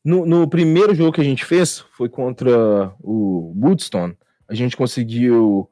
No, 0.04 0.26
no, 0.26 0.48
primeiro 0.48 0.94
jogo 0.94 1.12
que 1.12 1.22
a 1.22 1.24
gente 1.24 1.44
fez, 1.44 1.80
foi 1.98 2.08
contra 2.08 2.94
o 3.02 3.54
Woodstone, 3.60 4.16
a 4.48 4.54
gente 4.54 4.78
conseguiu. 4.78 5.70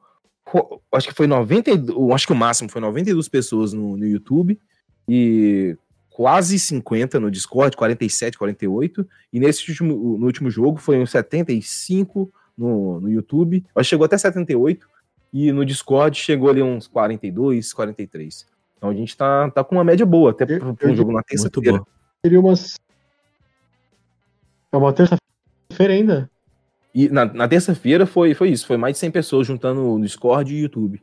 Acho 0.92 1.08
que 1.08 1.14
foi 1.14 1.26
90. 1.26 1.70
Acho 2.12 2.26
que 2.26 2.32
o 2.32 2.36
máximo 2.36 2.68
foi 2.68 2.80
92 2.80 3.28
pessoas 3.28 3.72
no, 3.72 3.96
no 3.96 4.06
YouTube 4.06 4.58
e 5.08 5.76
quase 6.10 6.58
50 6.58 7.18
no 7.18 7.30
Discord, 7.30 7.76
47, 7.76 8.38
48. 8.38 9.08
E 9.32 9.40
nesse 9.40 9.68
último, 9.68 10.18
no 10.18 10.26
último 10.26 10.50
jogo 10.50 10.78
foi 10.78 10.98
uns 10.98 11.10
75 11.10 12.32
no, 12.56 13.00
no 13.00 13.10
YouTube. 13.10 13.64
Acho 13.74 13.86
que 13.86 13.90
chegou 13.90 14.04
até 14.04 14.18
78. 14.18 14.88
E 15.34 15.50
no 15.50 15.66
Discord 15.66 16.16
chegou 16.16 16.48
ali 16.48 16.62
uns 16.62 16.86
42, 16.86 17.72
43. 17.72 18.46
Então 18.78 18.88
a 18.88 18.94
gente 18.94 19.16
tá, 19.16 19.50
tá 19.50 19.64
com 19.64 19.74
uma 19.74 19.82
média 19.82 20.06
boa, 20.06 20.30
até 20.30 20.46
para 20.46 20.90
um 20.90 20.94
jogo 20.94 21.10
na 21.10 21.24
terça-feira. 21.24 21.82
Seria 22.24 22.38
umas 22.38 22.76
é 24.74 24.76
uma 24.76 24.92
terça-feira 24.92 25.92
ainda? 25.92 26.30
E 26.94 27.08
na, 27.08 27.24
na 27.24 27.48
terça-feira 27.48 28.06
foi, 28.06 28.34
foi 28.34 28.50
isso, 28.50 28.66
foi 28.66 28.76
mais 28.76 28.94
de 28.94 28.98
100 29.00 29.10
pessoas 29.10 29.46
juntando 29.46 29.80
no 29.80 30.00
Discord 30.00 30.52
e 30.52 30.62
YouTube. 30.62 31.02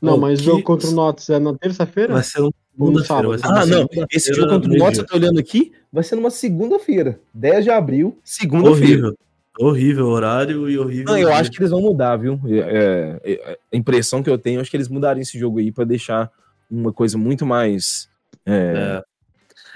Não, 0.00 0.18
mas 0.18 0.40
o 0.40 0.42
jogo 0.42 0.62
contra 0.62 0.88
o 0.88 0.92
Notes 0.92 1.30
é 1.30 1.38
na 1.38 1.54
terça-feira? 1.54 2.14
Vai 2.14 2.22
ser 2.22 2.40
no 2.76 3.04
sábado. 3.04 3.40
Ah, 3.42 3.64
não. 3.64 3.86
Esse 4.10 4.34
jogo 4.34 4.48
contra 4.48 4.70
o 4.70 4.76
Notes, 4.76 4.98
eu 4.98 5.06
tô 5.06 5.16
olhando 5.16 5.38
aqui, 5.38 5.72
vai 5.92 6.02
ser 6.02 6.16
numa 6.16 6.30
segunda-feira. 6.30 7.20
10 7.32 7.64
de 7.64 7.70
abril, 7.70 8.18
segunda-feira. 8.24 9.14
Horrível. 9.58 10.06
Horário 10.06 10.68
e 10.68 10.78
horrível. 10.78 11.06
Não, 11.06 11.18
eu 11.18 11.32
acho 11.32 11.50
que 11.50 11.58
eles 11.58 11.70
vão 11.70 11.80
mudar, 11.80 12.16
viu? 12.16 12.40
É, 12.46 13.20
é, 13.22 13.32
é, 13.32 13.58
a 13.72 13.76
impressão 13.76 14.22
que 14.22 14.30
eu 14.30 14.38
tenho, 14.38 14.60
acho 14.60 14.70
que 14.70 14.76
eles 14.76 14.88
mudariam 14.88 15.22
esse 15.22 15.38
jogo 15.38 15.58
aí 15.58 15.70
para 15.70 15.84
deixar 15.84 16.30
uma 16.70 16.92
coisa 16.92 17.18
muito 17.18 17.44
mais. 17.44 18.08
É, 18.46 19.02
é. 19.02 19.02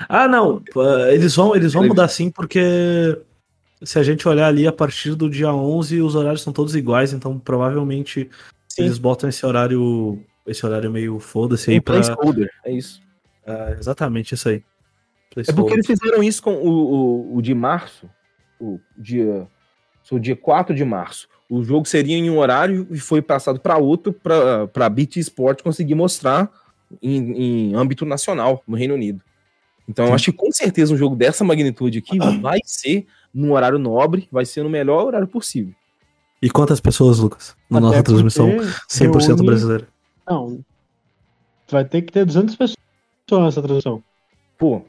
Ah, 0.08 0.28
não. 0.28 0.62
Eles 1.10 1.34
vão, 1.34 1.54
eles 1.54 1.72
vão 1.72 1.86
mudar 1.86 2.08
sim, 2.08 2.30
porque 2.30 3.18
se 3.82 3.98
a 3.98 4.02
gente 4.02 4.26
olhar 4.26 4.46
ali 4.46 4.66
a 4.66 4.72
partir 4.72 5.14
do 5.14 5.28
dia 5.28 5.52
11, 5.52 6.00
os 6.00 6.14
horários 6.14 6.42
são 6.42 6.52
todos 6.52 6.74
iguais, 6.74 7.12
então 7.12 7.38
provavelmente 7.38 8.30
sim. 8.68 8.82
eles 8.82 8.98
botam 8.98 9.28
esse 9.28 9.44
horário, 9.44 10.22
esse 10.46 10.64
horário 10.64 10.90
meio 10.90 11.18
foda-se 11.18 11.70
aí 11.70 11.80
pra... 11.80 11.96
placeholder, 11.96 12.50
é 12.64 12.72
isso. 12.72 13.00
É, 13.46 13.76
exatamente 13.78 14.34
isso 14.34 14.48
aí. 14.48 14.62
É 15.36 15.52
porque 15.52 15.74
eles 15.74 15.86
fizeram 15.86 16.22
isso 16.22 16.42
com 16.42 16.54
o, 16.54 16.68
o, 16.68 17.36
o 17.36 17.42
de 17.42 17.54
março, 17.54 18.08
o 18.58 18.80
dia, 18.96 19.46
o 20.14 20.20
dia 20.20 20.36
4 20.36 20.74
de 20.74 20.84
março. 20.84 21.28
O 21.48 21.62
jogo 21.62 21.86
seria 21.86 22.16
em 22.16 22.28
um 22.28 22.38
horário 22.38 22.86
e 22.90 22.98
foi 22.98 23.22
passado 23.22 23.60
para 23.60 23.78
outro 23.78 24.12
para 24.12 24.86
a 24.86 24.88
BT 24.88 25.20
Sport 25.20 25.62
conseguir 25.62 25.94
mostrar 25.94 26.50
em, 27.02 27.70
em 27.70 27.74
âmbito 27.74 28.04
nacional 28.04 28.62
no 28.66 28.76
Reino 28.76 28.94
Unido. 28.94 29.20
Então, 29.88 30.06
eu 30.06 30.14
acho 30.14 30.32
que 30.32 30.36
com 30.36 30.50
certeza 30.50 30.92
um 30.92 30.96
jogo 30.96 31.14
dessa 31.14 31.44
magnitude 31.44 31.98
aqui 31.98 32.18
vai 32.40 32.58
ser 32.64 33.06
num 33.32 33.52
horário 33.52 33.78
nobre, 33.78 34.28
vai 34.32 34.44
ser 34.44 34.62
no 34.62 34.70
melhor 34.70 35.06
horário 35.06 35.28
possível. 35.28 35.72
E 36.42 36.50
quantas 36.50 36.80
pessoas, 36.80 37.18
Lucas? 37.18 37.56
Na 37.70 37.78
Até 37.78 37.86
nossa 37.86 38.02
transmissão 38.02 38.48
100% 38.90 39.26
reúne... 39.26 39.46
brasileira? 39.46 39.88
Não. 40.28 40.60
Vai 41.70 41.84
ter 41.84 42.02
que 42.02 42.12
ter 42.12 42.24
200 42.24 42.56
pessoas 42.56 42.76
nessa 43.30 43.62
transmissão. 43.62 44.02
Pô, 44.58 44.82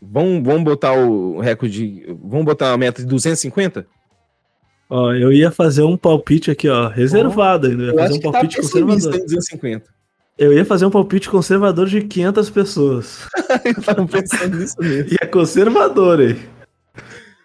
vamos, 0.00 0.42
vamos 0.44 0.64
botar 0.64 0.92
o 0.92 1.40
recorde. 1.40 2.04
Vamos 2.22 2.44
botar 2.46 2.72
a 2.72 2.78
meta 2.78 3.02
de 3.02 3.08
250? 3.08 3.86
Ó, 4.88 5.12
eu 5.12 5.32
ia 5.32 5.50
fazer 5.50 5.82
um 5.82 5.96
palpite 5.96 6.50
aqui, 6.50 6.68
ó, 6.68 6.88
reservado 6.88 7.66
ainda. 7.66 7.84
Eu 7.84 7.94
ia 7.94 7.94
fazer 7.94 8.14
um 8.14 8.20
tá 8.20 8.32
palpite 8.32 8.56
tá 8.56 8.62
conservador. 8.62 9.12
250. 9.12 9.96
Eu 10.38 10.52
ia 10.52 10.64
fazer 10.64 10.86
um 10.86 10.90
palpite 10.90 11.30
conservador 11.30 11.86
de 11.86 12.02
500 12.02 12.50
pessoas. 12.50 13.26
eu 13.64 13.82
tava 13.82 14.06
pensando 14.06 14.56
nisso 14.56 14.76
mesmo. 14.78 15.10
E 15.12 15.16
é 15.20 15.26
conservador, 15.26 16.20
hein? 16.20 16.36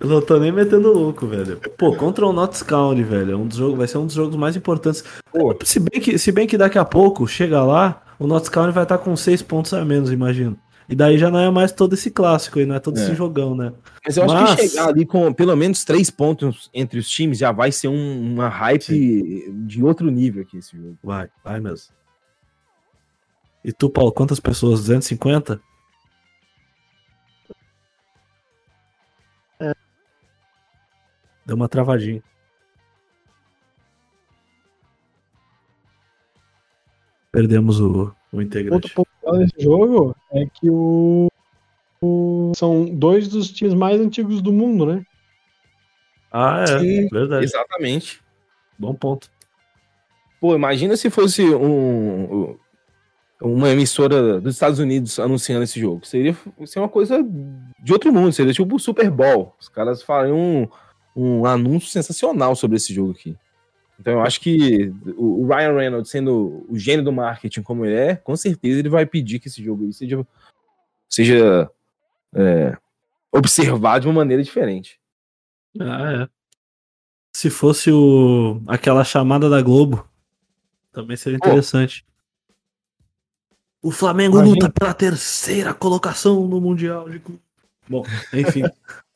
Eu 0.00 0.08
não 0.08 0.22
tô 0.22 0.38
nem 0.38 0.50
metendo 0.50 0.90
louco, 0.90 1.26
velho. 1.26 1.60
Pô, 1.76 1.94
contra 1.94 2.26
o 2.26 2.32
Notts 2.32 2.62
County, 2.62 3.02
velho. 3.02 3.32
É 3.32 3.36
um 3.36 3.46
dos 3.46 3.58
jogos, 3.58 3.76
vai 3.76 3.86
ser 3.86 3.98
um 3.98 4.06
dos 4.06 4.14
jogos 4.14 4.34
mais 4.34 4.56
importantes. 4.56 5.04
Pô, 5.30 5.54
se 5.62 5.78
bem 5.78 6.00
que, 6.00 6.18
se 6.18 6.32
bem 6.32 6.46
que 6.46 6.56
daqui 6.56 6.78
a 6.78 6.86
pouco, 6.86 7.28
chega 7.28 7.62
lá, 7.62 8.02
o 8.18 8.26
Notts 8.26 8.48
County 8.48 8.72
vai 8.72 8.84
estar 8.84 8.96
com 8.96 9.14
seis 9.14 9.42
pontos 9.42 9.74
a 9.74 9.84
menos, 9.84 10.10
imagino. 10.10 10.56
E 10.90 10.94
daí 10.96 11.16
já 11.16 11.30
não 11.30 11.38
é 11.38 11.48
mais 11.48 11.70
todo 11.70 11.94
esse 11.94 12.10
clássico 12.10 12.58
aí, 12.58 12.66
não 12.66 12.74
é 12.74 12.80
todo 12.80 12.98
é. 12.98 13.02
esse 13.04 13.14
jogão, 13.14 13.54
né? 13.54 13.72
Mas 14.04 14.16
eu 14.16 14.26
Mas... 14.26 14.42
acho 14.42 14.56
que 14.56 14.68
chegar 14.68 14.88
ali 14.88 15.06
com 15.06 15.32
pelo 15.32 15.54
menos 15.54 15.84
três 15.84 16.10
pontos 16.10 16.68
entre 16.74 16.98
os 16.98 17.08
times 17.08 17.38
já 17.38 17.52
vai 17.52 17.70
ser 17.70 17.86
um, 17.86 18.32
uma 18.32 18.48
hype 18.48 18.82
Sim. 18.82 19.66
de 19.66 19.84
outro 19.84 20.10
nível 20.10 20.42
aqui 20.42 20.58
esse 20.58 20.76
jogo. 20.76 20.98
Vai, 21.00 21.30
vai 21.44 21.60
mesmo. 21.60 21.94
E 23.64 23.72
tu, 23.72 23.88
Paulo, 23.88 24.10
quantas 24.10 24.40
pessoas? 24.40 24.80
250? 24.80 25.62
É. 29.60 29.72
Deu 31.46 31.54
uma 31.54 31.68
travadinha. 31.68 32.20
Perdemos 37.30 37.78
o, 37.78 38.12
o 38.32 38.42
integrante. 38.42 38.74
Outro 38.74 38.90
ponto 38.92 39.19
desse 39.38 39.54
jogo 39.58 40.16
é 40.32 40.46
que 40.46 40.70
o, 40.70 41.28
o, 42.00 42.52
são 42.54 42.84
dois 42.84 43.28
dos 43.28 43.50
times 43.50 43.74
mais 43.74 44.00
antigos 44.00 44.40
do 44.42 44.52
mundo, 44.52 44.86
né? 44.86 45.04
Ah, 46.32 46.62
é. 46.62 46.78
Sim, 46.78 47.08
verdade. 47.08 47.44
Exatamente. 47.44 48.20
Bom 48.78 48.94
ponto. 48.94 49.30
Pô, 50.40 50.54
imagina 50.54 50.96
se 50.96 51.10
fosse 51.10 51.42
um, 51.42 52.56
uma 53.42 53.70
emissora 53.70 54.40
dos 54.40 54.54
Estados 54.54 54.78
Unidos 54.78 55.18
anunciando 55.18 55.64
esse 55.64 55.80
jogo. 55.80 56.06
Seria, 56.06 56.34
seria 56.64 56.82
uma 56.82 56.88
coisa 56.88 57.24
de 57.78 57.92
outro 57.92 58.12
mundo, 58.12 58.32
seria 58.32 58.52
tipo 58.52 58.76
o 58.76 58.80
Super 58.80 59.10
Bowl. 59.10 59.54
Os 59.60 59.68
caras 59.68 60.02
fariam 60.02 60.38
um, 60.38 60.68
um 61.40 61.46
anúncio 61.46 61.90
sensacional 61.90 62.54
sobre 62.54 62.76
esse 62.76 62.94
jogo 62.94 63.12
aqui. 63.12 63.36
Então 64.00 64.14
eu 64.14 64.22
acho 64.22 64.40
que 64.40 64.90
o 65.18 65.46
Ryan 65.46 65.76
Reynolds, 65.76 66.10
sendo 66.10 66.64
o 66.70 66.78
gênio 66.78 67.04
do 67.04 67.12
marketing 67.12 67.60
como 67.60 67.84
ele 67.84 67.94
é, 67.94 68.16
com 68.16 68.34
certeza 68.34 68.78
ele 68.78 68.88
vai 68.88 69.04
pedir 69.04 69.38
que 69.38 69.48
esse 69.48 69.62
jogo 69.62 69.92
seja, 69.92 70.26
seja 71.06 71.70
é, 72.34 72.78
observado 73.30 74.00
de 74.00 74.08
uma 74.08 74.14
maneira 74.14 74.42
diferente. 74.42 74.98
Ah, 75.78 76.22
é. 76.22 76.28
Se 77.30 77.50
fosse 77.50 77.92
o, 77.92 78.62
aquela 78.66 79.04
chamada 79.04 79.50
da 79.50 79.60
Globo, 79.60 80.08
também 80.90 81.16
seria 81.16 81.36
interessante. 81.36 82.04
Oh. 83.82 83.88
O 83.88 83.90
Flamengo 83.90 84.38
Imagina. 84.38 84.54
luta 84.54 84.72
pela 84.72 84.94
terceira 84.94 85.74
colocação 85.74 86.46
no 86.46 86.60
Mundial 86.60 87.08
de 87.08 87.22
Bom, 87.88 88.04
enfim. 88.32 88.62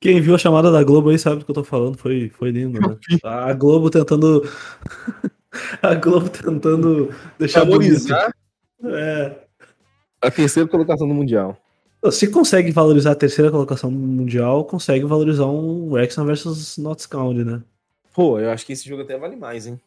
Quem 0.00 0.18
viu 0.20 0.34
a 0.34 0.38
chamada 0.38 0.72
da 0.72 0.82
Globo 0.82 1.10
aí 1.10 1.18
sabe 1.18 1.40
do 1.40 1.44
que 1.44 1.50
eu 1.50 1.54
tô 1.54 1.62
falando, 1.62 1.98
foi, 1.98 2.30
foi 2.30 2.50
lindo, 2.50 2.80
né? 2.80 2.96
A 3.22 3.52
Globo 3.52 3.90
tentando. 3.90 4.42
a 5.82 5.94
Globo 5.94 6.30
tentando 6.30 7.14
deixar 7.38 7.64
valorizar 7.64 8.32
é. 8.82 9.36
a 10.22 10.30
terceira 10.30 10.66
colocação 10.66 11.06
no 11.06 11.14
Mundial. 11.14 11.60
Se 12.10 12.28
consegue 12.28 12.70
valorizar 12.70 13.12
a 13.12 13.14
terceira 13.14 13.50
colocação 13.50 13.90
no 13.90 13.98
Mundial, 13.98 14.64
consegue 14.64 15.04
valorizar 15.04 15.44
um 15.44 15.90
Wrexham 15.90 16.24
versus 16.24 16.78
Notts 16.78 17.04
County, 17.04 17.44
né? 17.44 17.62
Pô, 18.14 18.40
eu 18.40 18.50
acho 18.50 18.64
que 18.64 18.72
esse 18.72 18.88
jogo 18.88 19.02
até 19.02 19.18
vale 19.18 19.36
mais, 19.36 19.66
hein? 19.66 19.78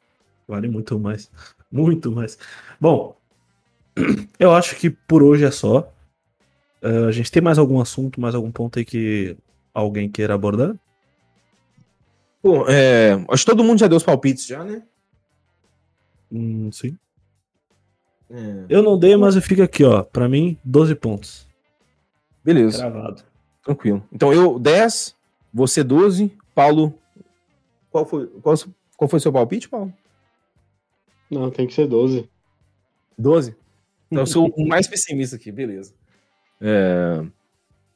Vale 0.47 0.68
muito 0.68 0.99
mais. 0.99 1.32
Muito 1.72 2.11
mais. 2.11 2.38
Bom, 2.80 3.18
eu 4.38 4.53
acho 4.53 4.76
que 4.76 4.91
por 4.91 5.24
hoje 5.24 5.43
é 5.43 5.51
só. 5.51 5.91
Uh, 6.84 7.07
a 7.07 7.11
gente 7.11 7.32
tem 7.32 7.41
mais 7.41 7.57
algum 7.57 7.82
assunto, 7.82 8.22
mais 8.22 8.36
algum 8.36 8.51
ponto 8.51 8.78
aí 8.78 8.86
que 8.86 9.36
alguém 9.74 10.09
queira 10.09 10.34
abordar? 10.34 10.76
Bom, 12.43 12.65
é, 12.67 13.13
acho 13.30 13.45
que 13.45 13.51
todo 13.51 13.63
mundo 13.63 13.80
já 13.80 13.88
deu 13.88 13.97
os 13.97 14.03
palpites 14.03 14.45
já, 14.45 14.63
né? 14.63 14.84
Hum, 16.32 16.71
sim. 16.71 16.97
É. 18.30 18.65
Eu 18.67 18.82
não 18.82 18.97
dei, 18.97 19.15
mas 19.15 19.36
eu 19.36 19.41
fico 19.41 19.61
aqui, 19.61 19.84
ó. 19.84 20.03
Pra 20.03 20.28
mim, 20.28 20.57
12 20.63 20.95
pontos. 20.95 21.47
Beleza. 22.43 22.80
Gravado. 22.80 23.24
Tranquilo. 23.63 24.03
Então 24.11 24.34
eu 24.34 24.59
10, 24.59 25.15
você 25.53 25.84
12, 25.84 26.36
Paulo. 26.53 26.93
Qual 27.89 28.05
foi, 28.05 28.28
qual, 28.41 28.55
qual 28.97 29.07
foi 29.07 29.19
seu 29.19 29.32
palpite, 29.32 29.69
Paulo? 29.69 29.93
Não, 31.30 31.49
tem 31.49 31.65
que 31.65 31.74
ser 31.74 31.88
12. 31.88 32.30
12? 33.17 33.55
Então 34.07 34.24
eu 34.24 34.28
sou 34.28 34.53
o 34.57 34.65
mais 34.67 34.88
pessimista 34.88 35.36
aqui, 35.36 35.51
beleza. 35.51 35.93
É... 36.59 37.24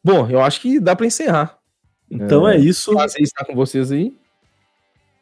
Bom, 0.04 0.30
eu 0.30 0.42
acho 0.42 0.62
que 0.62 0.80
dá 0.80 0.96
para 0.96 1.06
encerrar. 1.06 1.60
Então 2.10 2.48
é, 2.48 2.56
é 2.56 2.60
isso. 2.60 2.92
Prazer 2.92 3.22
estar 3.22 3.46
com 3.46 3.56
vocês 3.56 3.92
aí. 3.92 4.16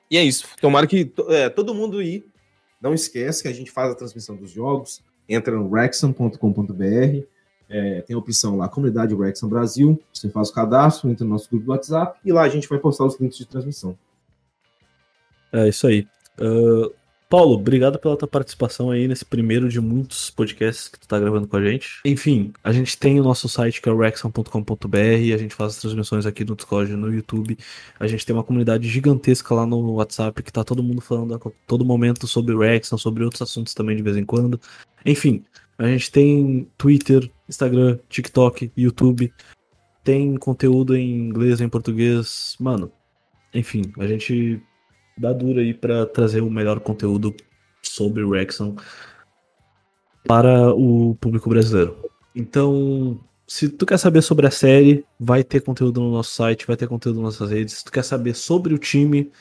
E 0.09 0.17
é 0.17 0.23
isso. 0.23 0.47
Tomara 0.61 0.85
que 0.87 1.11
é, 1.29 1.49
todo 1.49 1.73
mundo 1.73 1.99
aí. 1.99 2.23
Não 2.81 2.93
esquece 2.93 3.41
que 3.41 3.47
a 3.47 3.53
gente 3.53 3.71
faz 3.71 3.91
a 3.91 3.95
transmissão 3.95 4.35
dos 4.35 4.51
jogos. 4.51 5.01
Entra 5.27 5.55
no 5.55 5.69
rexam.com.br. 5.69 7.25
É, 7.67 8.01
tem 8.01 8.15
a 8.15 8.19
opção 8.19 8.57
lá, 8.57 8.69
Comunidade 8.69 9.15
Rexam 9.15 9.49
Brasil. 9.49 9.99
Você 10.13 10.29
faz 10.29 10.49
o 10.49 10.53
cadastro, 10.53 11.09
entra 11.09 11.25
no 11.25 11.31
nosso 11.31 11.49
grupo 11.49 11.65
do 11.65 11.71
WhatsApp 11.71 12.19
e 12.23 12.31
lá 12.31 12.43
a 12.43 12.49
gente 12.49 12.67
vai 12.69 12.77
postar 12.77 13.05
os 13.05 13.19
links 13.19 13.37
de 13.37 13.47
transmissão. 13.47 13.97
É 15.51 15.67
isso 15.67 15.87
aí. 15.87 16.07
Uh, 16.39 16.93
Paulo, 17.27 17.55
obrigado 17.55 17.97
pela 17.97 18.15
tua 18.15 18.27
participação 18.27 18.91
aí 18.91 19.07
nesse 19.07 19.25
primeiro 19.25 19.67
de 19.67 19.81
muitos 19.81 20.29
podcasts 20.29 20.87
que 20.87 20.99
tu 20.99 21.07
tá 21.07 21.19
gravando 21.19 21.47
com 21.47 21.57
a 21.57 21.63
gente. 21.63 21.99
Enfim, 22.05 22.53
a 22.63 22.71
gente 22.71 22.97
tem 22.97 23.19
o 23.19 23.23
nosso 23.23 23.49
site 23.49 23.81
que 23.81 23.89
é 23.89 23.93
rexon.com.br, 23.93 25.33
a 25.33 25.37
gente 25.37 25.55
faz 25.55 25.73
as 25.73 25.81
transmissões 25.81 26.25
aqui 26.27 26.45
no 26.45 26.55
Discord 26.55 26.95
no 26.95 27.11
YouTube. 27.11 27.57
A 27.99 28.05
gente 28.05 28.23
tem 28.25 28.35
uma 28.35 28.43
comunidade 28.43 28.87
gigantesca 28.87 29.55
lá 29.55 29.65
no 29.65 29.93
WhatsApp 29.93 30.43
que 30.43 30.53
tá 30.53 30.63
todo 30.63 30.83
mundo 30.83 31.01
falando 31.01 31.33
a 31.33 31.39
todo 31.65 31.83
momento 31.83 32.27
sobre 32.27 32.55
Rexon, 32.55 32.97
sobre 32.97 33.23
outros 33.23 33.41
assuntos 33.41 33.73
também 33.73 33.97
de 33.97 34.03
vez 34.03 34.17
em 34.17 34.23
quando. 34.23 34.61
Enfim, 35.03 35.43
a 35.79 35.87
gente 35.87 36.11
tem 36.11 36.69
Twitter, 36.77 37.29
Instagram, 37.49 37.97
TikTok, 38.07 38.71
YouTube. 38.77 39.33
Tem 40.03 40.35
conteúdo 40.37 40.95
em 40.95 41.17
inglês, 41.17 41.59
em 41.59 41.67
português. 41.67 42.55
Mano, 42.59 42.91
enfim, 43.51 43.81
a 43.97 44.05
gente 44.05 44.61
dá 45.17 45.31
dura 45.33 45.61
aí 45.61 45.73
para 45.73 46.05
trazer 46.05 46.41
o 46.41 46.49
melhor 46.49 46.79
conteúdo 46.79 47.33
sobre 47.81 48.23
o 48.23 48.31
Rexon 48.31 48.75
para 50.27 50.73
o 50.73 51.15
público 51.15 51.49
brasileiro. 51.49 51.97
Então, 52.35 53.19
se 53.47 53.69
tu 53.69 53.85
quer 53.85 53.97
saber 53.97 54.21
sobre 54.21 54.47
a 54.47 54.51
série, 54.51 55.05
vai 55.19 55.43
ter 55.43 55.61
conteúdo 55.61 56.01
no 56.01 56.11
nosso 56.11 56.31
site, 56.31 56.67
vai 56.67 56.75
ter 56.75 56.87
conteúdo 56.87 57.21
nas 57.21 57.39
nossas 57.39 57.51
redes. 57.51 57.75
Se 57.75 57.85
tu 57.85 57.91
quer 57.91 58.03
saber 58.03 58.33
sobre 58.33 58.73
o 58.73 58.77
time, 58.77 59.31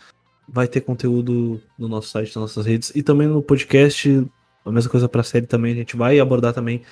vai 0.49 0.68
ter 0.68 0.83
conteúdo 0.83 1.61
no 1.79 1.89
nosso 1.89 2.09
site, 2.09 2.29
nas 2.37 2.37
nossas 2.37 2.66
redes 2.66 2.93
e 2.95 3.03
também 3.03 3.27
no 3.27 3.43
podcast. 3.43 4.27
A 4.64 4.70
mesma 4.70 4.91
coisa 4.91 5.09
para 5.09 5.22
a 5.22 5.25
série 5.25 5.47
também, 5.47 5.72
a 5.72 5.77
gente 5.77 5.97
vai 5.97 6.20
abordar 6.20 6.53
também 6.53 6.83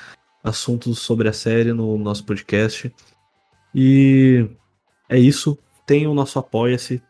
assuntos 0.43 0.99
sobre 0.99 1.29
a 1.29 1.33
série 1.33 1.73
no 1.73 1.97
nosso 1.99 2.25
podcast. 2.25 2.93
E 3.75 4.47
é 5.09 5.19
isso. 5.19 5.57
Tem 5.87 6.07
o 6.07 6.15
nosso 6.15 6.39
Apoia-se, 6.39 7.03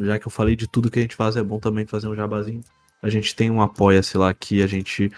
já 0.00 0.18
que 0.18 0.26
eu 0.26 0.30
falei 0.30 0.56
de 0.56 0.66
tudo 0.66 0.90
que 0.90 0.98
a 0.98 1.02
gente 1.02 1.16
faz, 1.16 1.36
é 1.36 1.42
bom 1.42 1.58
também 1.58 1.86
fazer 1.86 2.08
um 2.08 2.14
jabazinho. 2.14 2.62
A 3.02 3.08
gente 3.08 3.34
tem 3.34 3.50
um 3.50 3.60
apoia-se 3.60 4.16
lá 4.16 4.32
que 4.32 4.62
a 4.62 4.66
gente 4.66 5.10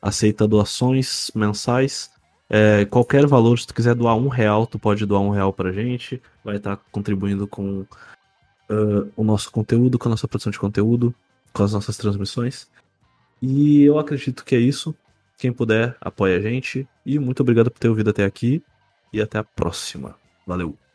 aceita 0.00 0.48
doações 0.48 1.30
mensais. 1.34 2.10
É, 2.48 2.84
qualquer 2.84 3.26
valor, 3.26 3.58
se 3.58 3.66
tu 3.66 3.74
quiser 3.74 3.94
doar 3.94 4.16
um 4.16 4.28
real, 4.28 4.66
tu 4.66 4.78
pode 4.78 5.04
doar 5.04 5.20
um 5.20 5.30
real 5.30 5.52
pra 5.52 5.72
gente. 5.72 6.20
Vai 6.44 6.56
estar 6.56 6.76
tá 6.76 6.82
contribuindo 6.90 7.46
com 7.46 7.80
uh, 7.80 9.12
o 9.16 9.24
nosso 9.24 9.50
conteúdo, 9.50 9.98
com 9.98 10.08
a 10.08 10.10
nossa 10.10 10.28
produção 10.28 10.50
de 10.50 10.58
conteúdo, 10.58 11.14
com 11.52 11.62
as 11.62 11.72
nossas 11.72 11.96
transmissões. 11.96 12.68
E 13.42 13.82
eu 13.82 13.98
acredito 13.98 14.44
que 14.44 14.54
é 14.54 14.58
isso. 14.58 14.94
Quem 15.38 15.52
puder, 15.52 15.96
apoia 16.00 16.38
a 16.38 16.40
gente. 16.40 16.88
E 17.04 17.18
muito 17.18 17.40
obrigado 17.40 17.70
por 17.70 17.78
ter 17.78 17.88
ouvido 17.88 18.10
até 18.10 18.24
aqui. 18.24 18.62
E 19.12 19.20
até 19.20 19.38
a 19.38 19.44
próxima. 19.44 20.16
Valeu! 20.46 20.85